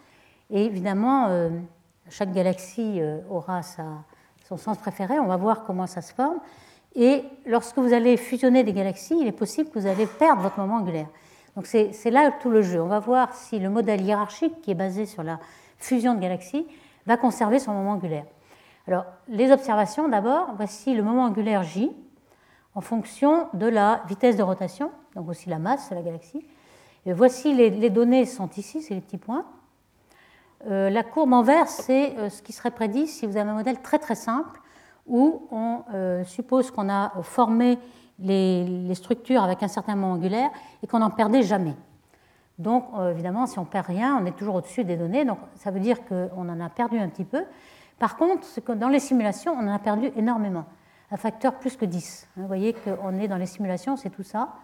Et 0.48 0.64
évidemment, 0.64 1.26
euh, 1.28 1.50
chaque 2.08 2.32
galaxie 2.32 3.02
aura 3.28 3.60
son 3.62 4.56
sens 4.56 4.78
préféré. 4.78 5.18
On 5.18 5.26
va 5.26 5.36
voir 5.36 5.64
comment 5.64 5.86
ça 5.86 6.00
se 6.00 6.14
forme. 6.14 6.38
Et 6.94 7.22
lorsque 7.46 7.78
vous 7.78 7.92
allez 7.92 8.16
fusionner 8.16 8.64
des 8.64 8.72
galaxies, 8.72 9.16
il 9.20 9.26
est 9.26 9.32
possible 9.32 9.70
que 9.70 9.78
vous 9.78 9.86
allez 9.86 10.06
perdre 10.06 10.42
votre 10.42 10.58
moment 10.58 10.76
angulaire. 10.76 11.08
Donc 11.56 11.66
c'est 11.66 12.10
là 12.10 12.30
tout 12.40 12.50
le 12.50 12.62
jeu. 12.62 12.80
On 12.80 12.86
va 12.86 13.00
voir 13.00 13.34
si 13.34 13.58
le 13.58 13.70
modèle 13.70 14.02
hiérarchique 14.02 14.60
qui 14.62 14.70
est 14.70 14.74
basé 14.74 15.06
sur 15.06 15.22
la 15.22 15.38
fusion 15.78 16.14
de 16.14 16.20
galaxies 16.20 16.66
va 17.06 17.16
conserver 17.16 17.58
son 17.58 17.72
moment 17.72 17.92
angulaire. 17.92 18.24
Alors 18.86 19.04
les 19.28 19.50
observations 19.52 20.08
d'abord, 20.08 20.54
voici 20.56 20.94
le 20.94 21.02
moment 21.02 21.24
angulaire 21.24 21.62
J 21.62 21.90
en 22.74 22.80
fonction 22.80 23.48
de 23.52 23.66
la 23.66 24.02
vitesse 24.08 24.36
de 24.36 24.42
rotation, 24.42 24.90
donc 25.16 25.28
aussi 25.28 25.48
la 25.48 25.58
masse 25.58 25.90
de 25.90 25.96
la 25.96 26.02
galaxie. 26.02 26.44
Et 27.06 27.12
voici 27.12 27.54
les, 27.54 27.90
données 27.90 28.26
sont 28.26 28.50
ici, 28.56 28.82
c'est 28.82 28.94
les 28.94 29.00
petits 29.00 29.18
points. 29.18 29.44
Euh, 30.68 30.90
la 30.90 31.02
courbe 31.02 31.32
en 31.32 31.42
vert, 31.42 31.68
c'est 31.68 32.16
euh, 32.18 32.28
ce 32.28 32.42
qui 32.42 32.52
serait 32.52 32.70
prédit 32.70 33.06
si 33.06 33.26
vous 33.26 33.36
avez 33.36 33.48
un 33.48 33.54
modèle 33.54 33.80
très 33.80 33.98
très 33.98 34.14
simple 34.14 34.60
où 35.06 35.46
on 35.50 35.82
euh, 35.92 36.24
suppose 36.24 36.70
qu'on 36.70 36.88
a 36.88 37.12
formé 37.22 37.78
les, 38.18 38.94
structures 38.94 39.42
avec 39.42 39.62
un 39.62 39.68
certain 39.68 39.94
moment 39.94 40.12
angulaire 40.12 40.50
et 40.82 40.86
qu'on 40.86 40.98
n'en 40.98 41.10
perdait 41.10 41.42
jamais. 41.42 41.74
Donc 42.58 42.84
euh, 42.96 43.10
évidemment, 43.10 43.46
si 43.46 43.58
on 43.58 43.64
perd 43.64 43.86
rien, 43.86 44.18
on 44.20 44.26
est 44.26 44.36
toujours 44.36 44.56
au-dessus 44.56 44.84
des 44.84 44.96
données, 44.96 45.24
donc 45.24 45.38
ça 45.56 45.70
veut 45.70 45.80
dire 45.80 46.04
qu'on 46.04 46.48
en 46.48 46.60
a 46.60 46.68
perdu 46.68 46.98
un 46.98 47.08
petit 47.08 47.24
peu. 47.24 47.44
Par 47.98 48.16
contre, 48.16 48.46
dans 48.74 48.88
les 48.88 49.00
simulations, 49.00 49.52
on 49.52 49.66
en 49.66 49.74
a 49.74 49.78
perdu 49.78 50.10
énormément, 50.16 50.64
un 51.10 51.16
facteur 51.16 51.54
plus 51.54 51.76
que 51.76 51.84
10. 51.84 52.28
Vous 52.36 52.46
voyez 52.46 52.74
qu'on 52.74 53.18
est 53.18 53.28
dans 53.28 53.36
les 53.36 53.46
simulations, 53.46 53.96
c'est 53.96 54.10
tout 54.10 54.22
ça, 54.22 54.54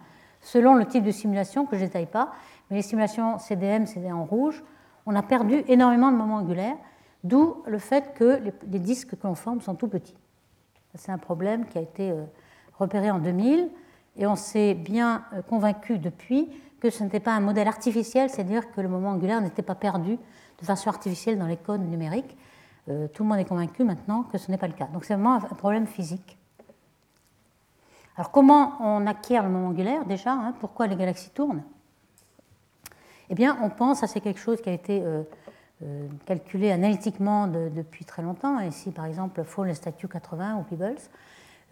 selon 0.41 0.75
le 0.75 0.85
type 0.85 1.03
de 1.03 1.11
simulation 1.11 1.65
que 1.65 1.75
je 1.75 1.81
ne 1.81 1.87
détaille 1.87 2.07
pas, 2.07 2.31
mais 2.69 2.77
les 2.77 2.83
simulations 2.83 3.37
CDM, 3.39 3.85
c'est 3.85 4.11
en 4.11 4.25
rouge, 4.25 4.63
on 5.05 5.15
a 5.15 5.23
perdu 5.23 5.63
énormément 5.67 6.11
de 6.11 6.17
moments 6.17 6.35
angulaires, 6.35 6.77
d'où 7.23 7.63
le 7.65 7.79
fait 7.79 8.13
que 8.13 8.41
les 8.69 8.79
disques 8.79 9.17
que 9.17 9.27
l'on 9.27 9.35
forme 9.35 9.61
sont 9.61 9.75
tout 9.75 9.87
petits. 9.87 10.15
C'est 10.95 11.11
un 11.11 11.17
problème 11.17 11.65
qui 11.65 11.77
a 11.77 11.81
été 11.81 12.11
euh, 12.11 12.23
repéré 12.79 13.11
en 13.11 13.19
2000 13.19 13.69
et 14.17 14.25
on 14.25 14.35
s'est 14.35 14.73
bien 14.73 15.23
euh, 15.33 15.41
convaincu 15.41 15.99
depuis 15.99 16.49
que 16.79 16.89
ce 16.89 17.03
n'était 17.03 17.19
pas 17.19 17.33
un 17.33 17.39
modèle 17.39 17.67
artificiel, 17.67 18.29
c'est-à-dire 18.29 18.71
que 18.71 18.81
le 18.81 18.87
moment 18.87 19.11
angulaire 19.11 19.41
n'était 19.41 19.61
pas 19.61 19.75
perdu 19.75 20.17
de 20.59 20.65
façon 20.65 20.89
artificielle 20.89 21.37
dans 21.37 21.47
les 21.47 21.57
codes 21.57 21.87
numériques. 21.87 22.37
Euh, 22.89 23.07
tout 23.07 23.23
le 23.23 23.29
monde 23.29 23.39
est 23.39 23.45
convaincu 23.45 23.83
maintenant 23.83 24.23
que 24.23 24.37
ce 24.37 24.49
n'est 24.49 24.57
pas 24.57 24.67
le 24.67 24.73
cas. 24.73 24.87
Donc 24.87 25.05
c'est 25.05 25.13
vraiment 25.13 25.35
un 25.35 25.39
problème 25.39 25.87
physique. 25.87 26.37
Alors 28.15 28.31
comment 28.31 28.77
on 28.79 29.05
acquiert 29.05 29.43
le 29.43 29.49
moment 29.49 29.67
angulaire 29.67 30.05
déjà 30.05 30.31
hein, 30.33 30.53
Pourquoi 30.59 30.87
les 30.87 30.95
galaxies 30.95 31.29
tournent? 31.29 31.63
Eh 33.29 33.35
bien, 33.35 33.57
on 33.61 33.69
pense 33.69 34.03
à 34.03 34.07
c'est 34.07 34.21
quelque 34.21 34.39
chose 34.39 34.61
qui 34.61 34.69
a 34.69 34.73
été 34.73 35.03
calculé 36.25 36.71
analytiquement 36.71 37.47
depuis 37.47 38.03
très 38.03 38.21
longtemps. 38.21 38.59
Ici, 38.59 38.91
par 38.91 39.05
exemple, 39.05 39.43
Fall 39.43 39.75
Statue 39.75 40.07
80 40.07 40.57
ou 40.57 40.63
Peebles. 40.63 40.97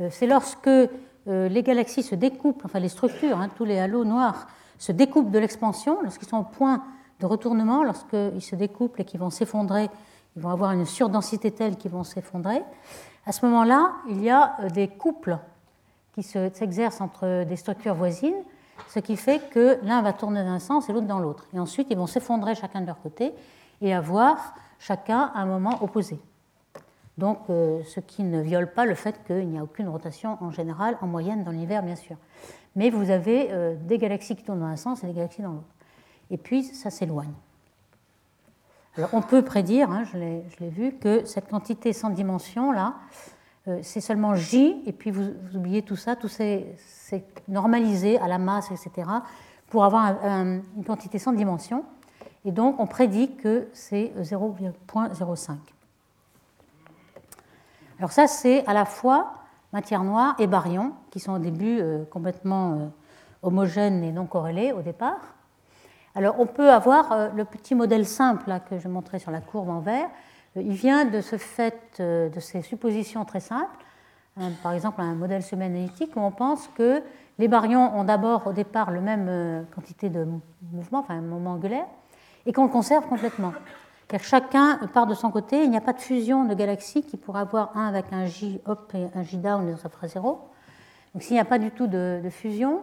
Euh, 0.02 0.10
c'est 0.12 0.28
lorsque 0.28 0.68
euh, 0.68 0.89
les 1.26 1.63
galaxies 1.63 2.04
se 2.04 2.15
découpent, 2.15 2.63
enfin 2.65 2.80
les 2.80 2.89
structures, 2.89 3.38
hein, 3.38 3.50
tous 3.56 3.65
les 3.65 3.80
halos 3.80 4.06
noirs, 4.06 4.48
se 4.78 4.91
découpent 4.91 5.32
de 5.32 5.39
l'expansion, 5.39 6.02
lorsqu'ils 6.04 6.28
sont 6.28 6.38
au 6.38 6.44
point 6.44 6.84
de 7.22 7.26
retournement, 7.26 7.84
lorsqu'ils 7.84 8.41
se 8.41 8.56
découpent 8.56 9.00
et 9.00 9.06
qu'ils 9.06 9.20
vont 9.20 9.30
s'effondrer, 9.30 9.89
ils 10.36 10.41
vont 10.41 10.50
avoir 10.50 10.72
une 10.72 10.86
surdensité 10.86 11.52
telle 11.52 11.78
qu'ils 11.78 11.91
vont 11.91 12.04
s'effondrer. 12.04 12.62
À 13.26 13.32
ce 13.32 13.46
moment-là, 13.46 13.94
il 14.10 14.22
y 14.22 14.30
a 14.30 14.58
des 14.74 14.89
couples 14.89 15.38
qui 16.13 16.24
s'exercent 16.24 17.00
entre 17.00 17.46
des 17.46 17.56
structures 17.56 17.96
voisines, 17.96 18.36
ce 18.89 19.00
qui 19.00 19.15
fait 19.15 19.50
que 19.50 19.80
l'un 19.84 20.02
va 20.02 20.12
tourner 20.12 20.44
d'un 20.44 20.60
sens 20.60 20.89
et 20.89 20.94
l'autre 20.94 21.08
dans 21.08 21.20
l'autre. 21.20 21.48
Et 21.54 21.60
ensuite, 21.60 21.88
ils 21.89 21.98
vont 21.98 22.08
s'effondrer 22.08 22.54
chacun 22.54 22.82
de 22.82 22.86
leur 22.86 23.02
côté 23.02 23.34
et 23.81 23.93
avoir 23.93 24.55
chacun 24.79 25.31
un 25.33 25.45
moment 25.45 25.83
opposé. 25.83 26.19
Donc, 27.17 27.39
euh, 27.49 27.81
ce 27.85 27.99
qui 27.99 28.23
ne 28.23 28.41
viole 28.41 28.71
pas 28.71 28.85
le 28.85 28.95
fait 28.95 29.23
qu'il 29.25 29.47
n'y 29.47 29.57
a 29.57 29.63
aucune 29.63 29.88
rotation 29.88 30.38
en 30.41 30.51
général, 30.51 30.97
en 31.01 31.07
moyenne, 31.07 31.43
dans 31.43 31.51
l'univers, 31.51 31.81
bien 31.81 31.95
sûr. 31.95 32.17
Mais 32.75 32.89
vous 32.89 33.09
avez 33.09 33.51
euh, 33.51 33.75
des 33.75 33.97
galaxies 33.97 34.35
qui 34.35 34.43
tournent 34.43 34.59
dans 34.59 34.65
un 34.65 34.75
sens 34.75 35.03
et 35.03 35.07
des 35.07 35.13
galaxies 35.13 35.41
dans 35.41 35.53
l'autre. 35.53 35.73
Et 36.29 36.38
puis, 36.38 36.63
ça 36.63 36.89
s'éloigne. 36.89 37.33
Alors, 38.97 39.09
on 39.13 39.21
peut 39.21 39.43
prédire, 39.43 39.91
hein, 39.91 40.03
je 40.11 40.17
l'ai 40.17 40.69
vu, 40.69 40.93
que 40.93 41.25
cette 41.25 41.49
quantité 41.49 41.93
sans 41.93 42.09
dimension, 42.09 42.71
là, 42.71 42.95
euh, 43.67 43.79
c'est 43.81 44.01
seulement 44.01 44.35
J, 44.35 44.81
et 44.85 44.91
puis 44.91 45.11
vous, 45.11 45.31
oubliez 45.53 45.81
tout 45.81 45.95
ça, 45.95 46.15
tout 46.15 46.27
c'est 46.27 46.75
normalisé 47.47 48.19
à 48.19 48.27
la 48.27 48.38
masse, 48.38 48.71
etc., 48.71 49.09
pour 49.69 49.83
avoir 49.83 50.23
une 50.23 50.85
quantité 50.85 51.17
sans 51.17 51.33
dimension. 51.33 51.83
Et 52.45 52.51
donc, 52.51 52.79
on 52.79 52.88
prédit 52.88 53.36
que 53.36 53.67
c'est 53.73 54.13
0,05. 54.19 55.58
Alors 57.97 58.12
ça, 58.12 58.27
c'est 58.27 58.65
à 58.67 58.73
la 58.73 58.86
fois 58.86 59.34
matière 59.75 60.03
noire 60.03 60.36
et 60.39 60.47
baryon, 60.47 60.93
qui 61.12 61.19
sont 61.19 61.34
au 61.34 61.39
début 61.39 61.79
euh, 61.81 62.05
complètement 62.05 62.73
euh, 62.73 62.88
homogènes 63.43 64.03
et 64.03 64.13
non 64.13 64.25
corrélés 64.25 64.71
au 64.71 64.81
départ. 64.81 65.36
Alors 66.15 66.39
on 66.39 66.45
peut 66.45 66.71
avoir 66.71 67.12
euh, 67.12 67.29
le 67.36 67.43
petit 67.43 67.75
modèle 67.75 68.05
simple 68.05 68.58
que 68.69 68.79
je 68.79 68.88
montrais 68.88 69.19
sur 69.19 69.31
la 69.31 69.41
courbe 69.41 69.69
en 69.69 69.79
vert. 69.79 70.08
il 70.55 70.71
vient 70.71 71.03
de 71.03 71.19
ce 71.19 71.38
fait, 71.38 71.99
de 71.99 72.39
ces 72.39 72.62
suppositions 72.62 73.26
très 73.26 73.41
simples. 73.41 73.76
par 74.63 74.72
exemple, 74.72 75.01
un 75.01 75.13
modèle 75.13 75.43
semi-analytique 75.43 76.15
où 76.15 76.22
on 76.22 76.32
pense 76.32 76.70
que 76.70 77.03
les 77.38 77.49
baryons 77.49 77.97
ont 77.97 78.05
d'abord 78.05 78.47
au 78.47 78.53
départ 78.53 78.91
le 78.91 79.01
même 79.01 79.65
quantité 79.76 80.09
de 80.09 80.26
mouvement, 80.72 80.99
enfin 80.99 81.15
un 81.15 81.22
moment 81.22 81.51
angulaire, 81.51 81.88
et 82.46 82.54
qu'on 82.54 82.64
le 82.64 82.70
conserve 82.70 83.08
complètement. 83.08 83.54
Car 84.08 84.22
chacun 84.22 84.78
part 84.93 85.08
de 85.08 85.16
son 85.16 85.32
côté, 85.32 85.64
il 85.64 85.70
n'y 85.70 85.78
a 85.78 85.82
pas 85.82 85.93
de 85.93 86.00
fusion 86.00 86.46
de 86.46 86.54
galaxies 86.54 87.04
qui 87.04 87.18
pourrait 87.18 87.41
avoir 87.41 87.76
un 87.76 87.88
avec 87.88 88.06
un 88.12 88.26
J 88.26 88.62
up 88.68 88.91
et 88.93 89.08
un 89.16 89.24
J 89.24 89.38
down, 89.38 89.68
et 89.68 89.78
ça 89.78 89.89
ferait 89.89 90.08
zéro. 90.08 90.41
Donc 91.14 91.24
s'il 91.24 91.34
n'y 91.34 91.39
a 91.39 91.46
pas 91.46 91.58
du 91.58 91.72
tout 91.72 91.88
de, 91.88 92.22
fusion, 92.30 92.82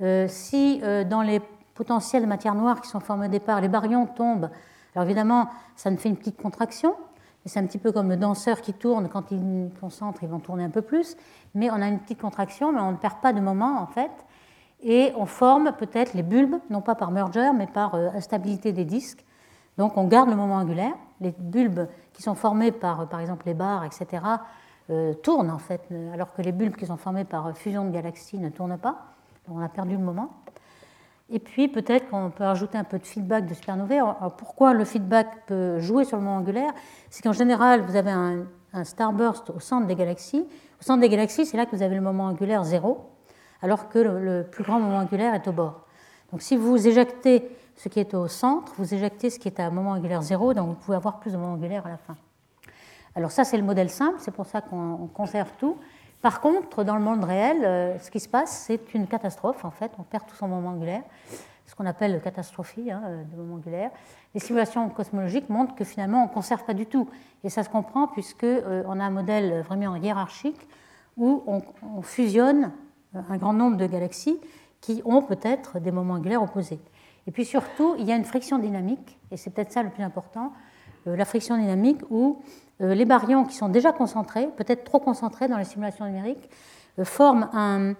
euh, 0.00 0.26
si 0.28 0.80
euh, 0.82 1.04
dans 1.04 1.22
les 1.22 1.40
potentiels 1.74 2.22
de 2.22 2.28
matière 2.28 2.54
noire 2.54 2.80
qui 2.80 2.88
sont 2.88 3.00
formés 3.00 3.26
au 3.26 3.30
départ, 3.30 3.60
les 3.60 3.68
baryons 3.68 4.06
tombent, 4.06 4.50
alors 4.94 5.04
évidemment, 5.04 5.48
ça 5.76 5.90
ne 5.90 5.96
fait 5.96 6.08
une 6.08 6.16
petite 6.16 6.40
contraction, 6.40 6.94
c'est 7.46 7.60
un 7.60 7.66
petit 7.66 7.78
peu 7.78 7.92
comme 7.92 8.08
le 8.08 8.16
danseur 8.16 8.60
qui 8.60 8.72
tourne, 8.72 9.08
quand 9.08 9.30
il 9.30 9.70
concentre, 9.80 10.22
ils 10.22 10.28
vont 10.28 10.38
tourner 10.38 10.64
un 10.64 10.70
peu 10.70 10.82
plus, 10.82 11.16
mais 11.54 11.70
on 11.70 11.74
a 11.74 11.88
une 11.88 11.98
petite 11.98 12.20
contraction, 12.20 12.72
mais 12.72 12.80
on 12.80 12.92
ne 12.92 12.96
perd 12.96 13.16
pas 13.20 13.32
de 13.32 13.40
moment 13.40 13.80
en 13.80 13.86
fait 13.86 14.10
et 14.84 15.12
on 15.16 15.26
forme 15.26 15.72
peut-être 15.72 16.14
les 16.14 16.22
bulbes, 16.22 16.56
non 16.70 16.82
pas 16.82 16.94
par 16.94 17.10
merger, 17.10 17.50
mais 17.56 17.66
par 17.66 17.94
euh, 17.94 18.10
instabilité 18.14 18.72
des 18.72 18.84
disques. 18.84 19.24
Donc 19.78 19.96
on 19.96 20.04
garde 20.04 20.28
le 20.28 20.36
moment 20.36 20.56
angulaire. 20.56 20.94
Les 21.20 21.34
bulbes 21.36 21.88
qui 22.12 22.22
sont 22.22 22.34
formés 22.34 22.70
par, 22.70 23.08
par 23.08 23.20
exemple, 23.20 23.46
les 23.46 23.54
barres, 23.54 23.84
etc., 23.84 24.22
euh, 24.90 25.14
tournent 25.14 25.50
en 25.50 25.58
fait, 25.58 25.80
alors 26.12 26.34
que 26.34 26.42
les 26.42 26.52
bulbes 26.52 26.76
qui 26.76 26.84
sont 26.84 26.98
formés 26.98 27.24
par 27.24 27.56
fusion 27.56 27.86
de 27.86 27.90
galaxies 27.90 28.38
ne 28.38 28.50
tournent 28.50 28.78
pas. 28.78 29.06
Donc 29.48 29.56
on 29.56 29.60
a 29.60 29.68
perdu 29.68 29.96
le 29.96 30.02
moment. 30.02 30.30
Et 31.30 31.38
puis 31.38 31.68
peut-être 31.68 32.10
qu'on 32.10 32.30
peut 32.30 32.44
ajouter 32.44 32.76
un 32.76 32.84
peu 32.84 32.98
de 32.98 33.06
feedback 33.06 33.46
de 33.46 33.54
supernovae. 33.54 34.02
pourquoi 34.36 34.74
le 34.74 34.84
feedback 34.84 35.46
peut 35.46 35.80
jouer 35.80 36.04
sur 36.04 36.18
le 36.18 36.22
moment 36.22 36.36
angulaire? 36.36 36.70
C'est 37.08 37.22
qu'en 37.22 37.32
général, 37.32 37.80
vous 37.80 37.96
avez 37.96 38.10
un, 38.10 38.44
starburst 38.82 39.50
au 39.50 39.60
centre 39.60 39.86
des 39.86 39.94
galaxies. 39.94 40.46
Au 40.80 40.82
centre 40.82 41.00
des 41.00 41.08
galaxies, 41.08 41.46
c'est 41.46 41.56
là 41.56 41.64
que 41.64 41.74
vous 41.74 41.82
avez 41.82 41.94
le 41.94 42.00
moment 42.00 42.24
angulaire 42.24 42.64
zéro, 42.64 43.08
alors 43.64 43.88
que 43.88 43.98
le, 43.98 44.42
plus 44.42 44.62
grand 44.62 44.78
moment 44.78 44.98
angulaire 44.98 45.34
est 45.34 45.48
au 45.48 45.52
bord. 45.52 45.86
Donc 46.30 46.42
si 46.42 46.54
vous 46.54 46.86
éjectez 46.86 47.48
ce 47.76 47.88
qui 47.88 47.98
est 47.98 48.12
au 48.12 48.28
centre, 48.28 48.74
vous 48.76 48.92
éjectez 48.92 49.30
ce 49.30 49.38
qui 49.38 49.48
est 49.48 49.58
à 49.58 49.70
moment 49.70 49.92
angulaire 49.92 50.20
zéro, 50.20 50.52
donc 50.52 50.68
vous 50.68 50.74
pouvez 50.74 50.98
avoir 50.98 51.18
plus 51.18 51.32
de 51.32 51.38
moments 51.38 51.54
angulaires 51.54 51.86
à 51.86 51.88
la 51.88 51.96
fin. 51.96 52.14
Alors 53.16 53.30
ça, 53.30 53.42
c'est 53.42 53.56
le 53.56 53.62
modèle 53.62 53.88
simple, 53.88 54.16
c'est 54.18 54.32
pour 54.32 54.44
ça 54.44 54.60
qu'on 54.60 55.08
conserve 55.14 55.50
tout. 55.58 55.78
Par 56.20 56.42
contre, 56.42 56.84
dans 56.84 56.96
le 56.96 57.00
monde 57.00 57.24
réel, 57.24 57.64
euh, 57.64 57.98
ce 58.00 58.10
qui 58.10 58.20
se 58.20 58.28
passe, 58.28 58.64
c'est 58.66 58.92
une 58.92 59.06
catastrophe. 59.06 59.64
En 59.64 59.70
fait, 59.70 59.92
on 59.98 60.02
perd 60.02 60.26
tout 60.26 60.36
son 60.36 60.46
moment 60.46 60.68
angulaire, 60.68 61.02
ce 61.64 61.74
qu'on 61.74 61.86
appelle 61.86 62.20
catastrophie 62.22 62.90
hein, 62.90 63.02
euh, 63.06 63.22
de 63.24 63.36
moment 63.36 63.54
angulaire. 63.54 63.90
Les 64.34 64.40
simulations 64.40 64.90
cosmologiques 64.90 65.48
montrent 65.48 65.74
que 65.74 65.84
finalement, 65.84 66.22
on 66.22 66.28
ne 66.28 66.34
conserve 66.34 66.64
pas 66.64 66.74
du 66.74 66.84
tout. 66.84 67.08
Et 67.44 67.48
ça 67.48 67.62
se 67.62 67.70
comprend 67.70 68.08
puisqu'on 68.08 68.46
euh, 68.46 68.84
a 68.86 69.04
un 69.04 69.10
modèle 69.10 69.62
vraiment 69.62 69.96
hiérarchique 69.96 70.68
où 71.16 71.42
on, 71.46 72.02
fusionne 72.02 72.72
un 73.14 73.36
grand 73.36 73.52
nombre 73.52 73.76
de 73.76 73.86
galaxies 73.86 74.38
qui 74.80 75.02
ont 75.04 75.22
peut-être 75.22 75.78
des 75.80 75.90
moments 75.90 76.14
angulaires 76.14 76.42
opposés. 76.42 76.80
Et 77.26 77.30
puis 77.30 77.44
surtout, 77.44 77.94
il 77.98 78.04
y 78.04 78.12
a 78.12 78.16
une 78.16 78.24
friction 78.24 78.58
dynamique, 78.58 79.18
et 79.30 79.36
c'est 79.36 79.50
peut-être 79.50 79.72
ça 79.72 79.82
le 79.82 79.90
plus 79.90 80.02
important, 80.02 80.52
la 81.06 81.24
friction 81.24 81.56
dynamique 81.56 82.00
où 82.10 82.42
euh, 82.80 82.94
les 82.94 83.04
baryons 83.04 83.44
qui 83.44 83.56
sont 83.56 83.68
déjà 83.68 83.92
concentrés, 83.92 84.48
peut-être 84.56 84.84
trop 84.84 84.98
concentrés 84.98 85.48
dans 85.48 85.58
les 85.58 85.64
simulations 85.64 86.06
numériques, 86.06 86.50
euh, 86.98 87.04
forment 87.04 87.48
un, 87.52 87.94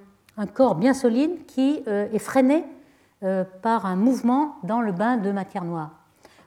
corps 0.53 0.75
bien 0.75 0.95
solide 0.95 1.47
qui 1.47 1.83
euh, 1.87 2.09
est 2.13 2.19
freiné 2.19 2.65
par 3.63 3.87
un 3.87 3.97
mouvement 3.97 4.57
dans 4.65 4.83
le 4.83 4.93
bain 4.93 5.17
de 5.17 5.33
matière 5.33 5.65
noire. 5.65 5.93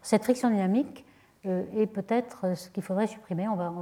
Cette 0.03 0.23
friction 0.23 0.51
dynamique 0.51 1.05
est 1.43 1.87
peut-être 1.87 2.55
ce 2.55 2.69
qu'il 2.69 2.83
faudrait 2.83 3.07
supprimer. 3.07 3.47
On 3.47 3.55
va 3.55 3.73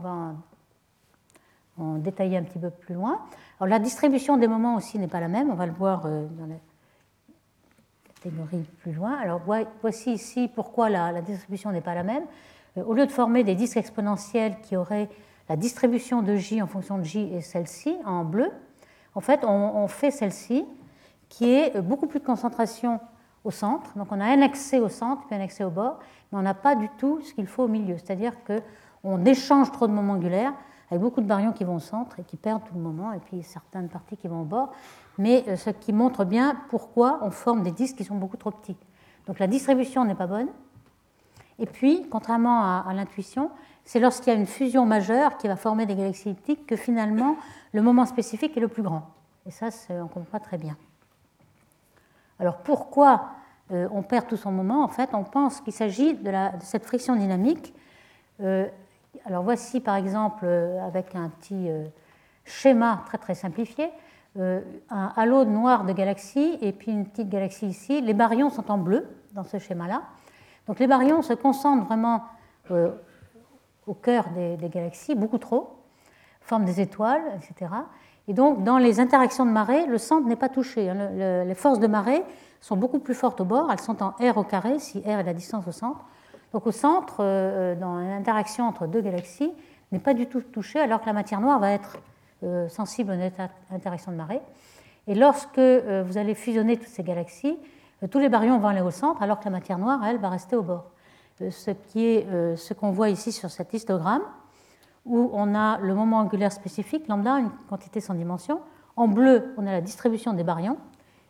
en, 1.78 1.98
détailler 1.98 2.38
un 2.38 2.44
petit 2.44 2.58
peu 2.58 2.70
plus 2.70 2.96
loin. 2.96 3.20
Alors, 3.60 3.70
la 3.70 3.80
distribution 3.80 4.38
des 4.38 4.48
moments 4.48 4.76
aussi 4.76 5.00
n'est 5.00 5.08
pas 5.08 5.20
la 5.20 5.28
même. 5.28 5.50
On 5.50 5.56
va 5.56 5.66
le 5.66 5.72
voir 5.72 6.04
dans 6.04 6.46
la 6.48 6.56
catégorie 8.14 8.66
plus 8.82 8.92
loin. 8.92 9.16
Alors 9.18 9.42
voici 9.82 10.12
ici 10.12 10.50
pourquoi 10.54 10.90
la 10.90 11.22
distribution 11.22 11.72
n'est 11.72 11.82
pas 11.82 11.96
la 11.96 12.04
même. 12.04 12.24
Euh, 12.78 12.84
au 12.84 12.94
lieu 12.94 13.06
de 13.06 13.12
former 13.12 13.44
des 13.44 13.56
disques 13.56 13.78
exponentiels 13.78 14.60
qui 14.62 14.76
auraient 14.76 15.10
la 15.50 15.56
distribution 15.56 16.22
de 16.22 16.36
J 16.36 16.62
en 16.62 16.68
fonction 16.68 16.98
de 16.98 17.04
J 17.04 17.32
et 17.34 17.42
celle-ci 17.42 17.96
en 18.06 18.24
bleu, 18.24 18.50
en 19.14 19.22
fait, 19.22 19.46
on, 19.46 19.88
fait 19.88 20.12
celle-ci 20.12 20.66
qui 21.30 21.54
est 21.54 21.80
beaucoup 21.80 22.06
plus 22.06 22.20
de 22.20 22.26
concentration 22.26 23.00
au 23.46 23.52
centre. 23.52 23.96
Donc 23.96 24.08
on 24.12 24.20
a 24.20 24.26
un 24.26 24.42
accès 24.42 24.80
au 24.80 24.90
centre 24.90 25.26
puis 25.26 25.36
un 25.36 25.42
accès 25.42 25.64
au 25.64 25.70
bord, 25.70 26.00
mais 26.32 26.40
on 26.40 26.42
n'a 26.42 26.54
pas 26.54 26.76
du 26.76 26.90
tout 26.98 27.22
ce 27.22 27.34
qu'il 27.34 27.48
faut 27.48 27.64
au 27.64 27.68
milieu. 27.70 27.96
C'est-à-dire 27.98 28.34
qu'on 28.44 29.24
échange 29.24 29.72
trop 29.72 29.88
de 29.88 29.94
moments 29.94 30.14
angulaires 30.14 30.54
avec 30.90 31.02
beaucoup 31.02 31.22
de 31.22 31.28
baryons 31.28 31.52
qui 31.52 31.64
vont 31.64 31.76
au 31.76 31.80
centre 31.80 32.20
et 32.20 32.24
qui 32.24 32.38
perdent 32.38 32.64
tout 32.64 32.76
le 32.76 32.82
moment, 32.82 33.12
et 33.14 33.20
puis 33.20 33.44
certaines 33.44 33.90
parties 33.90 34.18
qui 34.18 34.28
vont 34.28 34.42
au 34.42 34.46
bord, 34.46 34.72
mais 35.18 35.44
euh, 35.48 35.56
ce 35.56 35.70
qui 35.70 35.94
montre 35.94 36.26
bien 36.26 36.58
pourquoi 36.70 37.20
on 37.22 37.32
forme 37.32 37.64
des 37.64 37.72
disques 37.72 37.98
qui 37.98 38.04
sont 38.04 38.16
beaucoup 38.16 38.38
trop 38.38 38.52
petits. 38.52 38.78
Donc 39.28 39.40
la 39.40 39.48
distribution 39.48 40.06
n'est 40.06 40.16
pas 40.16 40.28
bonne, 40.28 40.50
et 41.60 41.66
puis, 41.66 42.08
contrairement 42.10 42.84
à, 42.86 42.94
l'intuition, 42.94 43.50
c'est 43.86 44.00
lorsqu'il 44.00 44.34
y 44.34 44.36
a 44.36 44.40
une 44.40 44.46
fusion 44.46 44.86
majeure 44.86 45.38
qui 45.38 45.48
va 45.48 45.56
former 45.56 45.86
des 45.86 45.96
galaxies 45.96 46.30
elliptiques 46.30 46.66
que 46.66 46.76
finalement 46.76 47.38
le 47.72 47.82
moment 47.82 48.06
spécifique 48.06 48.58
est 48.58 48.60
le 48.60 48.68
plus 48.68 48.84
grand. 48.84 49.04
Et 49.46 49.52
ça, 49.52 49.70
on 49.90 50.08
comprend 50.08 50.40
très 50.40 50.58
bien. 50.58 50.76
Alors 52.40 52.58
pourquoi 52.58 53.30
euh, 53.72 53.88
on 53.92 54.02
perd 54.02 54.28
tout 54.28 54.38
son 54.38 54.52
moment? 54.52 54.84
En 54.84 54.90
fait, 54.90 55.12
on 55.14 55.24
pense 55.24 55.62
qu'il 55.62 55.72
s'agit 55.72 56.16
de, 56.16 56.32
cette 56.62 56.86
friction 56.86 57.16
dynamique. 57.16 57.74
Euh, 58.42 58.68
alors 59.26 59.44
voici 59.44 59.80
par 59.80 59.96
exemple, 59.96 60.46
euh, 60.46 60.86
avec 60.86 61.16
un 61.16 61.30
petit 61.30 61.70
schéma 62.44 63.04
très 63.06 63.18
très 63.18 63.36
simplifié, 63.36 63.90
un 64.38 65.14
halo 65.16 65.46
noir 65.46 65.86
de 65.86 65.94
galaxies 65.94 66.58
et 66.62 66.74
puis 66.74 66.92
une 66.92 67.06
petite 67.06 67.30
galaxie 67.30 67.68
ici. 67.68 68.02
Les 68.02 68.14
baryons 68.14 68.50
sont 68.50 68.70
en 68.70 68.78
bleu 68.78 69.08
dans 69.34 69.44
ce 69.44 69.60
schéma-là. 69.60 70.02
Donc 70.68 70.80
les 70.80 70.88
baryons 70.88 71.22
se 71.22 71.34
concentrent 71.34 71.86
vraiment 71.86 72.24
euh, 72.72 72.92
au 73.88 73.94
cœur 73.94 74.26
des, 74.30 74.70
galaxies, 74.70 75.16
beaucoup 75.16 75.38
trop, 75.38 75.78
forment 76.42 76.66
des 76.66 76.82
étoiles, 76.82 77.22
etc. 77.38 77.72
Et 78.28 78.34
donc 78.34 78.64
dans 78.64 78.78
les 78.78 79.00
interactions 79.00 79.46
de 79.46 79.52
marée, 79.52 79.86
le 79.86 79.98
centre 79.98 80.28
n'est 80.28 80.36
pas 80.36 80.50
touché. 80.50 80.90
Hein. 80.90 81.44
les 81.46 81.56
forces 81.56 81.80
de 81.80 81.88
marée 81.88 82.24
sont 82.62 82.76
beaucoup 82.76 83.00
plus 83.00 83.14
fortes 83.14 83.42
au 83.42 83.46
bord, 83.46 83.72
elles 83.72 83.80
sont 83.80 84.02
en 84.02 84.10
R 84.20 84.38
au 84.38 84.44
carré, 84.44 84.80
si 84.80 85.00
R 85.02 85.20
est 85.20 85.24
la 85.24 85.34
distance 85.34 85.68
au 85.68 85.72
centre. 85.72 86.04
Donc 86.56 86.66
au 86.66 86.72
centre, 86.72 87.18
euh, 87.20 87.76
dans 87.76 88.00
l'interaction 88.00 88.66
entre 88.66 88.88
deux 88.88 89.02
galaxies, 89.02 89.52
n'est 89.92 90.00
pas 90.00 90.14
du 90.14 90.26
tout 90.26 90.40
touché, 90.40 90.80
alors 90.80 91.02
que 91.02 91.06
la 91.06 91.14
matière 91.14 91.42
noire 91.42 91.60
va 91.60 91.72
être 91.72 91.98
euh, 92.44 92.70
sensible 92.70 93.12
aux 93.12 93.74
interactions 93.76 94.12
de 94.12 94.18
marée. 94.18 94.42
Et 95.08 95.14
lorsque 95.14 95.60
vous 95.60 96.18
allez 96.18 96.34
fusionner 96.34 96.78
toutes 96.78 96.88
ces 96.88 97.04
galaxies, 97.04 97.60
euh, 98.04 98.08
tous 98.08 98.20
les 98.20 98.30
baryons 98.30 98.58
vont 98.60 98.68
aller 98.68 98.82
au 98.82 98.92
centre, 98.92 99.22
alors 99.22 99.40
que 99.40 99.46
la 99.46 99.52
matière 99.52 99.78
noire, 99.78 100.04
elle, 100.06 100.18
va 100.18 100.30
rester 100.30 100.56
au 100.56 100.64
bord. 100.64 100.86
Euh, 101.42 101.52
ce 101.52 101.72
qui 101.72 102.06
est 102.06 102.28
euh, 102.28 102.56
ce 102.56 102.74
qu'on 102.74 102.92
voit 102.92 103.10
ici 103.10 103.32
sur 103.32 103.50
cet 103.50 103.74
histogramme, 103.74 104.24
où 105.06 105.30
on 105.34 105.54
a 105.54 105.78
le 105.80 105.94
moment 105.94 106.20
angulaire 106.20 106.52
spécifique, 106.52 107.08
lambda, 107.08 107.40
une 107.40 107.52
quantité 107.70 108.00
sans 108.00 108.16
dimension. 108.16 108.62
En 108.96 109.08
bleu, 109.08 109.54
on 109.58 109.68
a 109.68 109.72
la 109.72 109.82
distribution 109.82 110.34
des 110.34 110.44
baryons 110.44 110.78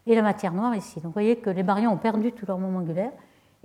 et 0.07 0.15
la 0.15 0.21
matière 0.21 0.53
noire 0.53 0.75
ici. 0.75 0.95
Donc 0.95 1.05
vous 1.05 1.11
voyez 1.11 1.37
que 1.37 1.49
les 1.49 1.63
baryons 1.63 1.91
ont 1.91 1.97
perdu 1.97 2.31
tout 2.31 2.45
leur 2.45 2.57
moment 2.57 2.79
angulaire 2.79 3.11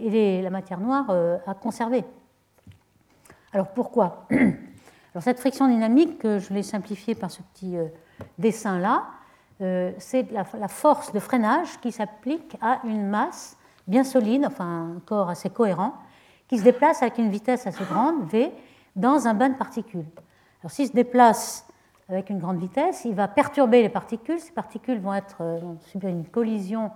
et 0.01 0.43
la 0.43 0.51
matière 0.51 0.81
noire 0.81 1.11
a 1.47 1.55
conservé. 1.55 2.05
Alors 3.53 3.69
pourquoi 3.69 4.27
Alors 4.31 5.23
cette 5.23 5.41
friction 5.41 5.69
dynamique, 5.69 6.23
je 6.23 6.55
l'ai 6.55 6.63
simplifiée 6.63 7.15
par 7.15 7.31
ce 7.31 7.43
petit 7.43 7.77
dessin-là, 8.39 9.05
euh, 9.61 9.93
c'est 9.99 10.31
la, 10.33 10.69
force 10.69 11.13
de 11.13 11.21
freinage 11.21 11.79
qui 11.81 11.93
s'applique 11.93 12.57
à 12.63 12.81
une 12.85 13.09
masse 13.09 13.59
bien 13.87 14.05
solide, 14.05 14.45
enfin 14.47 14.95
un 14.97 15.01
corps 15.01 15.29
assez 15.29 15.51
cohérent, 15.51 15.95
qui 16.49 16.59
se 16.59 16.65
déplace 16.65 17.03
avec 17.03 17.19
une 17.19 17.31
vitesse 17.31 17.67
assez 17.67 17.85
grande, 17.85 18.25
v, 18.31 18.53
dans 18.97 19.27
un 19.27 19.35
bain 19.35 19.51
de 19.51 19.57
particules. 19.57 20.07
Alors 20.63 20.71
s'il 20.71 20.89
se 20.89 20.93
déplace 20.93 21.67
avec 22.09 22.31
une 22.31 22.39
grande 22.39 22.59
vitesse, 22.59 23.05
il 23.05 23.15
va 23.15 23.29
perturber 23.29 23.83
les 23.83 23.89
particules. 23.91 24.41
Ces 24.41 24.53
particules 24.53 24.99
vont, 24.99 25.15
être, 25.15 25.43
euh, 25.43 25.61
subir 25.91 26.09
une 26.09 26.25
collision, 26.25 26.91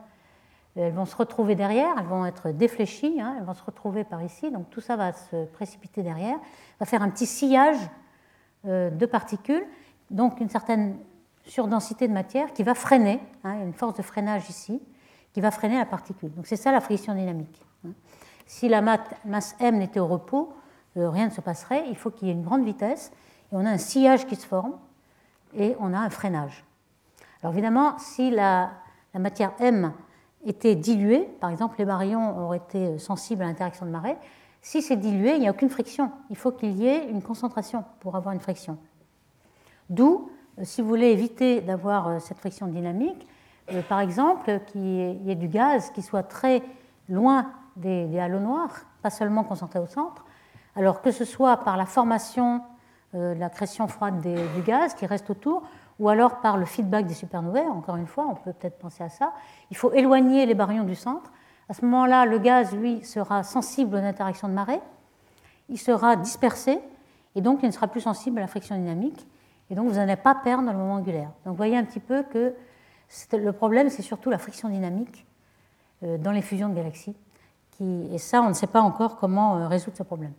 elles 0.77 0.93
vont 0.93 1.05
se 1.05 1.15
retrouver 1.15 1.55
derrière, 1.55 1.95
elles 1.99 2.07
vont 2.07 2.27
être 2.27 2.51
défléchies, 2.51 3.21
hein, 3.21 3.37
elles 3.39 3.45
vont 3.45 3.55
se 3.55 3.63
retrouver 3.63 4.05
par 4.05 4.23
ici, 4.23 4.51
donc 4.51 4.71
tout 4.71 4.81
ça 4.81 4.97
va 4.97 5.13
se 5.13 5.45
précipiter 5.47 6.03
derrière, 6.03 6.37
va 6.81 6.87
faire 6.87 7.03
un 7.03 7.11
petit 7.11 7.27
sillage 7.27 7.79
euh, 8.67 8.91
de 8.91 9.07
particules, 9.07 9.65
donc 10.11 10.41
une 10.41 10.49
certaine 10.49 10.99
surdensité 11.45 12.09
de 12.09 12.13
matière 12.13 12.53
qui 12.53 12.63
va 12.63 12.75
freiner, 12.75 13.21
hein, 13.45 13.61
une 13.63 13.73
force 13.73 13.95
de 13.95 14.03
freinage 14.03 14.49
ici, 14.51 14.83
qui 15.33 15.41
va 15.41 15.51
freiner 15.51 15.79
la 15.79 15.87
particule. 15.87 16.33
Donc 16.35 16.47
c'est 16.47 16.57
ça 16.57 16.73
la 16.73 16.81
friction 16.81 17.15
dynamique. 17.15 17.63
Hein. 17.87 17.91
Si 18.47 18.69
la 18.69 18.83
masse 18.83 19.57
m 19.61 19.79
n'était 19.79 20.01
au 20.01 20.07
repos, 20.07 20.55
euh, 20.97 21.09
rien 21.09 21.27
ne 21.27 21.31
se 21.31 21.41
passerait. 21.41 21.85
Il 21.89 21.97
faut 21.97 22.11
qu'il 22.11 22.29
y 22.29 22.31
ait 22.31 22.35
une 22.35 22.45
grande 22.45 22.65
vitesse 22.65 23.13
et 23.53 23.57
on 23.57 23.65
a 23.65 23.71
un 23.71 23.79
sillage 23.79 24.27
qui 24.27 24.37
se 24.37 24.47
forme 24.47 24.73
et 25.55 25.77
on 25.79 25.93
a 25.95 25.99
un 25.99 26.11
freinage. 26.11 26.65
Alors 27.43 27.53
évidemment, 27.53 27.99
si 27.99 28.31
la 28.31 28.73
matière 29.15 29.53
m 29.61 29.93
était 30.47 30.75
diluée, 30.75 31.29
par 31.41 31.51
exemple 31.51 31.77
les 31.79 31.85
baryons 31.85 32.39
auraient 32.39 32.59
été 32.59 32.99
sensibles 32.99 33.43
à 33.43 33.47
l'interaction 33.47 33.87
de 33.87 33.91
marée, 33.91 34.17
si 34.65 34.81
c'est 34.81 34.97
dilué, 34.97 35.35
il 35.35 35.41
n'y 35.41 35.47
a 35.47 35.51
aucune 35.51 35.69
friction. 35.69 36.11
Il 36.31 36.37
faut 36.37 36.51
qu'il 36.51 36.73
y 36.79 36.87
ait 36.87 37.11
une 37.11 37.21
concentration 37.21 37.85
pour 38.01 38.17
avoir 38.17 38.35
une 38.35 38.41
friction. 38.41 38.79
D'où 39.91 40.31
euh, 40.59 40.65
si 40.65 40.81
vous 40.81 40.89
voulez 40.89 41.09
éviter 41.09 41.61
d'avoir 41.61 42.09
euh, 42.09 42.19
cette 42.19 42.39
friction 42.39 42.67
dynamique, 42.67 43.29
euh, 43.73 43.83
par 43.83 44.01
exemple, 44.01 44.61
qu'il 44.67 45.23
y 45.23 45.31
ait 45.31 45.35
du 45.35 45.49
gaz 45.49 45.91
qui 45.91 46.01
soit 46.01 46.23
très 46.23 46.63
loin 47.11 47.51
des, 47.77 48.07
noirs, 48.07 48.87
pas 49.03 49.11
seulement 49.11 49.45
concentré 49.45 49.79
au 49.79 49.87
centre, 49.87 50.25
alors 50.77 51.03
que 51.03 51.11
ce 51.11 51.27
soit 51.27 51.59
par 51.59 51.77
la 51.77 51.87
formation, 51.87 52.63
la 53.13 53.49
création 53.49 53.87
froide 53.87 54.21
du 54.21 54.63
gaz 54.63 54.95
qui 54.95 55.07
reste 55.07 55.31
autour, 55.31 55.63
ou 55.99 56.09
alors 56.09 56.41
par 56.41 56.57
le 56.57 56.65
feedback 56.65 57.07
des 57.07 57.15
supernovae, 57.15 57.69
encore 57.71 57.97
une 57.97 58.07
fois, 58.07 58.27
on 58.29 58.35
peut 58.35 58.53
peut-être 58.53 58.79
penser 58.79 59.05
à 59.05 59.09
ça, 59.09 59.33
il 59.71 59.77
faut 59.77 59.93
éloigner 59.93 60.47
les 60.47 60.55
baryons 60.55 60.85
du 60.85 60.95
centre. 60.95 61.33
À 61.69 61.75
ce 61.75 61.85
moment-là, 61.85 62.27
le 62.27 62.39
gaz, 62.39 62.75
lui, 62.75 63.05
sera 63.05 63.43
sensible 63.43 63.97
aux 63.97 63.99
interactions 63.99 64.49
de 64.49 64.55
marée, 64.55 64.81
il 65.69 65.79
sera 65.79 66.17
dispersé, 66.17 66.79
et 67.35 67.41
donc 67.41 67.61
il 67.63 67.67
ne 67.67 67.73
sera 67.73 67.89
plus 67.89 68.01
sensible 68.01 68.39
à 68.39 68.43
la 68.43 68.47
friction 68.47 68.77
dynamique, 68.77 69.27
et 69.71 69.75
donc 69.75 69.89
vous 69.89 69.95
n'allez 69.95 70.17
pas 70.17 70.35
perdre 70.35 70.71
le 70.71 70.77
moment 70.77 70.95
angulaire. 70.95 71.31
Donc 71.45 71.53
vous 71.53 71.57
voyez 71.57 71.77
un 71.77 71.85
petit 71.85 72.01
peu 72.01 72.23
que 72.23 72.55
le 73.33 73.53
problème, 73.53 73.89
c'est 73.89 74.03
surtout 74.03 74.31
la 74.31 74.39
friction 74.39 74.69
dynamique 74.69 75.27
euh, 76.03 76.19
dans 76.19 76.33
les 76.33 76.43
fusions 76.43 76.69
de 76.69 76.75
galaxies 76.75 77.17
et 77.81 78.19
ça, 78.19 78.43
on 78.43 78.49
ne 78.49 78.55
sait 78.55 78.67
pas 78.67 78.81
encore 78.81 79.17
comment 79.17 79.69
résoudre 79.69 79.97
ce 79.97 80.03
problème. 80.03 80.33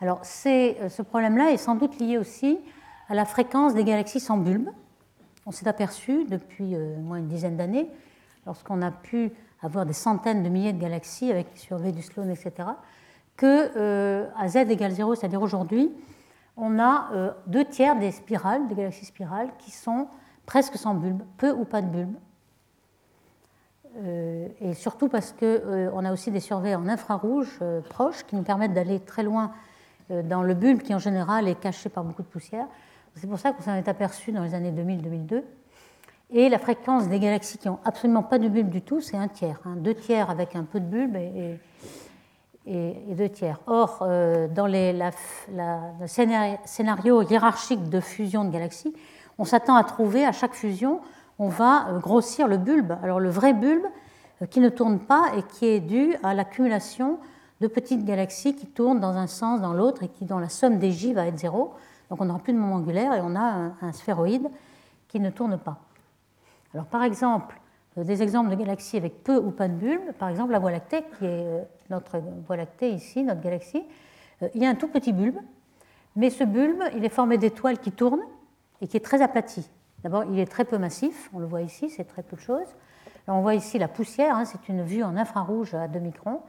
Alors, 0.00 0.24
ce 0.24 1.02
problème-là 1.02 1.50
est 1.50 1.56
sans 1.56 1.74
doute 1.74 1.98
lié 1.98 2.16
aussi 2.16 2.58
à 3.10 3.14
la 3.14 3.26
fréquence 3.26 3.74
des 3.74 3.84
galaxies 3.84 4.20
sans 4.20 4.38
bulbe. 4.38 4.70
On 5.44 5.50
s'est 5.50 5.68
aperçu 5.68 6.24
depuis 6.24 6.76
moins 7.02 7.18
une 7.18 7.28
dizaine 7.28 7.56
d'années, 7.56 7.90
lorsqu'on 8.46 8.80
a 8.80 8.90
pu 8.90 9.32
avoir 9.62 9.84
des 9.84 9.92
centaines 9.92 10.42
de 10.42 10.48
milliers 10.48 10.72
de 10.72 10.80
galaxies 10.80 11.30
avec 11.30 11.48
les 11.52 11.58
surveilles 11.58 11.92
du 11.92 12.02
Sloan, 12.02 12.30
etc., 12.30 12.68
que 13.36 13.70
euh, 13.76 14.28
à 14.36 14.48
z 14.48 14.56
égale 14.56 14.92
0, 14.92 15.14
c'est-à-dire 15.14 15.40
aujourd'hui, 15.40 15.90
on 16.56 16.78
a 16.78 17.08
euh, 17.12 17.30
deux 17.46 17.64
tiers 17.64 17.98
des 17.98 18.10
spirales, 18.10 18.68
des 18.68 18.74
galaxies 18.74 19.06
spirales, 19.06 19.48
qui 19.58 19.70
sont 19.70 20.08
presque 20.46 20.76
sans 20.76 20.94
bulbe, 20.94 21.22
peu 21.38 21.50
ou 21.52 21.64
pas 21.64 21.80
de 21.80 21.86
bulbe. 21.86 22.14
Euh, 23.96 24.48
et 24.60 24.74
surtout 24.74 25.08
parce 25.08 25.32
qu'on 25.32 26.04
a 26.04 26.12
aussi 26.12 26.30
des 26.30 26.40
surveilles 26.40 26.74
en 26.74 26.86
infrarouge 26.86 27.60
proches 27.88 28.24
qui 28.24 28.36
nous 28.36 28.42
permettent 28.42 28.74
d'aller 28.74 29.00
très 29.00 29.22
loin 29.22 29.52
dans 30.10 30.42
le 30.42 30.54
bulbe 30.54 30.82
qui 30.82 30.94
en 30.94 30.98
général 30.98 31.48
est 31.48 31.58
caché 31.58 31.88
par 31.88 32.04
beaucoup 32.04 32.22
de 32.22 32.28
poussière. 32.28 32.66
C'est 33.16 33.26
pour 33.26 33.38
ça 33.38 33.52
qu'on 33.52 33.62
s'en 33.62 33.74
est 33.74 33.88
aperçu 33.88 34.32
dans 34.32 34.42
les 34.42 34.54
années 34.54 34.72
2000-2002. 34.72 35.42
Et 36.32 36.48
la 36.48 36.58
fréquence 36.58 37.08
des 37.08 37.18
galaxies 37.18 37.58
qui 37.58 37.68
n'ont 37.68 37.80
absolument 37.84 38.22
pas 38.22 38.38
de 38.38 38.48
bulbe 38.48 38.68
du 38.68 38.82
tout, 38.82 39.00
c'est 39.00 39.16
un 39.16 39.26
tiers. 39.26 39.60
Hein. 39.64 39.74
deux 39.76 39.94
tiers 39.94 40.30
avec 40.30 40.54
un 40.54 40.62
peu 40.62 40.78
de 40.78 40.86
bulbe 40.86 41.16
et, 41.16 41.58
deux 43.14 43.28
tiers. 43.28 43.58
Or, 43.66 43.98
euh, 44.02 44.46
dans 44.46 44.68
le 44.68 45.10
scénario 46.06 47.22
hiérarchique 47.22 47.88
de 47.88 47.98
fusion 47.98 48.44
de 48.44 48.50
galaxies, 48.50 48.94
on 49.38 49.44
s'attend 49.44 49.74
à 49.74 49.82
trouver 49.82 50.24
à 50.24 50.30
chaque 50.30 50.54
fusion, 50.54 51.00
on 51.40 51.48
va 51.48 51.88
euh, 51.88 51.98
grossir 51.98 52.46
le 52.46 52.58
bulbe. 52.58 52.96
Alors 53.02 53.18
le 53.18 53.30
vrai 53.30 53.52
bulbe 53.52 53.86
euh, 54.42 54.46
qui 54.46 54.60
ne 54.60 54.68
tourne 54.68 55.00
pas 55.00 55.32
et 55.36 55.42
qui 55.42 55.66
est 55.66 55.80
dû 55.80 56.14
à 56.22 56.32
l'accumulation 56.32 57.18
de 57.60 57.66
petites 57.66 58.04
galaxies 58.04 58.54
qui 58.54 58.66
tournent 58.66 59.00
dans 59.00 59.16
un 59.16 59.26
sens, 59.26 59.60
dans 59.60 59.72
l'autre, 59.72 60.04
et 60.04 60.08
qui, 60.08 60.24
dans 60.24 60.38
la 60.38 60.48
somme 60.48 60.78
des 60.78 60.92
J, 60.92 61.12
va 61.12 61.26
être 61.26 61.38
zéro. 61.38 61.72
Donc 62.10 62.20
on 62.20 62.24
n'aura 62.24 62.40
plus 62.40 62.52
de 62.52 62.58
moment 62.58 62.76
angulaire 62.76 63.14
et 63.14 63.20
on 63.22 63.36
a 63.36 63.72
un, 63.80 63.92
sphéroïde 63.92 64.48
qui 65.08 65.20
ne 65.20 65.30
tourne 65.30 65.56
pas. 65.58 65.78
Alors, 66.74 66.86
par 66.86 67.04
exemple, 67.04 67.60
euh, 67.98 68.04
des 68.04 68.22
exemples 68.22 68.50
de 68.50 68.56
galaxies 68.56 68.96
avec 68.96 69.22
peu 69.22 69.36
ou 69.36 69.50
pas 69.50 69.68
de 69.68 69.74
bulbes, 69.74 70.12
par 70.18 70.28
exemple 70.28 70.52
la 70.52 70.58
Voie 70.58 70.72
lactée, 70.72 71.02
qui 71.18 71.24
est 71.24 71.44
euh, 71.46 71.62
notre 71.88 72.18
Voie 72.46 72.56
lactée 72.56 72.90
ici, 72.90 73.22
notre 73.22 73.40
galaxie, 73.40 73.84
euh, 74.42 74.48
il 74.54 74.62
y 74.62 74.66
a 74.66 74.68
un 74.68 74.74
tout 74.74 74.88
petit 74.88 75.12
bulbe, 75.12 75.38
mais 76.16 76.30
ce 76.30 76.44
bulbe, 76.44 76.82
il 76.96 77.04
est 77.04 77.10
formé 77.10 77.38
d'étoiles 77.38 77.78
qui 77.78 77.92
tournent 77.92 78.24
et 78.80 78.88
qui 78.88 78.96
est 78.96 79.04
très 79.04 79.22
aplati. 79.22 79.68
D'abord, 80.02 80.24
il 80.24 80.38
est 80.38 80.50
très 80.50 80.64
peu 80.64 80.78
massif, 80.78 81.30
on 81.32 81.38
le 81.38 81.46
voit 81.46 81.62
ici, 81.62 81.90
c'est 81.90 82.04
très 82.04 82.22
peu 82.22 82.36
de 82.36 82.40
choses. 82.40 82.74
on 83.28 83.40
voit 83.40 83.54
ici 83.54 83.78
la 83.78 83.88
poussière, 83.88 84.34
hein, 84.34 84.44
c'est 84.44 84.68
une 84.68 84.82
vue 84.82 85.04
en 85.04 85.16
infrarouge 85.16 85.74
à 85.74 85.86
2 85.88 85.98
microns. 85.98 86.40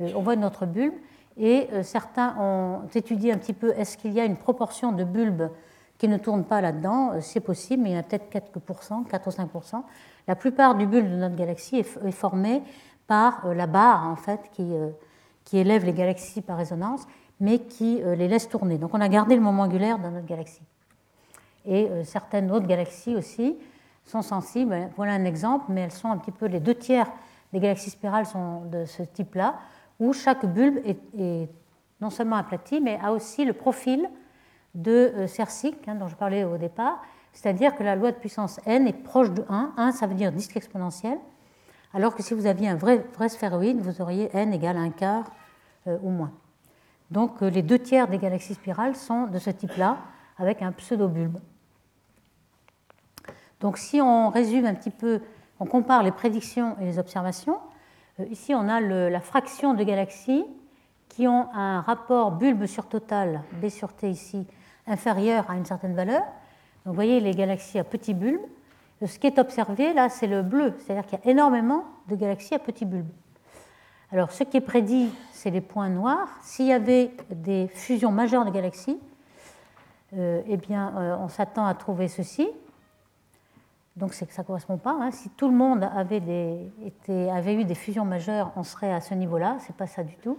on 0.00 0.20
voit 0.20 0.36
notre 0.36 0.66
bulbe, 0.66 0.94
et 1.38 1.68
certains 1.82 2.36
ont 2.38 2.88
étudié 2.94 3.32
un 3.32 3.38
petit 3.38 3.52
peu 3.52 3.72
est-ce 3.76 3.96
qu'il 3.96 4.12
y 4.12 4.20
a 4.20 4.24
une 4.24 4.36
proportion 4.36 4.92
de 4.92 5.04
bulbes 5.04 5.50
qui 5.98 6.08
ne 6.08 6.16
tournent 6.16 6.44
pas 6.44 6.60
là-dedans? 6.60 7.12
Euh, 7.12 7.20
c'est 7.20 7.40
possible, 7.40 7.82
mais 7.82 7.90
il 7.90 7.94
y 7.94 7.98
a 7.98 8.02
peut-être 8.02 8.30
4 8.30 8.50
4 9.08 9.26
ou 9.26 9.30
5% 9.30 9.82
La 10.26 10.36
plupart 10.36 10.74
du 10.76 10.86
bulbe 10.86 11.10
de 11.10 11.16
notre 11.16 11.36
galaxie 11.36 11.76
est, 11.76 12.10
formé 12.12 12.62
par 13.06 13.46
euh, 13.46 13.54
la 13.54 13.66
barre 13.66 14.06
en 14.08 14.16
fait 14.16 14.40
qui, 14.52 14.74
euh, 14.74 14.90
qui 15.44 15.58
élève 15.58 15.84
les 15.84 15.92
galaxies 15.92 16.40
par 16.40 16.56
résonance, 16.56 17.06
mais 17.40 17.60
qui 17.60 18.02
les 18.02 18.26
laisse 18.26 18.48
tourner. 18.48 18.78
Donc 18.78 18.94
on 18.94 19.00
a 19.00 19.08
gardé 19.08 19.36
le 19.36 19.40
moment 19.40 19.62
angulaire 19.62 20.00
dans 20.00 20.10
notre 20.10 20.26
galaxie. 20.26 20.64
Et 21.64 21.88
certaines 22.02 22.50
autres 22.50 22.66
galaxies 22.66 23.14
aussi 23.14 23.56
sont 24.04 24.22
sensibles. 24.22 24.90
Voilà 24.96 25.12
un 25.12 25.24
exemple, 25.24 25.66
mais 25.68 25.82
elles 25.82 25.92
sont 25.92 26.10
un 26.10 26.16
petit 26.16 26.32
peu 26.32 26.46
les 26.46 26.58
deux 26.58 26.74
tiers 26.74 27.06
des 27.52 27.60
galaxies 27.60 27.90
spirales 27.90 28.26
sont 28.26 28.62
de 28.66 28.84
ce 28.84 29.02
type-là, 29.02 29.54
où 30.00 30.12
chaque 30.12 30.46
bulbe 30.46 30.78
est, 30.84 31.48
non 32.00 32.10
seulement 32.10 32.36
aplati, 32.36 32.80
mais 32.80 32.98
a 33.02 33.12
aussi 33.12 33.44
le 33.44 33.52
profil 33.52 34.08
de 34.74 34.90
euh, 34.90 35.26
Cercic, 35.26 35.76
hein, 35.88 35.96
dont 35.96 36.08
je 36.08 36.14
parlais 36.14 36.44
au 36.44 36.56
départ, 36.56 37.02
c'est-à-dire 37.32 37.74
que 37.74 37.82
la 37.82 37.96
loi 37.96 38.12
de 38.12 38.16
puissance 38.16 38.60
n 38.66 38.86
est 38.86 38.92
proche 38.92 39.30
de 39.30 39.44
1. 39.48 39.74
1, 39.76 39.92
ça 39.92 40.06
veut 40.06 40.14
dire 40.14 40.32
disque 40.32 40.56
exponentiel, 40.56 41.18
alors 41.92 42.14
que 42.14 42.22
si 42.22 42.34
vous 42.34 42.46
aviez 42.46 42.68
un 42.68 42.76
vrai, 42.76 43.04
vrai 43.14 43.28
sphéroïde, 43.28 43.80
vous 43.80 44.00
auriez 44.00 44.30
n 44.36 44.52
égale 44.52 44.76
1 44.76 44.90
quart 44.90 45.30
euh, 45.86 45.98
ou 46.02 46.10
moins. 46.10 46.32
Donc 47.10 47.42
euh, 47.42 47.50
les 47.50 47.62
deux 47.62 47.78
tiers 47.78 48.08
des 48.08 48.18
galaxies 48.18 48.54
spirales 48.54 48.94
sont 48.94 49.26
de 49.26 49.38
ce 49.38 49.50
type-là, 49.50 49.98
avec 50.36 50.62
un 50.62 50.72
pseudo-bulbe. 50.72 51.38
Donc 53.60 53.78
si 53.78 54.00
on 54.00 54.28
résume 54.28 54.66
un 54.66 54.74
petit 54.74 54.90
peu, 54.90 55.20
on 55.58 55.66
compare 55.66 56.02
les 56.02 56.12
prédictions 56.12 56.76
et 56.80 56.84
les 56.84 56.98
observations, 56.98 57.58
ici 58.30 58.54
on 58.54 58.68
a 58.68 58.80
la 58.80 59.20
fraction 59.20 59.74
de 59.74 59.84
galaxies 59.84 60.44
qui 61.08 61.26
ont 61.26 61.48
un 61.54 61.80
rapport 61.80 62.32
bulbe 62.32 62.66
sur 62.66 62.86
total, 62.86 63.42
B 63.60 63.68
sur 63.68 63.92
T 63.92 64.10
ici, 64.10 64.46
inférieure 64.86 65.50
à 65.50 65.56
une 65.56 65.64
certaine 65.64 65.94
valeur. 65.94 66.20
Donc, 66.20 66.86
vous 66.86 66.94
voyez 66.94 67.20
les 67.20 67.32
galaxies 67.32 67.78
à 67.78 67.84
petits 67.84 68.14
bulbes. 68.14 68.40
Ce 69.04 69.18
qui 69.18 69.26
est 69.26 69.38
observé 69.38 69.92
là, 69.94 70.08
c'est 70.08 70.26
le 70.26 70.42
bleu, 70.42 70.74
c'est-à-dire 70.78 71.06
qu'il 71.06 71.18
y 71.24 71.28
a 71.28 71.30
énormément 71.30 71.84
de 72.08 72.16
galaxies 72.16 72.54
à 72.54 72.58
petits 72.58 72.84
bulbes. 72.84 73.10
Alors, 74.10 74.32
ce 74.32 74.42
qui 74.42 74.56
est 74.56 74.62
prédit, 74.62 75.10
c'est 75.32 75.50
les 75.50 75.60
points 75.60 75.88
noirs. 75.88 76.28
S'il 76.42 76.66
y 76.66 76.72
avait 76.72 77.10
des 77.30 77.68
fusions 77.68 78.10
majeures 78.10 78.44
de 78.44 78.50
galaxies, 78.50 78.98
euh, 80.16 80.40
eh 80.46 80.56
bien, 80.56 80.94
euh, 80.96 81.16
on 81.20 81.28
s'attend 81.28 81.66
à 81.66 81.74
trouver 81.74 82.08
ceci. 82.08 82.48
Donc, 83.98 84.14
ça 84.14 84.26
ne 84.26 84.46
correspond 84.46 84.78
pas. 84.78 84.96
Hein. 85.00 85.10
Si 85.10 85.28
tout 85.30 85.48
le 85.48 85.54
monde 85.54 85.82
avait, 85.82 86.22
avait, 87.32 87.54
eu 87.54 87.64
des 87.64 87.74
fusions 87.74 88.04
majeures, 88.04 88.52
on 88.54 88.62
serait 88.62 88.92
à 88.92 89.00
ce 89.00 89.12
niveau-là. 89.14 89.56
Ce 89.60 89.68
n'est 89.68 89.76
pas 89.76 89.88
ça 89.88 90.04
du 90.04 90.14
tout. 90.16 90.38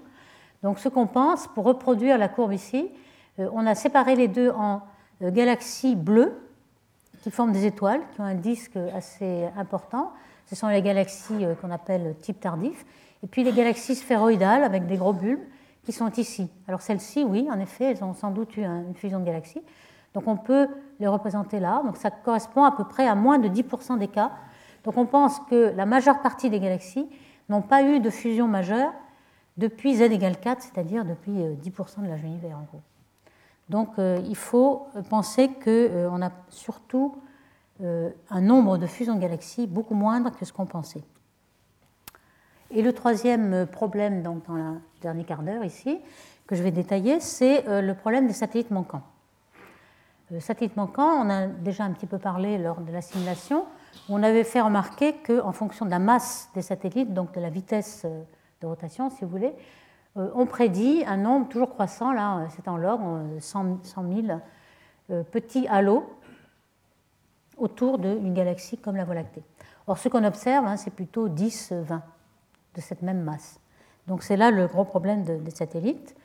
Donc, 0.64 0.80
ce 0.80 0.88
qu'on 0.88 1.08
pense, 1.08 1.48
pour 1.48 1.66
reproduire 1.66 2.18
la 2.18 2.30
courbe 2.30 2.54
ici, 2.54 2.90
euh, 3.40 3.50
on 3.54 3.66
a 3.68 3.76
séparé 3.76 4.16
les 4.16 4.30
deux 4.30 4.50
en 4.52 4.82
euh, 5.22 5.32
galaxies 5.32 5.96
bleues, 5.96 6.34
qui 7.22 7.32
forment 7.32 7.52
des 7.52 7.66
étoiles, 7.66 8.02
qui 8.14 8.22
ont 8.22 8.26
un 8.26 8.36
disque 8.36 8.78
assez 8.96 9.46
important. 9.58 10.14
Ce 10.46 10.56
sont 10.56 10.70
les 10.70 10.82
galaxies 10.82 11.44
euh, 11.44 11.54
qu'on 11.56 11.72
appelle 11.72 12.16
type 12.22 12.40
tardif. 12.40 12.86
Et 13.24 13.28
puis 13.28 13.44
les 13.44 13.52
galaxies 13.52 13.96
sphéroïdales, 13.96 14.64
avec 14.64 14.88
des 14.88 14.96
gros 14.96 15.12
bulbes, 15.12 15.44
qui 15.84 15.92
sont 15.92 16.10
ici. 16.12 16.50
Alors 16.68 16.82
celles-ci, 16.82 17.26
oui, 17.26 17.50
en 17.52 17.60
effet, 17.60 17.92
elles 17.92 18.04
ont 18.06 18.14
sans 18.14 18.32
doute 18.32 18.56
eu 18.56 18.64
une 18.64 18.96
fusion 18.96 19.20
de 19.20 19.26
galaxies. 19.26 19.62
Donc 20.14 20.28
on 20.28 20.38
peut 20.38 20.68
les 21.00 21.08
représenter 21.08 21.60
là. 21.60 21.82
Ça 21.96 22.12
correspond 22.12 22.64
à 22.64 22.72
peu 22.72 22.84
près 22.84 23.08
à 23.08 23.16
moins 23.16 23.40
de 23.40 23.48
10% 23.48 23.98
des 23.98 24.08
cas. 24.08 24.32
Donc 24.84 24.98
on 24.98 25.06
pense 25.06 25.40
que 25.42 25.74
la 25.76 25.86
majeure 25.86 26.22
partie 26.22 26.50
des 26.50 26.60
galaxies 26.60 27.08
n'ont 27.48 27.62
pas 27.62 27.84
eu 27.84 28.00
de 28.00 28.10
fusion 28.10 28.48
majeure 28.48 28.92
depuis 29.58 29.96
z 29.96 30.02
égale 30.04 30.40
4, 30.40 30.62
c'est-à-dire 30.62 31.06
depuis 31.06 31.32
10% 31.32 32.04
de 32.04 32.08
l'âge 32.08 32.24
univers 32.24 32.58
en 32.58 32.64
gros. 32.64 32.82
Donc 33.70 34.00
euh, 34.00 34.20
il 34.28 34.36
faut 34.36 34.88
penser 35.10 35.48
qu'on 35.48 35.70
euh, 35.70 36.22
a 36.22 36.32
surtout 36.50 37.16
euh, 37.82 38.10
un 38.30 38.42
nombre 38.42 38.78
de 38.78 38.88
fusions 38.88 39.16
de 39.16 39.22
galaxies 39.22 39.68
beaucoup 39.68 39.94
moindre 39.94 40.32
que 40.32 40.44
ce 40.44 40.52
qu'on 40.52 40.66
pensait. 40.66 41.04
Et 42.72 42.82
le 42.82 42.94
troisième 42.94 43.66
problème 43.68 44.22
donc, 44.22 44.46
dans 44.48 44.56
le 44.56 44.80
dernier 45.02 45.24
quart 45.24 45.42
d'heure 45.42 45.64
ici, 45.64 46.00
que 46.46 46.56
je 46.56 46.62
vais 46.62 46.72
détailler, 46.72 47.20
c'est 47.20 47.64
le 47.82 47.94
problème 47.94 48.28
des 48.28 48.34
satellites 48.34 48.70
manquants. 48.70 49.02
Les 50.32 50.42
satellites 50.42 50.78
manquants, 50.78 51.26
on 51.26 51.30
a 51.30 51.48
déjà 51.48 51.84
un 51.84 51.92
petit 51.92 52.06
peu 52.06 52.20
parlé 52.20 52.60
lors 52.60 52.82
de 52.82 52.92
la 52.92 53.02
simulation, 53.02 53.66
on 54.10 54.22
avait 54.22 54.44
fait 54.44 54.62
remarquer 54.62 55.16
qu'en 55.26 55.52
fonction 55.52 55.86
de 55.86 55.90
la 55.90 55.98
masse 55.98 56.50
des 56.54 56.62
satellites, 56.62 57.14
donc 57.14 57.34
de 57.34 57.40
la 57.42 57.50
vitesse 57.50 58.06
de 58.62 58.68
rotation 58.68 59.10
si 59.10 59.26
vous 59.26 59.32
voulez, 59.32 59.54
euh, 60.18 60.30
on 60.36 60.46
prédit 60.46 61.04
un 61.08 61.18
nombre 61.18 61.50
toujours 61.50 61.70
croissant, 61.70 62.12
là 62.12 62.48
c'est 62.56 62.68
en 62.68 62.78
log, 62.78 63.00
100, 63.40 63.80
000 63.84 64.40
euh, 65.10 65.24
petits 65.24 65.68
halos 65.68 66.08
autour 67.58 67.98
d'une 67.98 68.34
galaxie 68.34 68.78
comme 68.78 68.96
la 68.96 69.06
Voie 69.06 69.16
lactée. 69.16 69.44
Or, 69.88 69.98
ce 69.98 70.10
qu'on 70.10 70.24
observe, 70.24 70.66
hein, 70.66 70.78
c'est 70.78 70.92
plutôt 70.94 71.28
10-20 71.28 72.02
de 72.76 72.82
cette 72.82 73.02
même 73.02 73.22
masse. 73.22 73.60
Donc 74.08 74.24
c'est 74.24 74.38
là 74.38 74.52
le 74.52 74.68
gros 74.68 74.86
problème 74.86 75.24
des 75.24 75.52
satellites. 75.52 76.16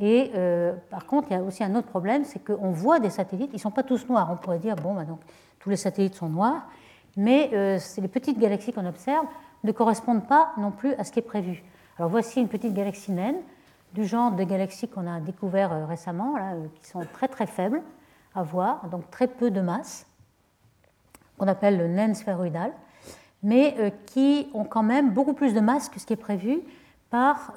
Et 0.00 0.30
euh, 0.34 0.74
par 0.90 1.06
contre, 1.06 1.28
il 1.30 1.34
y 1.34 1.36
a 1.36 1.42
aussi 1.42 1.64
un 1.64 1.74
autre 1.74 1.88
problème, 1.88 2.24
c'est 2.24 2.44
qu'on 2.44 2.70
voit 2.70 3.00
des 3.00 3.10
satellites, 3.10 3.50
ils 3.52 3.56
ne 3.56 3.60
sont 3.60 3.70
pas 3.70 3.82
tous 3.82 4.08
noirs. 4.08 4.28
On 4.32 4.36
pourrait 4.36 4.58
dire, 4.58 4.76
bon, 4.76 4.94
bah, 4.94 5.04
donc, 5.04 5.20
tous 5.58 5.70
les 5.70 5.76
satellites 5.76 6.14
sont 6.14 6.28
noirs, 6.28 6.68
mais 7.16 7.50
les 7.50 8.08
petites 8.08 8.38
galaxies 8.38 8.72
qu'on 8.72 8.86
observe 8.86 9.26
ne 9.64 9.72
correspondent 9.72 10.26
pas 10.26 10.52
non 10.56 10.70
plus 10.70 10.94
à 10.94 11.04
ce 11.04 11.10
qui 11.10 11.18
est 11.18 11.22
prévu. 11.22 11.64
Alors 11.98 12.10
voici 12.10 12.40
une 12.40 12.48
petite 12.48 12.74
galaxie 12.74 13.10
naine 13.10 13.38
du 13.92 14.04
genre 14.04 14.32
de 14.32 14.44
galaxies 14.44 14.88
qu'on 14.88 15.06
a 15.06 15.20
découvert 15.20 15.72
euh, 15.72 15.86
récemment, 15.86 16.36
euh, 16.36 16.66
qui 16.80 16.88
sont 16.88 17.04
très 17.12 17.26
très 17.26 17.46
faibles 17.46 17.82
à 18.34 18.42
voir, 18.42 18.88
donc 18.88 19.10
très 19.10 19.26
peu 19.26 19.50
de 19.50 19.60
masse, 19.60 20.06
qu'on 21.38 21.48
appelle 21.48 21.78
le 21.78 21.88
naine 21.88 22.14
sphéroïdal, 22.14 22.72
mais 23.42 23.74
euh, 23.78 23.90
qui 24.06 24.48
ont 24.54 24.64
quand 24.64 24.82
même 24.82 25.10
beaucoup 25.10 25.32
plus 25.32 25.54
de 25.54 25.60
masse 25.60 25.88
que 25.88 25.98
ce 25.98 26.06
qui 26.06 26.12
est 26.12 26.16
prévu 26.16 26.60
par, 27.10 27.54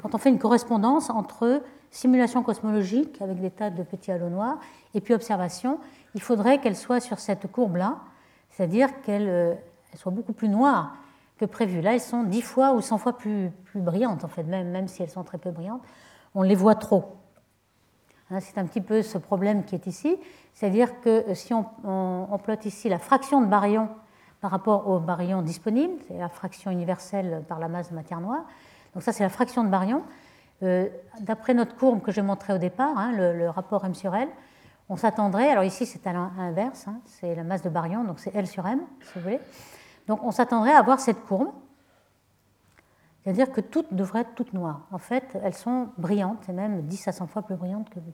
quand 0.00 0.14
on 0.14 0.18
fait 0.18 0.30
une 0.30 0.38
correspondance 0.38 1.10
entre 1.10 1.62
simulation 1.90 2.42
cosmologique 2.42 3.20
avec 3.20 3.40
des 3.40 3.50
tas 3.50 3.70
de 3.70 3.82
petits 3.82 4.12
halos 4.12 4.30
noirs 4.30 4.58
et 4.94 5.00
puis 5.00 5.14
observation. 5.14 5.78
Il 6.14 6.22
faudrait 6.22 6.58
qu'elle 6.58 6.76
soit 6.76 7.00
sur 7.00 7.18
cette 7.18 7.50
courbe-là, 7.50 7.98
c'est-à-dire 8.50 9.00
qu'elle 9.02 9.58
soit 9.96 10.12
beaucoup 10.12 10.32
plus 10.32 10.48
noire 10.48 10.94
que 11.38 11.44
prévu. 11.44 11.80
Là, 11.80 11.94
elles 11.94 12.00
sont 12.00 12.22
10 12.22 12.42
fois 12.42 12.72
ou 12.72 12.80
100 12.80 12.98
fois 12.98 13.16
plus, 13.16 13.50
brillantes, 13.74 14.24
en 14.24 14.28
fait, 14.28 14.42
même, 14.42 14.70
même 14.70 14.88
si 14.88 15.02
elles 15.02 15.10
sont 15.10 15.24
très 15.24 15.38
peu 15.38 15.50
brillantes. 15.50 15.82
On 16.34 16.42
les 16.42 16.54
voit 16.54 16.74
trop. 16.74 17.16
Hein, 18.30 18.40
c'est 18.40 18.58
un 18.58 18.66
petit 18.66 18.80
peu 18.80 19.02
ce 19.02 19.18
problème 19.18 19.64
qui 19.64 19.74
est 19.74 19.86
ici. 19.86 20.16
C'est-à-dire 20.54 21.00
que 21.00 21.34
si 21.34 21.54
on, 21.54 21.64
on, 21.84 22.38
ici 22.64 22.88
la 22.88 22.98
fraction 22.98 23.40
de 23.40 23.46
baryons 23.46 23.88
par 24.40 24.50
rapport 24.50 24.88
au 24.88 24.98
baryon 25.00 25.42
disponible, 25.42 25.94
c'est 26.08 26.18
la 26.18 26.28
fraction 26.28 26.70
universelle 26.70 27.42
par 27.48 27.58
la 27.58 27.68
masse 27.68 27.90
de 27.90 27.94
matière 27.94 28.20
noire, 28.20 28.44
donc 28.94 29.02
ça 29.02 29.12
c'est 29.12 29.22
la 29.22 29.28
fraction 29.28 29.64
de 29.64 29.68
baryons, 29.68 30.02
euh, 30.62 30.88
d'après 31.20 31.54
notre 31.54 31.76
courbe 31.76 32.02
que 32.02 32.12
j'ai 32.12 32.22
montrée 32.22 32.52
au 32.52 32.58
départ, 32.58 32.96
hein, 32.98 33.12
le, 33.12 33.48
rapport 33.48 33.84
M 33.84 33.94
sur 33.94 34.14
L, 34.14 34.28
on 34.88 34.96
s'attendrait, 34.96 35.50
alors 35.50 35.64
ici 35.64 35.86
c'est 35.86 36.06
à 36.06 36.12
l'inverse, 36.12 36.86
hein, 36.88 37.00
c'est 37.06 37.34
la 37.34 37.44
masse 37.44 37.62
de 37.62 37.70
baryons, 37.70 38.04
donc 38.04 38.18
c'est 38.18 38.34
L 38.34 38.46
sur 38.46 38.66
M, 38.66 38.80
si 39.00 39.12
vous 39.14 39.20
voulez. 39.20 39.40
Donc 40.06 40.22
on 40.24 40.30
s'attendrait 40.30 40.72
à 40.72 40.78
avoir 40.78 41.00
cette 41.00 41.24
courbe, 41.24 41.52
c'est-à-dire 43.22 43.52
que 43.52 43.60
toutes 43.60 43.92
devraient 43.94 44.20
être 44.20 44.34
toutes 44.34 44.52
noires. 44.52 44.80
En 44.90 44.98
fait, 44.98 45.38
elles 45.42 45.54
sont 45.54 45.90
brillantes, 45.98 46.48
et 46.48 46.52
même 46.52 46.82
10 46.82 47.08
à 47.08 47.12
100 47.12 47.26
fois 47.26 47.42
plus 47.42 47.56
brillantes 47.56 47.90
que 47.90 48.00
vous. 48.00 48.12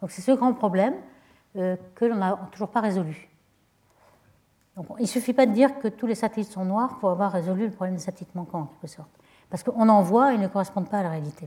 Donc 0.00 0.10
c'est 0.10 0.22
ce 0.22 0.32
grand 0.32 0.52
problème 0.52 0.94
euh, 1.56 1.76
que 1.94 2.04
l'on 2.04 2.16
n'a 2.16 2.38
toujours 2.52 2.70
pas 2.70 2.80
résolu. 2.80 3.28
Donc, 4.76 4.86
il 4.98 5.02
ne 5.02 5.06
suffit 5.06 5.34
pas 5.34 5.44
de 5.44 5.52
dire 5.52 5.78
que 5.80 5.88
tous 5.88 6.06
les 6.06 6.14
satellites 6.14 6.50
sont 6.50 6.64
noirs 6.64 6.98
pour 6.98 7.10
avoir 7.10 7.32
résolu 7.32 7.66
le 7.66 7.72
problème 7.72 7.96
des 7.96 8.02
satellites 8.02 8.34
manquants, 8.34 8.60
en 8.60 8.66
quelque 8.66 8.86
sorte. 8.86 9.10
Parce 9.52 9.62
qu'on 9.64 9.90
en 9.90 10.00
voit 10.00 10.32
et 10.32 10.38
ne 10.38 10.48
correspondent 10.48 10.88
pas 10.88 11.00
à 11.00 11.02
la 11.02 11.10
réalité. 11.10 11.46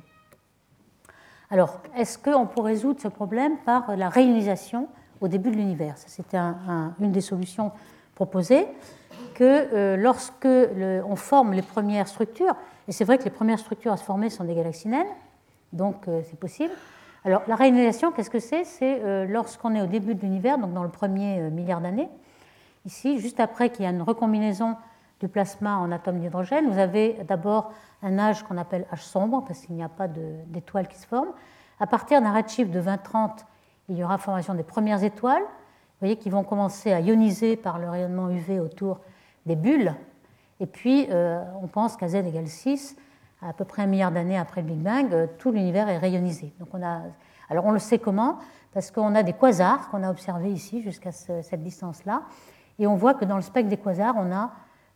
Alors, 1.49 1.79
est-ce 1.97 2.19
qu'on 2.19 2.45
peut 2.45 2.61
résoudre 2.61 2.99
ce 3.01 3.07
problème 3.07 3.57
par 3.65 3.97
la 3.97 4.09
réionisation 4.09 4.87
au 5.21 5.27
début 5.27 5.49
de 5.49 5.55
l'univers? 5.55 5.95
C'était 5.97 6.37
une 6.37 7.11
des 7.11 7.21
solutions 7.21 7.71
proposées, 8.13 8.67
que 9.33 9.43
euh, 9.43 9.97
lorsque 9.97 10.45
on 10.45 11.15
forme 11.15 11.53
les 11.53 11.63
premières 11.63 12.07
structures, 12.07 12.55
et 12.87 12.91
c'est 12.91 13.05
vrai 13.05 13.17
que 13.17 13.23
les 13.23 13.31
premières 13.31 13.57
structures 13.57 13.91
à 13.91 13.97
se 13.97 14.03
former 14.03 14.29
sont 14.29 14.43
des 14.43 14.53
galaxies 14.53 14.87
naines, 14.87 15.07
donc 15.73 16.07
euh, 16.07 16.21
c'est 16.29 16.39
possible. 16.39 16.73
Alors, 17.23 17.41
la 17.47 17.55
réionisation, 17.55 18.11
qu'est-ce 18.11 18.29
que 18.29 18.37
c'est? 18.37 18.65
C'est 18.65 19.01
euh, 19.03 19.25
lorsqu'on 19.25 19.73
est 19.73 19.81
au 19.81 19.87
début 19.87 20.13
de 20.13 20.21
l'univers, 20.21 20.59
donc 20.59 20.75
dans 20.75 20.83
le 20.83 20.89
premier 20.89 21.41
milliard 21.49 21.81
d'années, 21.81 22.09
ici, 22.85 23.17
juste 23.19 23.39
après 23.39 23.71
qu'il 23.71 23.83
y 23.83 23.87
a 23.87 23.91
une 23.91 24.03
recombinaison 24.03 24.75
du 25.19 25.27
plasma 25.27 25.77
en 25.77 25.91
atomes 25.91 26.19
d'hydrogène, 26.19 26.69
vous 26.69 26.79
avez 26.79 27.13
d'abord 27.27 27.71
un 28.03 28.19
âge 28.19 28.43
qu'on 28.43 28.57
appelle 28.57 28.85
âge 28.91 29.03
sombre, 29.03 29.43
parce 29.45 29.61
qu'il 29.61 29.75
n'y 29.75 29.83
a 29.83 29.89
pas 29.89 30.07
d'étoiles 30.07 30.87
qui 30.87 30.97
se 30.97 31.07
forment. 31.07 31.31
À 31.79 31.87
partir 31.87 32.21
d'un 32.21 32.33
redshift 32.33 32.71
de 32.71 32.81
20-30, 32.81 33.45
il 33.89 33.97
y 33.97 34.03
aura 34.03 34.17
formation 34.17 34.53
des 34.53 34.63
premières 34.63 35.03
étoiles, 35.03 35.41
vous 35.41 36.07
voyez, 36.07 36.17
qui 36.17 36.29
vont 36.29 36.43
commencer 36.43 36.91
à 36.91 36.99
ioniser 36.99 37.55
par 37.55 37.79
le 37.79 37.89
rayonnement 37.89 38.29
UV 38.29 38.59
autour 38.59 38.99
des 39.45 39.55
bulles. 39.55 39.93
Et 40.59 40.65
puis, 40.65 41.07
euh, 41.09 41.43
on 41.61 41.67
pense 41.67 41.95
qu'à 41.95 42.07
z 42.07 42.15
égale 42.15 42.47
6, 42.47 42.95
à, 43.41 43.53
peu 43.53 43.65
près 43.65 43.83
un 43.83 43.87
milliard 43.87 44.11
d'années 44.11 44.37
après 44.37 44.61
le 44.61 44.67
Big 44.67 44.79
Bang, 44.79 45.13
euh, 45.13 45.27
tout 45.37 45.51
l'univers 45.51 45.87
est 45.89 45.97
rayonisé. 45.97 46.53
Donc 46.59 46.69
on 46.73 46.83
a, 46.83 47.01
alors 47.49 47.65
on 47.65 47.71
le 47.71 47.79
sait 47.79 47.99
comment 47.99 48.39
Parce 48.73 48.91
qu'on 48.91 49.15
a 49.15 49.23
des 49.23 49.33
quasars 49.33 49.89
qu'on 49.89 50.03
a 50.03 50.09
observés 50.09 50.51
ici 50.51 50.81
jusqu'à 50.81 51.11
cette 51.11 51.61
distance-là. 51.61 52.23
Et 52.79 52.87
on 52.87 52.95
voit 52.95 53.13
que 53.13 53.25
dans 53.25 53.35
le 53.35 53.41
spectre 53.41 53.69
des 53.69 53.77
quasars, 53.77 54.15
on 54.17 54.33
a 54.33 54.51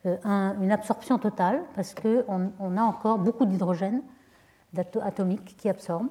euh, 0.05 0.17
une 0.25 0.71
absorption 0.71 1.17
totale 1.17 1.61
parce 1.75 1.93
qu'on 1.93 2.51
on 2.59 2.77
a 2.77 2.81
encore 2.81 3.17
beaucoup 3.17 3.45
d'hydrogène 3.45 4.01
atomique 5.01 5.57
qui 5.57 5.67
absorbe. 5.67 6.07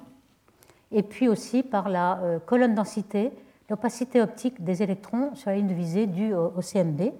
Et 0.91 1.03
puis 1.03 1.27
aussi 1.27 1.63
par 1.63 1.89
la 1.89 2.19
euh, 2.19 2.39
colonne 2.39 2.75
densité, 2.75 3.31
l'opacité 3.69 4.21
optique 4.21 4.63
des 4.63 4.83
électrons 4.83 5.33
sur 5.35 5.49
la 5.49 5.57
ligne 5.57 5.67
de 5.67 5.73
visée 5.73 6.07
due 6.07 6.33
au, 6.33 6.61
CMB. 6.61 7.13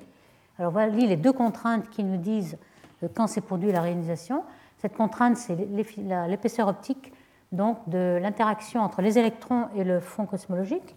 Alors 0.58 0.72
voilà 0.72 0.88
les 0.88 1.18
deux 1.18 1.34
contraintes 1.34 1.90
qui 1.90 2.04
nous 2.04 2.18
disent 2.18 2.58
euh, 3.04 3.08
quand 3.16 3.28
s'est 3.28 3.42
produit 3.42 3.72
la 3.72 3.82
réalisation. 3.82 4.44
Cette 4.78 4.96
contrainte, 4.96 5.38
c'est 5.38 5.56
l'épaisseur 5.56 6.68
optique 6.68 7.14
donc 7.52 7.78
de 7.90 8.20
l'interaction 8.22 8.82
entre 8.82 9.02
les 9.02 9.18
électrons 9.18 9.68
et 9.76 9.84
le 9.84 10.00
fond 10.00 10.26
cosmologique 10.26 10.96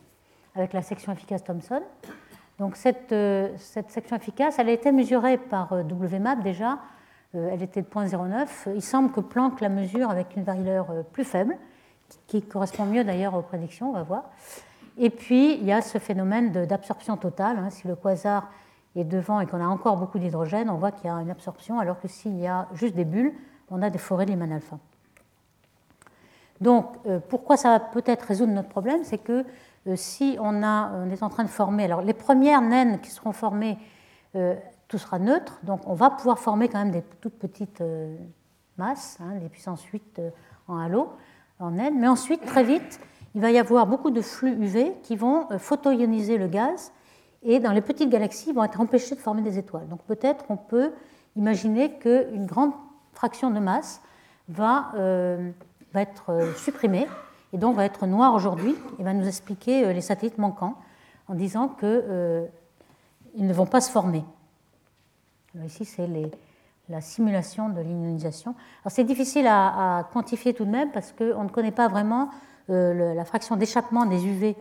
avec 0.55 0.75
la 0.75 0.83
section 0.83 1.13
efficace 1.13 1.43
Thomson. 1.43 1.81
Donc 2.63 2.77
euh, 3.11 3.49
cette, 3.57 3.91
section 3.91 4.15
efficace, 4.15 4.61
elle 4.61 4.69
a 4.69 4.73
été 4.73 4.93
mesurée 4.93 5.37
par 5.37 5.73
euh, 5.73 5.83
WMAP 5.83 6.45
déjà, 6.45 6.79
euh, 7.35 7.51
elle 7.51 7.61
était 7.61 7.83
de 7.83 7.89
0.09. 7.89 8.73
Il 8.77 8.83
semble 8.83 9.11
que 9.11 9.19
Planck 9.19 9.61
la 9.61 9.69
mesure 9.69 10.09
avec 10.09 10.37
une 10.37 10.45
valeur 10.45 10.87
plus 11.13 11.25
faible, 11.25 11.57
qui 12.29 12.41
correspond 12.41 12.85
mieux 12.85 13.03
d'ailleurs 13.03 13.35
aux 13.35 13.43
prédictions, 13.43 13.91
on 13.91 13.95
va 13.95 14.05
voir. 14.05 14.31
Et 14.97 15.11
puis 15.11 15.55
il 15.55 15.65
y 15.65 15.73
a 15.73 15.83
ce 15.83 15.99
phénomène 15.99 16.53
d'absorption 16.53 17.17
totale. 17.17 17.59
Hein. 17.59 17.71
si 17.71 17.89
le 17.89 17.97
quasar 17.97 18.49
est 18.95 19.03
devant 19.03 19.41
et 19.41 19.47
qu'on 19.47 19.61
a 19.61 19.67
encore 19.67 19.97
beaucoup 19.97 20.21
d'hydrogène, 20.21 20.71
on 20.71 20.77
voit 20.77 20.93
qu'il 20.93 21.07
y 21.07 21.13
a 21.13 21.17
une 21.17 21.33
absorption, 21.33 21.81
alors 21.81 22.01
que 22.01 22.07
s'il 22.07 22.39
y 22.39 22.47
a 22.47 22.69
juste 22.75 22.95
des 22.95 23.05
bulles, 23.05 23.33
on 23.73 23.83
a 23.83 23.91
des 23.91 23.99
forêts 23.99 24.27
de 24.27 24.41
alpha. 24.41 24.79
Donc 26.61 26.95
pourquoi 27.29 27.57
ça 27.57 27.71
va 27.71 27.81
peut-être 27.81 28.23
résoudre 28.23 28.53
notre 28.53 28.69
problème? 28.69 29.01
C'est 29.03 29.19
que 29.19 29.45
si 29.97 30.37
on, 30.41 30.63
est 30.63 31.23
en 31.23 31.29
train 31.29 31.45
de 31.45 31.49
former, 31.49 31.85
alors 31.85 32.03
les 32.03 32.15
premières 32.15 32.61
naines 32.61 33.01
qui 33.01 33.11
seront 33.11 33.33
formées, 33.33 33.79
euh, 34.37 34.55
tout 34.89 34.99
sera 34.99 35.19
neutre, 35.19 35.59
donc 35.63 35.81
on 35.87 35.95
va 35.95 36.11
pouvoir 36.11 36.39
former 36.39 36.69
quand 36.69 36.79
même 36.79 36.93
des 36.93 37.03
toutes 37.21 37.39
petites 37.39 37.81
euh, 37.81 38.17
masses, 38.79 39.19
hein, 39.21 39.37
des 39.41 39.49
puissances 39.49 39.83
8 39.85 40.21
en 40.69 40.79
halo, 40.79 41.11
en 41.59 41.73
naines, 41.73 41.99
mais 41.99 42.09
ensuite, 42.09 42.45
très 42.45 42.63
vite, 42.63 43.01
il 43.35 43.41
va 43.41 43.51
y 43.51 43.59
avoir 43.59 43.87
beaucoup 43.87 44.11
de 44.11 44.21
flux 44.21 44.53
UV 44.53 44.93
qui 45.03 45.17
vont 45.17 45.49
photoioniser 45.59 46.39
le 46.39 46.47
gaz, 46.47 46.93
et 47.43 47.59
dans 47.59 47.73
les 47.73 47.81
petites 47.81 48.11
galaxies, 48.11 48.51
ils 48.51 48.55
vont 48.55 48.65
être 48.65 48.81
empêchés 48.81 49.17
de 49.17 49.21
former 49.21 49.43
des 49.43 49.59
étoiles. 49.59 49.89
Donc 49.89 50.03
peut-être 50.05 50.45
on 50.49 50.57
peut 50.57 50.93
imaginer 51.35 51.99
qu'une 51.99 52.47
grande 52.47 52.73
fraction 53.15 53.51
de 53.51 53.59
masse 53.59 54.01
va 54.49 54.93
être 55.95 56.55
supprimée 56.57 57.09
et 57.53 57.59
donc 57.59 57.77
va 57.77 57.85
être 57.85 58.07
noir 58.07 58.35
aujourd'hui 58.35 58.75
et 58.99 59.03
va 59.03 59.13
nous 59.13 59.27
expliquer 59.27 59.85
euh, 59.85 59.93
les 59.93 60.01
satellites 60.01 60.39
manquants 60.39 60.77
en 61.29 61.35
disant 61.35 61.69
qu'ils 61.69 61.89
euh, 61.89 62.47
ne 63.37 63.53
vont 63.53 63.67
pas 63.67 63.81
se 63.81 63.91
former. 63.91 64.25
ici, 65.65 65.85
c'est 65.85 66.09
la 66.89 67.01
simulation 67.01 67.69
de 67.69 67.81
l'ionisation. 67.81 68.55
c'est 68.89 69.05
difficile 69.05 69.47
à, 69.47 70.09
quantifier 70.13 70.55
tout 70.55 70.65
de 70.65 70.71
même 70.71 70.91
parce 70.93 71.13
qu'on 71.13 71.45
ne 71.45 71.49
connaît 71.49 71.71
pas 71.71 71.89
vraiment 71.89 72.31
euh, 72.71 73.15
la 73.15 73.25
fraction 73.25 73.57
d'échappement 73.57 74.07
des 74.07 74.27
UV 74.27 74.57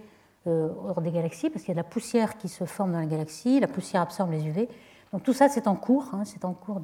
hors 0.48 1.02
des 1.02 1.12
galaxies, 1.12 1.52
parce 1.52 1.64
qu'il 1.64 1.70
y 1.70 1.78
a 1.78 1.80
de 1.80 1.86
la 1.86 1.90
poussière 1.90 2.36
qui 2.40 2.50
se 2.50 2.64
forme 2.66 2.94
dans 2.94 3.00
la 3.00 3.06
galaxie, 3.06 3.60
la 3.60 3.68
poussière 3.68 4.02
absorbe 4.02 4.32
les 4.32 4.44
UV. 4.44 4.68
Donc 5.14 5.22
tout 5.22 5.34
ça, 5.34 5.50
c'est 5.50 5.68
en 5.68 5.76
cours, 5.76 6.10
hein, 6.14 6.24
c'est 6.26 6.46
en 6.46 6.54
cours 6.54 6.82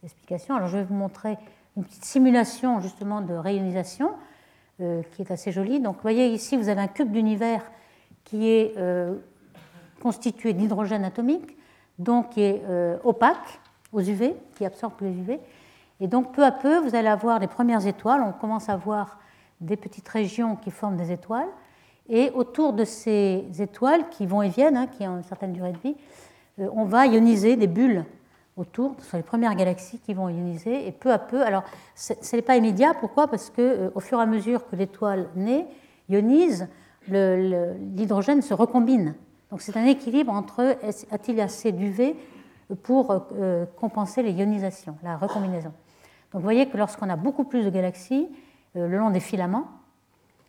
d'explication. 0.00 0.56
Alors 0.56 0.66
je 0.66 0.78
vais 0.78 0.82
vous 0.82 0.94
montrer 0.94 1.38
une 1.76 1.84
petite 1.84 2.04
simulation 2.04 2.80
justement 2.80 3.20
de 3.20 3.34
rayonisation. 3.34 4.10
Euh, 4.80 5.02
qui 5.12 5.20
est 5.20 5.30
assez 5.30 5.52
jolie. 5.52 5.80
Donc 5.80 5.96
vous 5.96 6.02
voyez 6.02 6.28
ici, 6.28 6.56
vous 6.56 6.70
avez 6.70 6.80
un 6.80 6.88
cube 6.88 7.12
d'univers 7.12 7.62
qui 8.24 8.48
est 8.48 8.72
euh, 8.78 9.16
constitué 10.00 10.54
d'hydrogène 10.54 11.04
atomique, 11.04 11.58
donc 11.98 12.30
qui 12.30 12.40
est 12.40 12.62
euh, 12.66 12.96
opaque 13.04 13.60
aux 13.92 14.00
UV, 14.00 14.34
qui 14.56 14.64
absorbe 14.64 14.94
les 15.02 15.10
UV. 15.10 15.40
Et 16.00 16.08
donc 16.08 16.32
peu 16.32 16.42
à 16.42 16.50
peu, 16.50 16.78
vous 16.78 16.94
allez 16.94 17.08
avoir 17.08 17.38
les 17.38 17.48
premières 17.48 17.86
étoiles. 17.86 18.22
On 18.22 18.32
commence 18.32 18.70
à 18.70 18.76
voir 18.76 19.18
des 19.60 19.76
petites 19.76 20.08
régions 20.08 20.56
qui 20.56 20.70
forment 20.70 20.96
des 20.96 21.12
étoiles. 21.12 21.50
Et 22.08 22.30
autour 22.30 22.72
de 22.72 22.86
ces 22.86 23.44
étoiles 23.58 24.08
qui 24.08 24.24
vont 24.24 24.40
et 24.40 24.48
viennent, 24.48 24.78
hein, 24.78 24.86
qui 24.86 25.06
ont 25.06 25.18
une 25.18 25.22
certaine 25.22 25.52
durée 25.52 25.72
de 25.72 25.78
vie, 25.78 25.96
on 26.58 26.86
va 26.86 27.06
ioniser 27.06 27.56
des 27.56 27.66
bulles 27.66 28.06
autour, 28.56 28.94
ce 28.98 29.10
sont 29.10 29.16
les 29.16 29.22
premières 29.22 29.54
galaxies 29.54 29.98
qui 29.98 30.14
vont 30.14 30.28
ioniser, 30.28 30.86
et 30.86 30.92
peu 30.92 31.12
à 31.12 31.18
peu, 31.18 31.42
alors 31.42 31.64
ce 31.94 32.14
n'est 32.36 32.42
pas 32.42 32.56
immédiat, 32.56 32.94
pourquoi? 32.94 33.28
Parce 33.28 33.50
que 33.50 33.62
euh, 33.62 33.90
au 33.94 34.00
fur 34.00 34.18
et 34.18 34.22
à 34.22 34.26
mesure 34.26 34.66
que 34.68 34.76
l'étoile 34.76 35.28
naît, 35.36 35.66
ionise, 36.08 36.68
l'hydrogène 37.08 38.42
se 38.42 38.54
recombine. 38.54 39.14
Donc 39.50 39.60
c'est 39.60 39.76
un 39.76 39.84
équilibre 39.84 40.32
entre 40.32 40.76
a-t-il 41.10 41.40
assez 41.40 41.72
d'UV 41.72 42.16
pour 42.82 43.10
euh, 43.32 43.66
compenser 43.76 44.22
les 44.22 44.32
ionisations, 44.32 44.96
la 45.02 45.16
recombinaison. 45.16 45.72
Donc 46.32 46.40
vous 46.40 46.42
voyez 46.42 46.68
que 46.68 46.76
lorsqu'on 46.76 47.10
a 47.10 47.16
beaucoup 47.16 47.44
plus 47.44 47.64
de 47.64 47.70
galaxies, 47.70 48.28
euh, 48.76 48.86
le 48.86 48.98
long 48.98 49.10
des 49.10 49.20
filaments, 49.20 49.66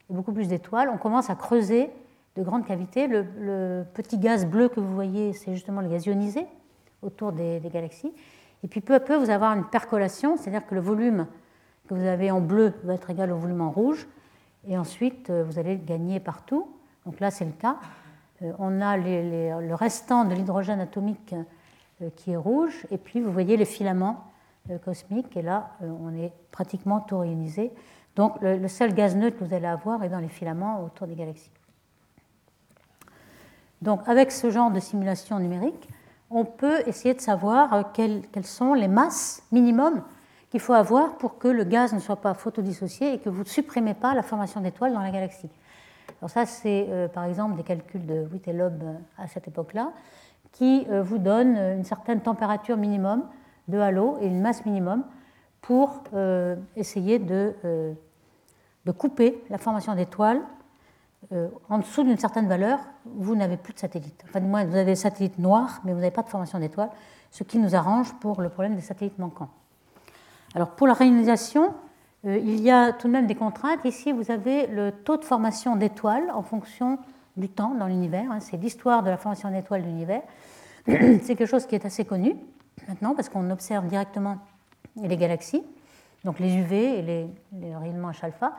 et 0.09 0.13
beaucoup 0.13 0.31
plus 0.31 0.47
d'étoiles, 0.47 0.89
on 0.93 0.97
commence 0.97 1.29
à 1.29 1.35
creuser 1.35 1.89
de 2.35 2.43
grandes 2.43 2.65
cavités. 2.65 3.07
Le, 3.07 3.25
le 3.39 3.85
petit 3.93 4.17
gaz 4.17 4.45
bleu 4.45 4.69
que 4.69 4.79
vous 4.79 4.93
voyez, 4.93 5.33
c'est 5.33 5.53
justement 5.53 5.81
le 5.81 5.89
gaz 5.89 6.05
ionisé, 6.05 6.45
autour 7.03 7.31
des, 7.31 7.61
galaxies. 7.73 8.13
Et 8.63 8.67
puis 8.67 8.81
peu 8.81 8.93
à 8.93 8.99
peu, 8.99 9.15
vous 9.15 9.25
allez 9.25 9.33
avoir 9.33 9.53
une 9.53 9.65
percolation, 9.65 10.37
c'est-à-dire 10.37 10.65
que 10.65 10.75
le 10.75 10.81
volume 10.81 11.27
que 11.87 11.93
vous 11.93 12.05
avez 12.05 12.31
en 12.31 12.41
bleu 12.41 12.73
va 12.83 12.93
être 12.93 13.09
égal 13.09 13.31
au 13.31 13.37
volume 13.37 13.61
en 13.61 13.71
rouge. 13.71 14.07
Et 14.67 14.77
ensuite, 14.77 15.29
euh, 15.29 15.43
vous 15.43 15.59
allez 15.59 15.77
gagner 15.77 16.19
partout. 16.19 16.69
Donc 17.05 17.19
là, 17.19 17.31
c'est 17.31 17.45
le 17.45 17.51
cas. 17.51 17.77
Euh, 18.41 18.53
on 18.59 18.81
a 18.81 18.95
le 18.97 19.73
restant 19.73 20.23
de 20.23 20.33
l'hydrogène 20.33 20.79
atomique 20.79 21.35
euh, 22.01 22.09
qui 22.15 22.31
est 22.31 22.37
rouge. 22.37 22.87
Et 22.91 22.97
puis, 22.97 23.21
vous 23.21 23.31
voyez 23.31 23.57
les 23.57 23.65
filaments 23.65 24.23
cosmiques. 24.85 25.35
Et 25.35 25.41
là, 25.41 25.71
on 25.81 26.15
est 26.15 26.31
pratiquement 26.51 27.01
tout 27.01 27.19
réunisé. 27.19 27.73
Donc, 28.15 28.37
le 28.41 28.67
seul 28.69 28.93
gaz 28.93 29.13
neutre 29.13 29.37
que 29.37 29.43
vous 29.43 29.53
allez 29.53 29.67
avoir 29.67 30.01
est 30.03 30.09
dans 30.09 30.19
les 30.19 30.29
filaments 30.29 30.81
autour 30.85 31.05
des 31.05 31.15
galaxies. 31.15 31.51
Donc, 33.83 34.07
avec 34.07 34.31
ce 34.31 34.49
genre 34.49 34.71
de 34.71 34.79
simulation 34.79 35.37
numérique, 35.39 35.89
on 36.33 36.45
peut 36.45 36.81
essayer 36.87 37.13
de 37.13 37.21
savoir 37.21 37.91
quelles, 37.93 38.21
quelles 38.31 38.45
sont 38.45 38.73
les 38.73 38.87
masses 38.87 39.43
minimum 39.51 40.01
qu'il 40.49 40.59
faut 40.59 40.73
avoir 40.73 41.17
pour 41.17 41.37
que 41.37 41.47
le 41.47 41.63
gaz 41.63 41.93
ne 41.93 41.99
soit 41.99 42.21
pas 42.21 42.33
photodissocié 42.33 43.13
et 43.13 43.19
que 43.19 43.29
vous 43.29 43.43
ne 43.43 43.47
supprimez 43.47 43.93
pas 43.93 44.13
la 44.13 44.23
formation 44.23 44.61
d'étoiles 44.61 44.93
dans 44.93 45.01
la 45.01 45.11
galaxie. 45.11 45.49
Alors 46.21 46.29
ça, 46.29 46.45
c'est 46.45 46.87
par 47.13 47.25
exemple 47.25 47.55
des 47.55 47.63
calculs 47.63 48.05
de 48.05 48.27
Witt 48.31 48.47
et 48.47 48.53
Loeb 48.53 48.83
à 49.17 49.27
cette 49.27 49.47
époque-là, 49.47 49.91
qui 50.51 50.85
vous 51.01 51.17
donnent 51.17 51.57
une 51.57 51.83
certaine 51.83 52.21
température 52.21 52.77
minimum 52.77 53.23
de 53.67 53.79
halo 53.79 54.17
et 54.21 54.27
une 54.27 54.41
masse 54.41 54.65
minimum 54.65 55.03
pour 55.61 56.03
essayer 56.75 57.19
de 57.19 57.53
de 58.85 58.91
couper 58.91 59.43
la 59.49 59.57
formation 59.57 59.95
d'étoiles 59.95 60.41
euh, 61.31 61.47
en 61.69 61.77
dessous 61.79 62.03
d'une 62.03 62.17
certaine 62.17 62.47
valeur, 62.47 62.79
vous 63.05 63.35
n'avez 63.35 63.57
plus 63.57 63.73
de 63.73 63.79
satellites. 63.79 64.23
Enfin, 64.27 64.39
du 64.39 64.47
moins, 64.47 64.65
vous 64.65 64.75
avez 64.75 64.85
des 64.85 64.95
satellites 64.95 65.39
noirs, 65.39 65.81
mais 65.83 65.93
vous 65.93 65.99
n'avez 65.99 66.11
pas 66.11 66.23
de 66.23 66.29
formation 66.29 66.59
d'étoiles, 66.59 66.89
ce 67.31 67.43
qui 67.43 67.57
nous 67.57 67.75
arrange 67.75 68.13
pour 68.19 68.41
le 68.41 68.49
problème 68.49 68.75
des 68.75 68.81
satellites 68.81 69.17
manquants. 69.19 69.49
Alors, 70.55 70.71
pour 70.71 70.87
la 70.87 70.93
réalisation, 70.93 71.73
euh, 72.25 72.37
il 72.37 72.61
y 72.61 72.69
a 72.69 72.93
tout 72.93 73.07
de 73.07 73.13
même 73.13 73.27
des 73.27 73.35
contraintes. 73.35 73.79
Ici, 73.85 74.11
vous 74.11 74.31
avez 74.31 74.67
le 74.67 74.91
taux 74.91 75.17
de 75.17 75.25
formation 75.25 75.75
d'étoiles 75.75 76.29
en 76.33 76.43
fonction 76.43 76.99
du 77.37 77.49
temps 77.49 77.73
dans 77.73 77.87
l'univers. 77.87 78.31
Hein. 78.31 78.39
C'est 78.39 78.57
l'histoire 78.57 79.03
de 79.03 79.09
la 79.09 79.17
formation 79.17 79.49
d'étoiles 79.49 79.81
de 79.81 79.87
l'univers. 79.87 80.21
C'est 80.85 81.35
quelque 81.35 81.45
chose 81.45 81.65
qui 81.65 81.75
est 81.75 81.85
assez 81.85 82.05
connu 82.05 82.35
maintenant 82.87 83.15
parce 83.15 83.29
qu'on 83.29 83.49
observe 83.49 83.87
directement 83.87 84.37
les 84.95 85.17
galaxies, 85.17 85.63
donc 86.23 86.39
les 86.39 86.53
UV 86.55 86.99
et 86.99 87.01
les, 87.01 87.27
les 87.53 87.75
rayonnements 87.75 88.11
H-alpha. 88.11 88.53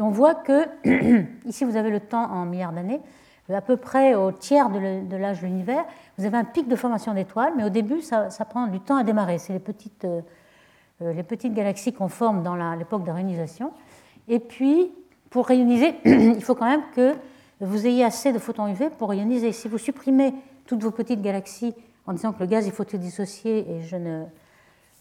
Et 0.00 0.02
on 0.02 0.08
voit 0.08 0.34
que, 0.34 0.64
ici 1.46 1.64
vous 1.64 1.76
avez 1.76 1.90
le 1.90 2.00
temps 2.00 2.24
en 2.24 2.46
milliards 2.46 2.72
d'années, 2.72 3.02
euh, 3.50 3.54
à 3.54 3.60
peu 3.60 3.76
près 3.76 4.14
au 4.14 4.32
tiers 4.32 4.70
de 4.70 5.16
l'âge 5.16 5.42
de 5.42 5.46
l'univers, 5.46 5.84
vous 6.16 6.24
avez 6.24 6.38
un 6.38 6.44
pic 6.44 6.68
de 6.68 6.76
formation 6.76 7.12
d'étoiles, 7.12 7.52
mais 7.54 7.64
au 7.64 7.68
début, 7.68 8.00
ça, 8.00 8.30
prend 8.48 8.66
du 8.66 8.80
temps 8.80 8.96
à 8.96 9.04
démarrer. 9.04 9.36
C'est 9.36 9.52
les 9.52 9.58
petites, 9.58 10.06
euh, 10.06 10.22
euh, 11.02 11.12
les 11.12 11.22
petites 11.22 11.52
galaxies 11.52 11.92
qu'on 11.92 12.08
forme 12.08 12.42
dans 12.42 12.56
l'époque 12.76 13.04
de 13.04 13.10
réionisation. 13.10 13.72
Et 14.26 14.38
puis, 14.38 14.90
pour 15.28 15.46
rayoniser, 15.46 15.94
il 16.06 16.42
faut 16.42 16.54
quand 16.54 16.70
même 16.70 16.84
que 16.96 17.14
vous 17.60 17.86
ayez 17.86 18.02
assez 18.02 18.32
de 18.32 18.38
photons 18.38 18.68
UV 18.68 18.88
pour 18.88 19.10
rayoniser. 19.10 19.52
Si 19.52 19.68
vous 19.68 19.76
supprimez 19.76 20.32
toutes 20.64 20.82
vos 20.82 20.92
petites 20.92 21.20
galaxies 21.20 21.74
en 22.06 22.14
disant 22.14 22.32
que 22.32 22.40
le 22.40 22.46
gaz 22.46 22.66
est 22.66 22.70
photodissocié 22.70 23.70
et 23.70 23.82
je 23.82 23.96
ne, 23.96 24.24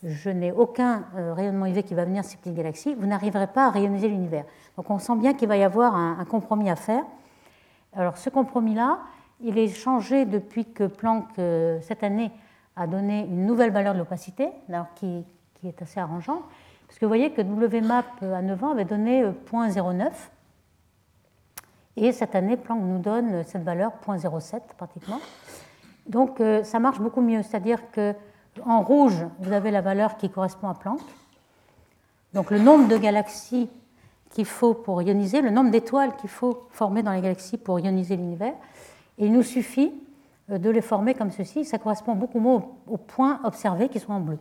je 0.03 0.29
n'ai 0.29 0.51
aucun 0.51 1.03
euh, 1.15 1.33
rayonnement 1.33 1.65
UV 1.65 1.83
qui 1.83 1.93
va 1.93 2.05
venir 2.05 2.23
de 2.23 2.27
ces 2.27 2.37
petites 2.37 2.55
galaxies, 2.55 2.95
vous 2.95 3.07
n'arriverez 3.07 3.47
pas 3.47 3.67
à 3.67 3.69
rayoniser 3.69 4.07
l'univers. 4.07 4.45
Donc 4.77 4.89
on 4.89 4.99
sent 4.99 5.15
bien 5.17 5.33
qu'il 5.33 5.47
va 5.47 5.57
y 5.57 5.63
avoir 5.63 5.95
un, 5.95 6.23
compromis 6.25 6.69
à 6.69 6.75
faire. 6.75 7.03
Alors 7.93 8.17
ce 8.17 8.29
compromis-là, 8.29 8.99
il 9.41 9.57
est 9.57 9.67
changé 9.67 10.25
depuis 10.25 10.65
que 10.65 10.85
Planck, 10.85 11.25
euh, 11.37 11.79
cette 11.81 12.03
année, 12.03 12.31
a 12.75 12.87
donné 12.87 13.25
une 13.25 13.45
nouvelle 13.45 13.71
valeur 13.71 13.93
de 13.93 13.99
l'opacité, 13.99 14.49
qui, 14.95 15.25
qui, 15.55 15.67
est 15.67 15.81
assez 15.81 15.99
arrangeante. 15.99 16.43
Parce 16.87 16.97
que 16.97 17.05
vous 17.05 17.09
voyez 17.09 17.31
que 17.33 17.41
WMAP 17.41 18.05
euh, 18.23 18.35
à 18.35 18.41
9 18.41 18.63
ans 18.63 18.71
avait 18.71 18.85
donné 18.85 19.25
0.09. 19.25 20.11
Et 21.97 22.13
cette 22.13 22.35
année, 22.35 22.55
Planck 22.55 22.81
nous 22.81 22.99
donne 22.99 23.43
cette 23.43 23.63
valeur 23.63 23.91
0.07 24.07 24.61
pratiquement. 24.77 25.19
Donc 26.07 26.41
ça 26.63 26.79
marche 26.79 26.99
beaucoup 26.99 27.21
mieux. 27.21 27.43
C'est-à-dire 27.43 27.91
que 27.91 28.15
en 28.65 28.81
rouge, 28.81 29.25
vous 29.39 29.51
avez 29.51 29.71
la 29.71 29.81
valeur 29.81 30.17
qui 30.17 30.29
correspond 30.29 30.69
à 30.69 30.73
Planck. 30.73 30.99
Donc 32.33 32.51
le 32.51 32.59
nombre 32.59 32.87
de 32.87 32.97
galaxies 32.97 33.69
qu'il 34.29 34.45
faut 34.45 34.73
pour 34.73 35.01
ioniser, 35.01 35.41
le 35.41 35.49
nombre 35.49 35.71
d'étoiles 35.71 36.15
qu'il 36.17 36.29
faut 36.29 36.67
former 36.71 37.03
dans 37.03 37.11
les 37.11 37.21
galaxies 37.21 37.57
pour 37.57 37.79
ioniser 37.79 38.15
l'univers. 38.15 38.53
Et 39.17 39.25
il 39.25 39.33
nous 39.33 39.43
suffit 39.43 39.91
euh, 40.51 40.57
de 40.57 40.69
les 40.69 40.81
former 40.81 41.13
comme 41.13 41.31
ceci. 41.31 41.65
Ça 41.65 41.77
correspond 41.77 42.15
beaucoup 42.15 42.39
moins 42.39 42.65
aux 42.87 42.97
points 42.97 43.39
observés 43.43 43.89
qui 43.89 43.99
sont 43.99 44.13
en 44.13 44.19
bleu. 44.19 44.37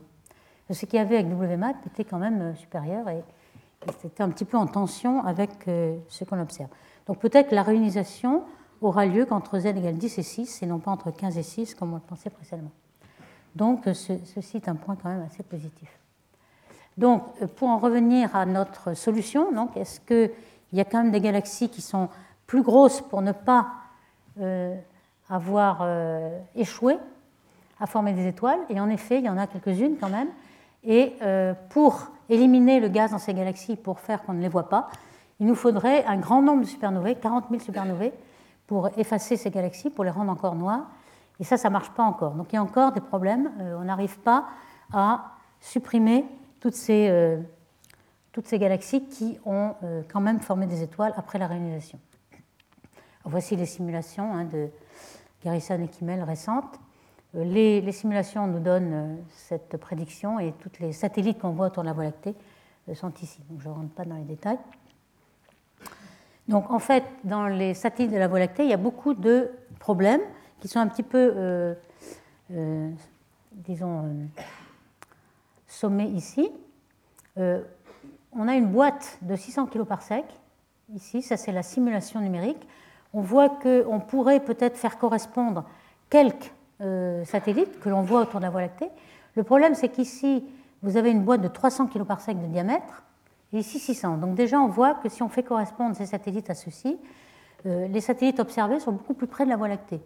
Ce 0.70 0.84
qu'il 0.84 0.98
y 0.98 1.02
avait 1.02 1.16
avec 1.16 1.32
WMAP 1.32 1.76
était 1.86 2.04
quand 2.04 2.18
même 2.18 2.42
euh, 2.42 2.54
supérieur 2.54 3.08
et 3.08 3.22
c'était 4.00 4.22
un 4.22 4.28
petit 4.28 4.44
peu 4.44 4.58
en 4.58 4.66
tension 4.66 5.24
avec 5.24 5.50
euh, 5.66 5.96
ce 6.08 6.24
qu'on 6.24 6.40
observe. 6.40 6.68
Donc 7.06 7.18
peut-être 7.18 7.50
que 7.50 7.54
la 7.54 7.62
réunisation 7.62 8.42
aura 8.82 9.06
lieu 9.06 9.24
qu'entre 9.24 9.58
z 9.58 9.66
égale 9.66 9.94
10 9.94 10.18
et 10.18 10.22
6 10.22 10.62
et 10.62 10.66
non 10.66 10.78
pas 10.78 10.90
entre 10.90 11.10
15 11.10 11.38
et 11.38 11.42
6 11.42 11.74
comme 11.74 11.92
on 11.92 11.96
le 11.96 12.02
pensait 12.02 12.30
précédemment. 12.30 12.70
Donc 13.58 13.88
ceci 13.92 14.56
est 14.56 14.68
un 14.68 14.76
point 14.76 14.96
quand 15.02 15.08
même 15.08 15.24
assez 15.26 15.42
positif. 15.42 15.88
Donc 16.96 17.24
pour 17.56 17.68
en 17.68 17.78
revenir 17.78 18.34
à 18.36 18.46
notre 18.46 18.94
solution, 18.94 19.48
est-ce 19.74 19.98
qu'il 20.00 20.30
y 20.72 20.80
a 20.80 20.84
quand 20.84 21.02
même 21.02 21.10
des 21.10 21.20
galaxies 21.20 21.68
qui 21.68 21.82
sont 21.82 22.08
plus 22.46 22.62
grosses 22.62 23.00
pour 23.00 23.20
ne 23.20 23.32
pas 23.32 23.66
euh, 24.40 24.76
avoir 25.28 25.80
euh, 25.82 26.38
échoué 26.54 26.98
à 27.80 27.86
former 27.86 28.12
des 28.12 28.28
étoiles? 28.28 28.60
Et 28.68 28.78
en 28.78 28.88
effet, 28.90 29.18
il 29.18 29.24
y 29.24 29.28
en 29.28 29.36
a 29.36 29.48
quelques-unes 29.48 29.96
quand 30.00 30.08
même. 30.08 30.28
Et 30.84 31.14
euh, 31.22 31.52
pour 31.70 32.12
éliminer 32.28 32.78
le 32.78 32.88
gaz 32.88 33.10
dans 33.10 33.18
ces 33.18 33.34
galaxies, 33.34 33.74
pour 33.74 33.98
faire 33.98 34.22
qu'on 34.22 34.34
ne 34.34 34.40
les 34.40 34.48
voit 34.48 34.68
pas, 34.68 34.88
il 35.40 35.46
nous 35.46 35.56
faudrait 35.56 36.04
un 36.04 36.18
grand 36.18 36.42
nombre 36.42 36.62
de 36.62 36.68
supernovae, 36.68 37.16
40 37.16 37.46
000 37.50 37.60
supernovae, 37.60 38.12
pour 38.68 38.88
effacer 38.96 39.36
ces 39.36 39.50
galaxies, 39.50 39.90
pour 39.90 40.04
les 40.04 40.10
rendre 40.10 40.30
encore 40.30 40.54
noires. 40.54 40.86
Et 41.40 41.44
ça, 41.44 41.56
ça 41.56 41.68
ne 41.68 41.72
marche 41.72 41.90
pas 41.90 42.02
encore. 42.02 42.32
Donc 42.32 42.52
il 42.52 42.56
y 42.56 42.58
a 42.58 42.62
encore 42.62 42.92
des 42.92 43.00
problèmes. 43.00 43.50
Euh, 43.60 43.78
on 43.78 43.84
n'arrive 43.84 44.18
pas 44.20 44.48
à 44.92 45.32
supprimer 45.60 46.24
toutes 46.60 46.74
ces, 46.74 47.08
euh, 47.08 47.38
toutes 48.32 48.46
ces 48.46 48.58
galaxies 48.58 49.06
qui 49.06 49.38
ont 49.44 49.74
euh, 49.82 50.02
quand 50.10 50.20
même 50.20 50.40
formé 50.40 50.66
des 50.66 50.82
étoiles 50.82 51.14
après 51.16 51.38
la 51.38 51.46
réunisation. 51.46 51.98
Voici 53.24 53.56
les 53.56 53.66
simulations 53.66 54.34
hein, 54.34 54.44
de 54.44 54.68
Garrison 55.44 55.80
et 55.82 55.88
Kimmel 55.88 56.22
récentes. 56.22 56.80
Les, 57.34 57.82
les, 57.82 57.92
simulations 57.92 58.46
nous 58.46 58.58
donnent 58.58 59.18
cette 59.28 59.76
prédiction 59.76 60.40
et 60.40 60.54
tous 60.60 60.80
les 60.80 60.92
satellites 60.92 61.38
qu'on 61.38 61.50
voit 61.50 61.66
autour 61.66 61.82
de 61.82 61.88
la 61.88 61.92
Voie 61.92 62.04
lactée 62.04 62.34
sont 62.94 63.12
ici. 63.20 63.38
Donc 63.50 63.60
je 63.60 63.68
ne 63.68 63.74
rentre 63.74 63.90
pas 63.90 64.06
dans 64.06 64.16
les 64.16 64.22
détails. 64.22 64.58
Donc 66.48 66.70
en 66.70 66.78
fait, 66.78 67.04
dans 67.24 67.46
les 67.46 67.74
satellites 67.74 68.12
de 68.12 68.16
la 68.16 68.28
Voie 68.28 68.38
lactée, 68.38 68.64
il 68.64 68.70
y 68.70 68.74
a 68.74 68.78
beaucoup 68.78 69.12
de 69.12 69.50
problèmes 69.78 70.22
qui 70.60 70.68
sont 70.68 70.80
un 70.80 70.88
petit 70.88 71.02
peu, 71.02 71.32
euh, 71.36 71.74
euh, 72.52 72.90
disons, 73.52 74.04
euh, 74.04 74.42
sommés 75.66 76.08
ici. 76.08 76.50
on 77.36 78.48
a 78.48 78.54
une 78.54 78.66
boîte 78.66 79.18
de 79.22 79.36
600 79.36 79.66
kg 79.66 79.84
par 79.84 80.02
sec, 80.02 80.24
ici, 80.94 81.22
ça 81.22 81.36
c'est 81.36 81.52
la 81.52 81.62
simulation 81.62 82.20
numérique. 82.20 82.66
On 83.14 83.20
voit 83.20 83.48
qu'on 83.48 84.00
pourrait 84.00 84.40
peut-être 84.40 84.76
faire 84.76 84.98
correspondre 84.98 85.64
quelques 86.10 86.52
satellites 87.24 87.80
que 87.80 87.88
l'on 87.88 88.02
voit 88.02 88.22
autour 88.22 88.40
de 88.40 88.44
la 88.44 88.50
Voie 88.50 88.60
lactée. 88.60 88.88
Le 89.34 89.42
problème, 89.44 89.74
c'est 89.74 89.88
qu'ici, 89.88 90.44
vous 90.82 90.96
avez 90.96 91.10
une 91.10 91.22
boîte 91.22 91.40
de 91.40 91.48
300 91.48 91.86
kg 91.86 92.04
par 92.04 92.20
sec 92.20 92.40
de 92.40 92.46
diamètre, 92.46 93.04
et 93.52 93.58
ici 93.58 93.78
600. 93.78 94.18
Donc 94.18 94.34
déjà, 94.34 94.60
on 94.60 94.68
voit 94.68 94.94
que 94.94 95.08
si 95.08 95.22
on 95.22 95.28
fait 95.28 95.42
correspondre 95.42 95.96
ces 95.96 96.06
satellites 96.06 96.50
à 96.50 96.54
ceux-ci, 96.54 96.98
les 97.64 98.00
satellites 98.00 98.40
observés 98.40 98.80
sont 98.80 98.92
beaucoup 98.92 99.14
plus 99.14 99.26
près 99.26 99.44
de 99.44 99.50
la 99.50 99.56
Voie 99.56 99.68
lactée. 99.68 100.00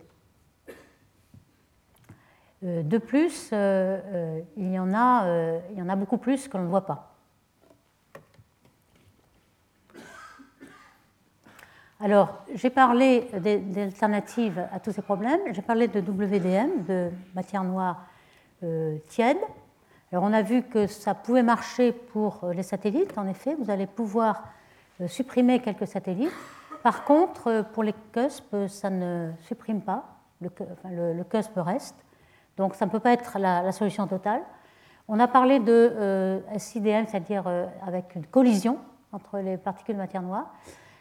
Euh, 2.64 2.82
de 2.82 2.98
plus, 2.98 3.50
euh, 3.52 3.98
euh, 4.12 4.40
il 4.56 4.72
y, 4.72 4.78
en 4.78 4.92
a, 4.94 5.96
beaucoup 5.96 6.18
plus 6.18 6.46
que 6.46 6.56
l'on 6.56 6.64
ne 6.64 6.68
voit 6.68 6.86
pas. 6.86 7.08
Alors, 11.98 12.44
j'ai 12.54 12.70
parlé 12.70 13.28
d'alternatives 13.32 14.64
à 14.72 14.80
tous 14.80 14.92
ces 14.92 15.02
problèmes. 15.02 15.40
J'ai 15.52 15.62
parlé 15.62 15.86
de 15.86 16.00
WDM, 16.00 16.84
de 16.88 17.10
matière 17.34 17.62
noire 17.62 18.04
tiède. 19.08 19.38
Alors, 20.10 20.24
on 20.24 20.32
a 20.32 20.42
vu 20.42 20.62
que 20.62 20.88
ça 20.88 21.14
pouvait 21.14 21.44
marcher 21.44 21.92
pour 21.92 22.40
les 22.54 22.64
satellites. 22.64 23.16
En 23.16 23.28
effet, 23.28 23.54
vous 23.54 23.70
allez 23.70 23.86
pouvoir 23.86 24.42
supprimer 25.06 25.60
quelques 25.60 25.86
satellites. 25.86 26.32
Par 26.82 27.04
contre, 27.04 27.66
pour 27.72 27.84
les 27.84 27.94
CUSP, 28.12 28.66
ça 28.66 28.90
ne 28.90 29.30
supprime 29.42 29.80
pas. 29.80 30.16
Le 30.40 31.22
CUSP 31.22 31.52
reste. 31.56 32.01
Donc 32.56 32.74
ça 32.74 32.86
ne 32.86 32.90
peut 32.90 33.00
pas 33.00 33.12
être 33.12 33.38
la, 33.38 33.72
solution 33.72 34.06
totale. 34.06 34.42
On 35.08 35.18
a 35.18 35.28
parlé 35.28 35.58
de 35.58 35.72
euh, 35.72 36.40
SIDM, 36.58 37.06
c'est-à-dire 37.06 37.44
euh, 37.46 37.66
avec 37.86 38.14
une 38.14 38.26
collision 38.26 38.78
entre 39.12 39.38
les 39.38 39.56
particules 39.56 39.94
de 39.94 40.00
matière 40.00 40.22
noire. 40.22 40.54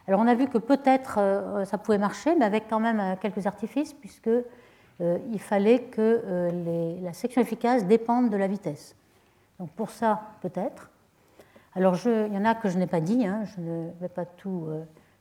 Alors 0.07 0.19
on 0.19 0.27
a 0.27 0.33
vu 0.33 0.47
que 0.47 0.57
peut-être 0.57 1.15
euh, 1.17 1.65
ça 1.65 1.77
pouvait 1.77 1.97
marcher, 1.97 2.35
mais 2.35 2.45
avec 2.45 2.67
quand 2.69 2.79
même 2.79 3.15
quelques 3.21 3.45
artifices, 3.45 3.93
puisqu'il 3.93 5.39
fallait 5.39 5.83
que 5.83 7.01
la 7.01 7.13
section 7.13 7.41
efficace 7.41 7.85
dépende 7.85 8.29
de 8.29 8.37
la 8.37 8.47
vitesse. 8.47 8.95
Donc 9.59 9.69
pour 9.71 9.91
ça, 9.91 10.21
peut-être. 10.41 10.89
Alors 11.75 11.95
il 12.05 12.33
y 12.33 12.37
en 12.37 12.45
a 12.45 12.55
que 12.55 12.69
je 12.69 12.77
n'ai 12.77 12.87
pas 12.87 12.99
dit, 12.99 13.25
hein, 13.25 13.43
je 13.45 13.61
ne 13.61 13.89
vais 14.01 14.09
pas 14.09 14.25
tout, 14.25 14.67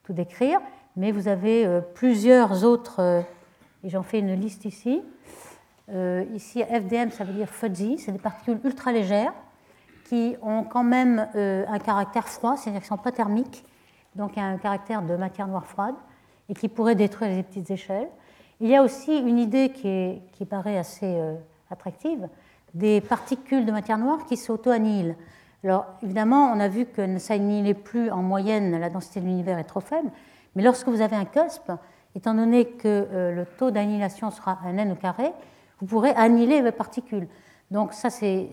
tout 0.03 0.12
décrire, 0.12 0.59
mais 0.97 1.12
vous 1.12 1.28
avez 1.28 1.81
plusieurs 1.95 2.64
autres, 2.64 3.22
et 3.85 3.89
j'en 3.89 4.03
fais 4.03 4.18
une 4.18 4.35
liste 4.35 4.64
ici. 4.64 5.03
Euh, 5.93 6.24
ici, 6.34 6.62
FDM, 6.62 7.11
ça 7.11 7.24
veut 7.24 7.32
dire 7.32 7.49
fuzzy, 7.49 7.99
c'est 7.99 8.12
des 8.12 8.18
particules 8.18 8.59
ultra 8.64 8.93
légères 8.93 9.32
qui 10.05 10.36
ont 10.43 10.64
quand 10.64 10.82
même 10.82 11.28
euh, 11.36 11.64
un 11.68 11.78
caractère 11.78 12.28
froid, 12.28 12.57
c'est-à-dire 12.57 12.80
qu'elles 12.80 12.93
ne 12.93 12.99
sont 12.99 13.03
pas 13.03 13.12
thermiques, 13.12 13.64
donc 14.16 14.36
un 14.38 14.57
caractère 14.59 15.03
de 15.03 15.16
matière 15.16 15.47
noire 15.47 15.66
froide, 15.66 15.95
et 16.49 16.55
qui 16.55 16.68
pourraient 16.68 16.97
détruire 16.97 17.30
les 17.30 17.43
petites 17.43 17.70
échelles. 17.70 18.09
Il 18.61 18.68
y 18.68 18.76
a 18.76 18.82
aussi 18.82 19.16
une 19.16 19.38
idée 19.38 19.70
qui, 19.70 20.45
paraît 20.45 20.76
assez 20.76 21.18
attractive, 21.70 22.28
des 22.74 23.01
particules 23.01 23.64
de 23.64 23.72
matière 23.72 23.99
noire 23.99 24.26
qui 24.26 24.36
s'auto-annihilent. 24.36 25.16
Alors 25.62 25.86
évidemment, 26.03 26.51
on 26.53 26.59
a 26.59 26.68
vu 26.68 26.86
que 26.86 27.18
ça 27.18 27.38
n'annihilait 27.38 27.74
plus 27.74 28.11
en 28.11 28.22
moyenne, 28.22 28.78
la 28.78 28.91
densité 28.91 29.20
de 29.20 29.26
l'univers 29.26 29.59
est 29.59 29.64
trop 29.64 29.80
faible, 29.80 30.11
mais 30.57 30.62
lorsque 30.62 30.88
vous 30.88 31.01
avez 31.01 31.16
un 31.16 31.24
cusp, 31.24 31.70
étant 32.16 32.34
donné 32.34 32.64
que 32.66 33.07
euh, 33.12 33.32
le 33.32 33.45
taux 33.45 33.70
d'annihilation 33.70 34.30
sera 34.30 34.59
un 34.64 34.76
n 34.76 34.93
au 34.93 34.95
carré, 34.95 35.30
vous 35.81 35.87
pourrez 35.87 36.11
annihiler 36.11 36.62
les 36.62 36.72
particules. 36.72 37.26
Donc 37.70 37.93
ça 37.93 38.11
c'est 38.11 38.49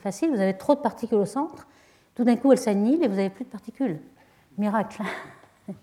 facile, 0.00 0.30
vous 0.30 0.40
avez 0.40 0.56
trop 0.56 0.74
de 0.74 0.80
particules 0.80 1.18
au 1.18 1.26
centre, 1.26 1.66
tout 2.14 2.24
d'un 2.24 2.36
coup 2.36 2.52
elles 2.52 2.58
s'annihilent 2.58 3.04
et 3.04 3.08
vous 3.08 3.16
n'avez 3.16 3.30
plus 3.30 3.44
de 3.44 3.50
particules. 3.50 4.00
Miracle. 4.58 5.02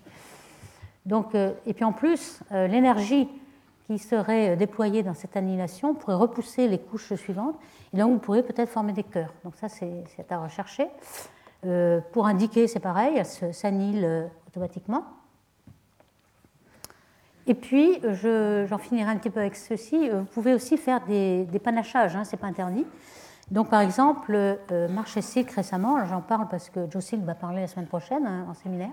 Donc, 1.06 1.34
euh, 1.34 1.52
et 1.66 1.74
puis 1.74 1.84
en 1.84 1.92
plus, 1.92 2.40
euh, 2.50 2.66
l'énergie 2.66 3.28
qui 3.86 3.98
serait 3.98 4.56
déployée 4.56 5.02
dans 5.02 5.12
cette 5.12 5.36
annihilation 5.36 5.94
pourrait 5.94 6.16
repousser 6.16 6.66
les 6.66 6.78
couches 6.78 7.14
suivantes, 7.14 7.56
et 7.92 7.98
donc 7.98 8.12
vous 8.14 8.18
pourrez 8.18 8.42
peut-être 8.42 8.70
former 8.70 8.94
des 8.94 9.02
cœurs. 9.02 9.34
Donc 9.44 9.54
ça 9.56 9.68
c'est 9.68 10.32
à 10.32 10.38
rechercher. 10.38 10.88
pour 12.12 12.26
indiquer, 12.26 12.66
c'est 12.66 12.80
pareil, 12.80 13.18
elles 13.18 13.54
s'annihilent 13.54 14.30
automatiquement. 14.48 15.04
Et 17.46 17.54
puis, 17.54 18.00
j'en 18.02 18.78
finirai 18.78 19.10
un 19.10 19.16
petit 19.16 19.30
peu 19.30 19.40
avec 19.40 19.56
ceci. 19.56 20.08
Vous 20.08 20.24
pouvez 20.24 20.54
aussi 20.54 20.76
faire 20.76 21.04
des, 21.06 21.46
panachages, 21.62 22.16
hein, 22.16 22.24
ce 22.24 22.32
n'est 22.32 22.40
pas 22.40 22.46
interdit. 22.46 22.86
Donc, 23.50 23.68
par 23.68 23.82
exemple, 23.82 24.34
euh, 24.34 24.88
Marche 24.88 25.18
et 25.18 25.22
Silk 25.22 25.50
récemment, 25.50 26.02
j'en 26.06 26.22
parle 26.22 26.48
parce 26.48 26.70
que 26.70 26.90
Joe 26.90 27.04
Silk 27.04 27.22
va 27.24 27.34
parler 27.34 27.60
la 27.60 27.66
semaine 27.66 27.86
prochaine 27.86 28.26
hein, 28.26 28.46
en 28.48 28.54
séminaire, 28.54 28.92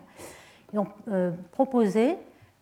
ils 0.74 0.80
ont 0.80 0.88
euh, 1.10 1.32
proposé 1.52 2.18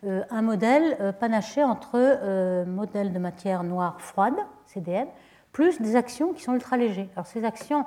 euh, 0.05 0.23
un 0.29 0.41
modèle 0.41 0.97
euh, 0.99 1.11
panaché 1.11 1.63
entre 1.63 2.65
modèles 2.65 3.13
de 3.13 3.19
matière 3.19 3.63
noire 3.63 3.99
froide, 4.01 4.35
CDM, 4.65 5.07
plus 5.51 5.81
des 5.81 5.95
actions 5.95 6.33
qui 6.33 6.43
sont 6.43 6.53
ultra 6.53 6.77
légers. 6.77 7.09
Alors, 7.15 7.27
ces 7.27 7.43
actions 7.43 7.85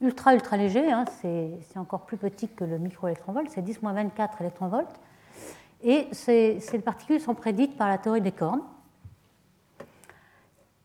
ultra 0.00 0.34
ultra 0.34 0.56
légers, 0.56 0.90
hein, 0.90 1.04
c'est 1.20 1.78
encore 1.78 2.06
plus 2.06 2.16
petit 2.16 2.48
que 2.48 2.64
le 2.64 2.78
microélectronvolt, 2.78 3.48
c'est 3.50 3.62
10-24 3.62 4.40
électronvolts. 4.40 4.86
Et 5.82 6.08
ces, 6.12 6.60
particules 6.84 7.20
sont 7.20 7.34
prédites 7.34 7.76
par 7.76 7.88
la 7.88 7.98
théorie 7.98 8.20
des 8.20 8.32
cornes. 8.32 8.62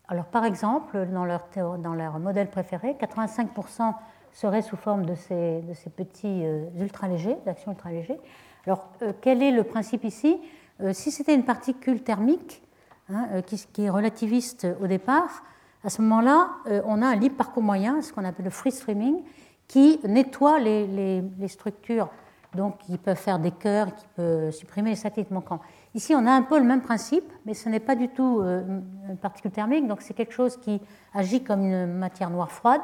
Alors, 0.08 0.26
par 0.26 0.46
exemple, 0.46 1.06
dans 1.08 1.26
leur, 1.26 2.20
modèle 2.20 2.50
préféré, 2.50 2.96
85% 3.00 3.94
seraient 4.32 4.62
sous 4.62 4.78
forme 4.78 5.06
de 5.06 5.16
ces, 5.16 5.62
petits 5.96 6.46
euh, 6.46 6.66
ultra-légers, 6.80 7.38
d'actions 7.46 7.72
ultra-légers. 7.72 8.20
Alors, 8.66 8.90
euh, 9.02 9.14
quel 9.22 9.44
est 9.44 9.52
le 9.52 9.64
principe 9.64 10.04
ici? 10.04 10.40
Euh, 10.82 10.94
Si 10.94 11.12
c'était 11.12 11.36
une 11.36 11.46
particule 11.46 12.04
thermique 12.04 12.64
hein, 13.10 13.42
qui, 13.46 13.64
qui, 13.74 13.84
est 13.84 13.90
relativiste 13.90 14.68
au 14.82 14.88
départ, 14.88 15.44
à 15.84 15.90
ce 15.90 16.02
moment-là, 16.02 16.50
on 16.86 17.02
a 17.02 17.08
un 17.08 17.16
libre 17.16 17.38
parcours 17.38 17.64
moyen, 17.64 18.02
ce 18.02 18.12
qu'on 18.12 18.26
appelle 18.26 18.46
le 18.46 18.52
free 18.52 18.72
streaming, 18.72 19.24
qui 19.68 20.00
nettoie 20.04 20.60
les, 20.60 20.88
les, 20.88 21.22
les 21.22 21.48
structures 21.48 22.10
donc 22.58 22.76
ils 22.90 23.00
peuvent 23.00 23.18
faire 23.18 23.40
des 23.40 23.52
cœurs, 23.52 23.96
qui 23.96 24.06
peuvent 24.16 24.52
supprimer 24.52 24.90
les 24.90 24.96
satellites 24.98 25.32
manquants. 25.32 25.62
Ici, 25.96 26.14
on 26.14 26.26
a 26.26 26.32
un 26.32 26.42
peu 26.42 26.58
le 26.58 26.66
même 26.66 26.82
principe, 26.82 27.32
mais 27.46 27.54
ce 27.54 27.70
n'est 27.70 27.80
pas 27.80 27.96
du 27.96 28.10
tout 28.10 28.42
euh, 28.42 28.82
une 29.10 29.18
particule 29.18 29.52
thermique, 29.52 29.88
donc 29.88 30.02
c'est 30.02 30.14
quelque 30.14 30.34
chose 30.34 30.58
qui 30.58 30.82
agit 31.14 31.44
comme 31.44 31.62
une 31.62 31.88
matière 31.88 32.30
noire 32.30 32.52
froide, 32.52 32.82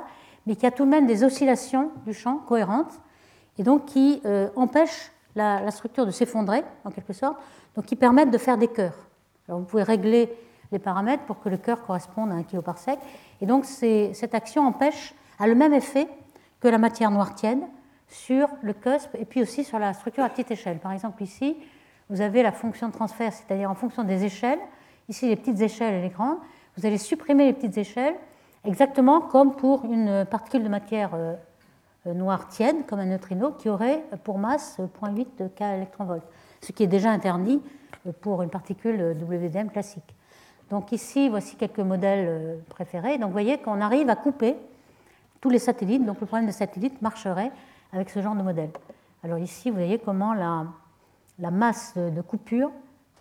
mais 0.47 0.55
qui 0.55 0.65
a 0.65 0.71
tout 0.71 0.85
de 0.85 0.89
même 0.89 1.07
des 1.07 1.23
oscillations 1.23 1.91
du 2.05 2.13
champ 2.13 2.37
cohérentes, 2.37 2.93
et 3.57 3.63
donc 3.63 3.85
qui 3.85 4.21
euh, 4.25 4.49
empêchent 4.55 5.11
la, 5.35 5.69
structure 5.71 6.05
de 6.05 6.11
s'effondrer, 6.11 6.63
en 6.85 6.91
quelque 6.91 7.13
sorte, 7.13 7.37
donc 7.75 7.85
qui 7.85 7.95
permettent 7.95 8.31
de 8.31 8.37
faire 8.37 8.57
des 8.57 8.67
cœurs. 8.67 8.95
Alors 9.47 9.59
vous 9.59 9.65
pouvez 9.65 9.83
régler 9.83 10.31
les 10.71 10.79
paramètres 10.79 11.23
pour 11.23 11.39
que 11.39 11.49
le 11.49 11.57
cœur 11.57 11.83
corresponde 11.83 12.31
à 12.31 12.35
un 12.35 12.43
kilo 12.43 12.61
par 12.61 12.77
sec, 12.77 12.99
et 13.41 13.45
donc 13.45 13.65
cette 13.65 14.33
action 14.33 14.65
empêche, 14.65 15.13
a 15.39 15.47
le 15.47 15.55
même 15.55 15.73
effet 15.73 16.07
que 16.59 16.67
la 16.67 16.77
matière 16.77 17.11
noire 17.11 17.35
tiède, 17.35 17.59
sur 18.13 18.47
le 18.61 18.73
cusp 18.73 19.15
et 19.15 19.25
puis 19.25 19.41
aussi 19.41 19.63
sur 19.63 19.79
la 19.79 19.93
structure 19.93 20.23
à 20.23 20.29
petite 20.29 20.51
échelle. 20.51 20.77
Par 20.77 20.91
exemple, 20.91 21.21
ici, 21.23 21.57
vous 22.09 22.21
avez 22.21 22.43
la 22.43 22.51
fonction 22.51 22.87
de 22.87 22.93
transfert, 22.93 23.33
c'est-à-dire 23.33 23.69
en 23.69 23.75
fonction 23.75 24.03
des 24.03 24.23
échelles, 24.23 24.59
ici 25.09 25.27
les 25.27 25.35
petites 25.35 25.59
échelles 25.61 25.95
et 25.95 26.01
les 26.01 26.09
grandes, 26.09 26.37
vous 26.77 26.85
allez 26.85 26.97
supprimer 26.97 27.45
les 27.45 27.53
petites 27.53 27.77
échelles 27.77 28.15
exactement 28.65 29.21
comme 29.21 29.55
pour 29.55 29.85
une 29.85 30.25
particule 30.29 30.63
de 30.63 30.69
matière 30.69 31.11
euh, 31.13 31.33
euh, 32.07 32.13
noire 32.13 32.47
tiède, 32.47 32.85
comme 32.85 32.99
un 32.99 33.05
neutrino, 33.05 33.51
qui 33.51 33.69
aurait 33.69 34.03
pour 34.23 34.37
masse 34.37 34.77
0.8 34.79 35.25
de 35.39 35.47
K 35.47 35.61
électronvolts, 35.61 36.23
ce 36.61 36.71
qui 36.71 36.83
est 36.83 36.87
déjà 36.87 37.09
interdit 37.09 37.61
euh, 38.05 38.11
pour 38.21 38.43
une 38.43 38.49
particule 38.49 39.15
WDM 39.19 39.69
classique. 39.69 40.15
Donc 40.69 40.91
ici, 40.91 41.29
voici 41.29 41.55
quelques 41.55 41.79
modèles 41.79 42.59
préférés. 42.69 43.17
Donc 43.17 43.27
vous 43.27 43.33
voyez 43.33 43.57
qu'on 43.57 43.81
arrive 43.81 44.09
à 44.09 44.15
couper 44.15 44.55
tous 45.41 45.49
les 45.49 45.59
satellites, 45.59 46.05
donc 46.05 46.19
le 46.21 46.25
problème 46.25 46.45
des 46.47 46.53
satellites 46.53 47.01
marcherait 47.01 47.51
avec 47.93 48.09
ce 48.09 48.21
genre 48.21 48.35
de 48.35 48.41
modèle. 48.41 48.71
Alors 49.23 49.37
ici, 49.37 49.69
vous 49.69 49.77
voyez 49.77 49.99
comment 49.99 50.33
la, 50.33 50.65
la 51.39 51.51
masse 51.51 51.95
de, 51.95 52.21
coupure, 52.21 52.71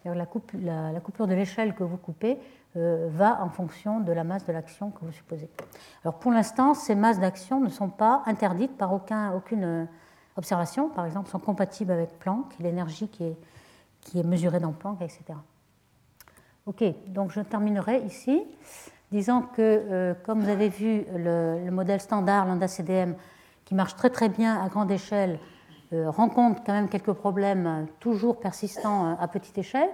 la, 0.05 0.15
la, 0.15 1.01
coupure 1.01 1.27
de 1.27 1.35
l'échelle 1.35 1.75
que 1.75 1.85
vous 1.85 1.97
coupez, 1.97 2.39
euh, 2.77 3.09
va 3.11 3.43
en 3.43 3.51
fonction 3.51 4.01
de 4.01 4.13
la 4.13 4.25
masse 4.25 4.47
de 4.47 4.53
l'action 4.53 4.91
que 4.91 5.05
vous 5.05 5.13
supposez. 5.13 5.49
Alors 6.05 6.19
pour 6.19 6.33
l'instant, 6.33 6.75
ces 6.75 6.95
masses 6.95 7.21
d'action 7.21 7.61
ne 7.61 7.69
sont 7.69 7.91
pas 7.91 8.23
interdites 8.27 8.77
par 8.77 8.93
aucun, 8.93 9.33
aucune 9.33 9.65
euh, 9.65 9.85
observation, 10.37 10.89
par 10.89 11.05
exemple, 11.05 11.29
sont 11.29 11.39
compatibles 11.39 11.93
avec 11.93 12.19
Planck, 12.19 12.47
l'énergie 12.59 13.09
qui 13.09 13.25
est, 13.25 13.37
qui 14.01 14.19
est 14.19 14.25
mesurée 14.25 14.59
dans 14.59 14.73
Planck, 14.73 15.03
etc. 15.03 15.23
Ok, 16.65 16.83
donc 17.09 17.31
je 17.31 17.41
terminerai 17.41 18.01
ici 18.01 18.43
disant 19.11 19.43
que, 19.43 19.61
euh, 19.61 20.15
comme 20.25 20.41
vous 20.41 20.49
avez 20.49 20.71
vu, 20.71 21.05
le, 21.15 21.63
le 21.65 21.71
modèle 21.71 22.01
standard 22.01 22.47
lambda 22.47 22.67
CDM 22.67 23.15
qui 23.73 23.77
marche 23.77 23.97
très 23.97 24.11
très 24.11 24.29
bien 24.29 24.63
à 24.63 24.69
grande 24.69 24.91
échelle, 24.91 25.39
euh, 25.95 26.11
rencontre 26.11 26.63
quand 26.63 26.75
même 26.75 26.91
quelques 26.91 27.15
problèmes 27.15 27.67
euh, 27.67 27.85
toujours 28.01 28.39
persistants 28.39 29.07
euh, 29.07 29.15
à 29.19 29.29
petite 29.29 29.57
échelle. 29.57 29.89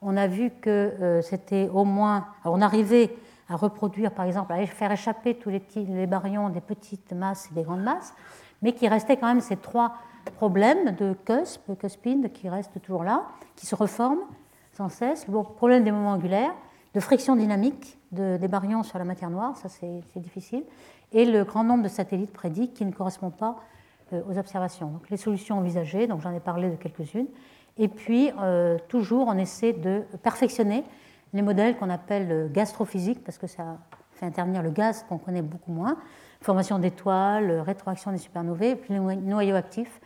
On 0.00 0.16
a 0.16 0.26
vu 0.26 0.50
que 0.62 1.20
c'était 1.22 1.68
au 1.68 1.84
moins. 1.84 2.28
on 2.46 2.62
arrivait 2.62 3.14
à 3.50 3.56
reproduire, 3.56 4.12
par 4.12 4.24
exemple, 4.24 4.54
à 4.54 4.66
faire 4.66 4.90
échapper 4.90 5.34
tous 5.34 5.50
les, 5.50 5.60
petits, 5.60 5.84
les 5.84 6.06
baryons 6.06 6.48
des 6.48 6.62
petites 6.62 7.12
masses 7.12 7.50
et 7.52 7.54
des 7.54 7.62
grandes 7.62 7.82
masses, 7.82 8.14
mais 8.62 8.72
qu'il 8.72 8.88
restait 8.88 9.18
quand 9.18 9.26
même 9.26 9.42
ces 9.42 9.58
trois 9.58 9.96
problèmes 10.36 10.92
de 10.92 11.12
cusp, 11.26 11.78
cuspide, 11.78 12.32
qui 12.32 12.48
restent 12.48 12.80
toujours 12.80 13.04
là, 13.04 13.26
qui 13.54 13.66
se 13.66 13.74
reforment 13.74 14.24
sans 14.72 14.88
cesse. 14.88 15.28
Le 15.28 15.42
problème 15.42 15.84
des 15.84 15.92
moments 15.92 16.12
angulaires, 16.12 16.54
de 16.94 17.00
friction 17.00 17.36
dynamique 17.36 17.98
des 18.12 18.48
baryons 18.48 18.82
sur 18.82 18.98
la 18.98 19.04
matière 19.04 19.28
noire, 19.28 19.58
ça 19.58 19.68
c'est 19.68 20.20
difficile 20.20 20.64
et 21.12 21.24
le 21.24 21.44
grand 21.44 21.64
nombre 21.64 21.82
de 21.82 21.88
satellites 21.88 22.32
prédits 22.32 22.70
qui 22.72 22.84
ne 22.84 22.92
correspondent 22.92 23.36
pas 23.36 23.56
euh, 24.12 24.22
aux 24.28 24.38
observations. 24.38 24.88
Donc, 24.88 25.10
les 25.10 25.16
solutions 25.16 25.58
envisagées, 25.58 26.06
donc 26.06 26.20
j'en 26.20 26.32
ai 26.32 26.40
parlé 26.40 26.70
de 26.70 26.76
quelques-unes, 26.76 27.28
et 27.78 27.88
puis 27.88 28.32
euh, 28.40 28.78
toujours 28.88 29.28
on 29.28 29.38
essaie 29.38 29.72
de 29.72 30.02
perfectionner 30.22 30.84
les 31.32 31.42
modèles 31.42 31.76
qu'on 31.76 31.90
appelle 31.90 32.30
euh, 32.30 32.48
gastrophysiques, 32.48 33.22
parce 33.24 33.38
que 33.38 33.46
ça 33.46 33.78
fait 34.14 34.26
intervenir 34.26 34.62
le 34.62 34.70
gaz 34.70 35.04
qu'on 35.08 35.18
connaît 35.18 35.42
beaucoup 35.42 35.72
moins, 35.72 35.96
formation 36.40 36.78
d'étoiles, 36.78 37.60
rétroaction 37.60 38.10
des 38.10 38.18
supernovae, 38.18 38.76
puis 38.76 38.94
les 38.94 38.98
noyaux 38.98 39.56
actifs. 39.56 40.00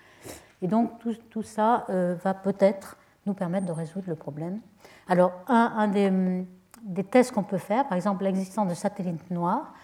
Et 0.63 0.69
donc 0.69 0.93
tout, 1.31 1.43
ça 1.43 1.85
va 1.89 2.33
peut-être 2.33 2.97
nous 3.27 3.35
permettre 3.35 3.67
de 3.67 3.73
résoudre 3.73 4.07
le 4.09 4.15
problème. 4.15 4.61
Alors 5.09 5.33
un, 5.49 5.89
des, 5.89 7.05
tests 7.05 7.33
qu'on 7.33 7.43
peut 7.43 7.59
faire, 7.59 7.87
par 7.87 7.97
exemple 7.97 8.25
l'existence 8.25 8.69
de 8.69 8.75
satellites 8.75 9.31
noirs, 9.31 9.75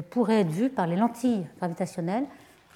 pourrait 0.00 0.40
être 0.40 0.50
vu 0.50 0.70
par 0.70 0.86
les 0.86 0.96
lentilles 0.96 1.46
gravitationnelles. 1.58 2.24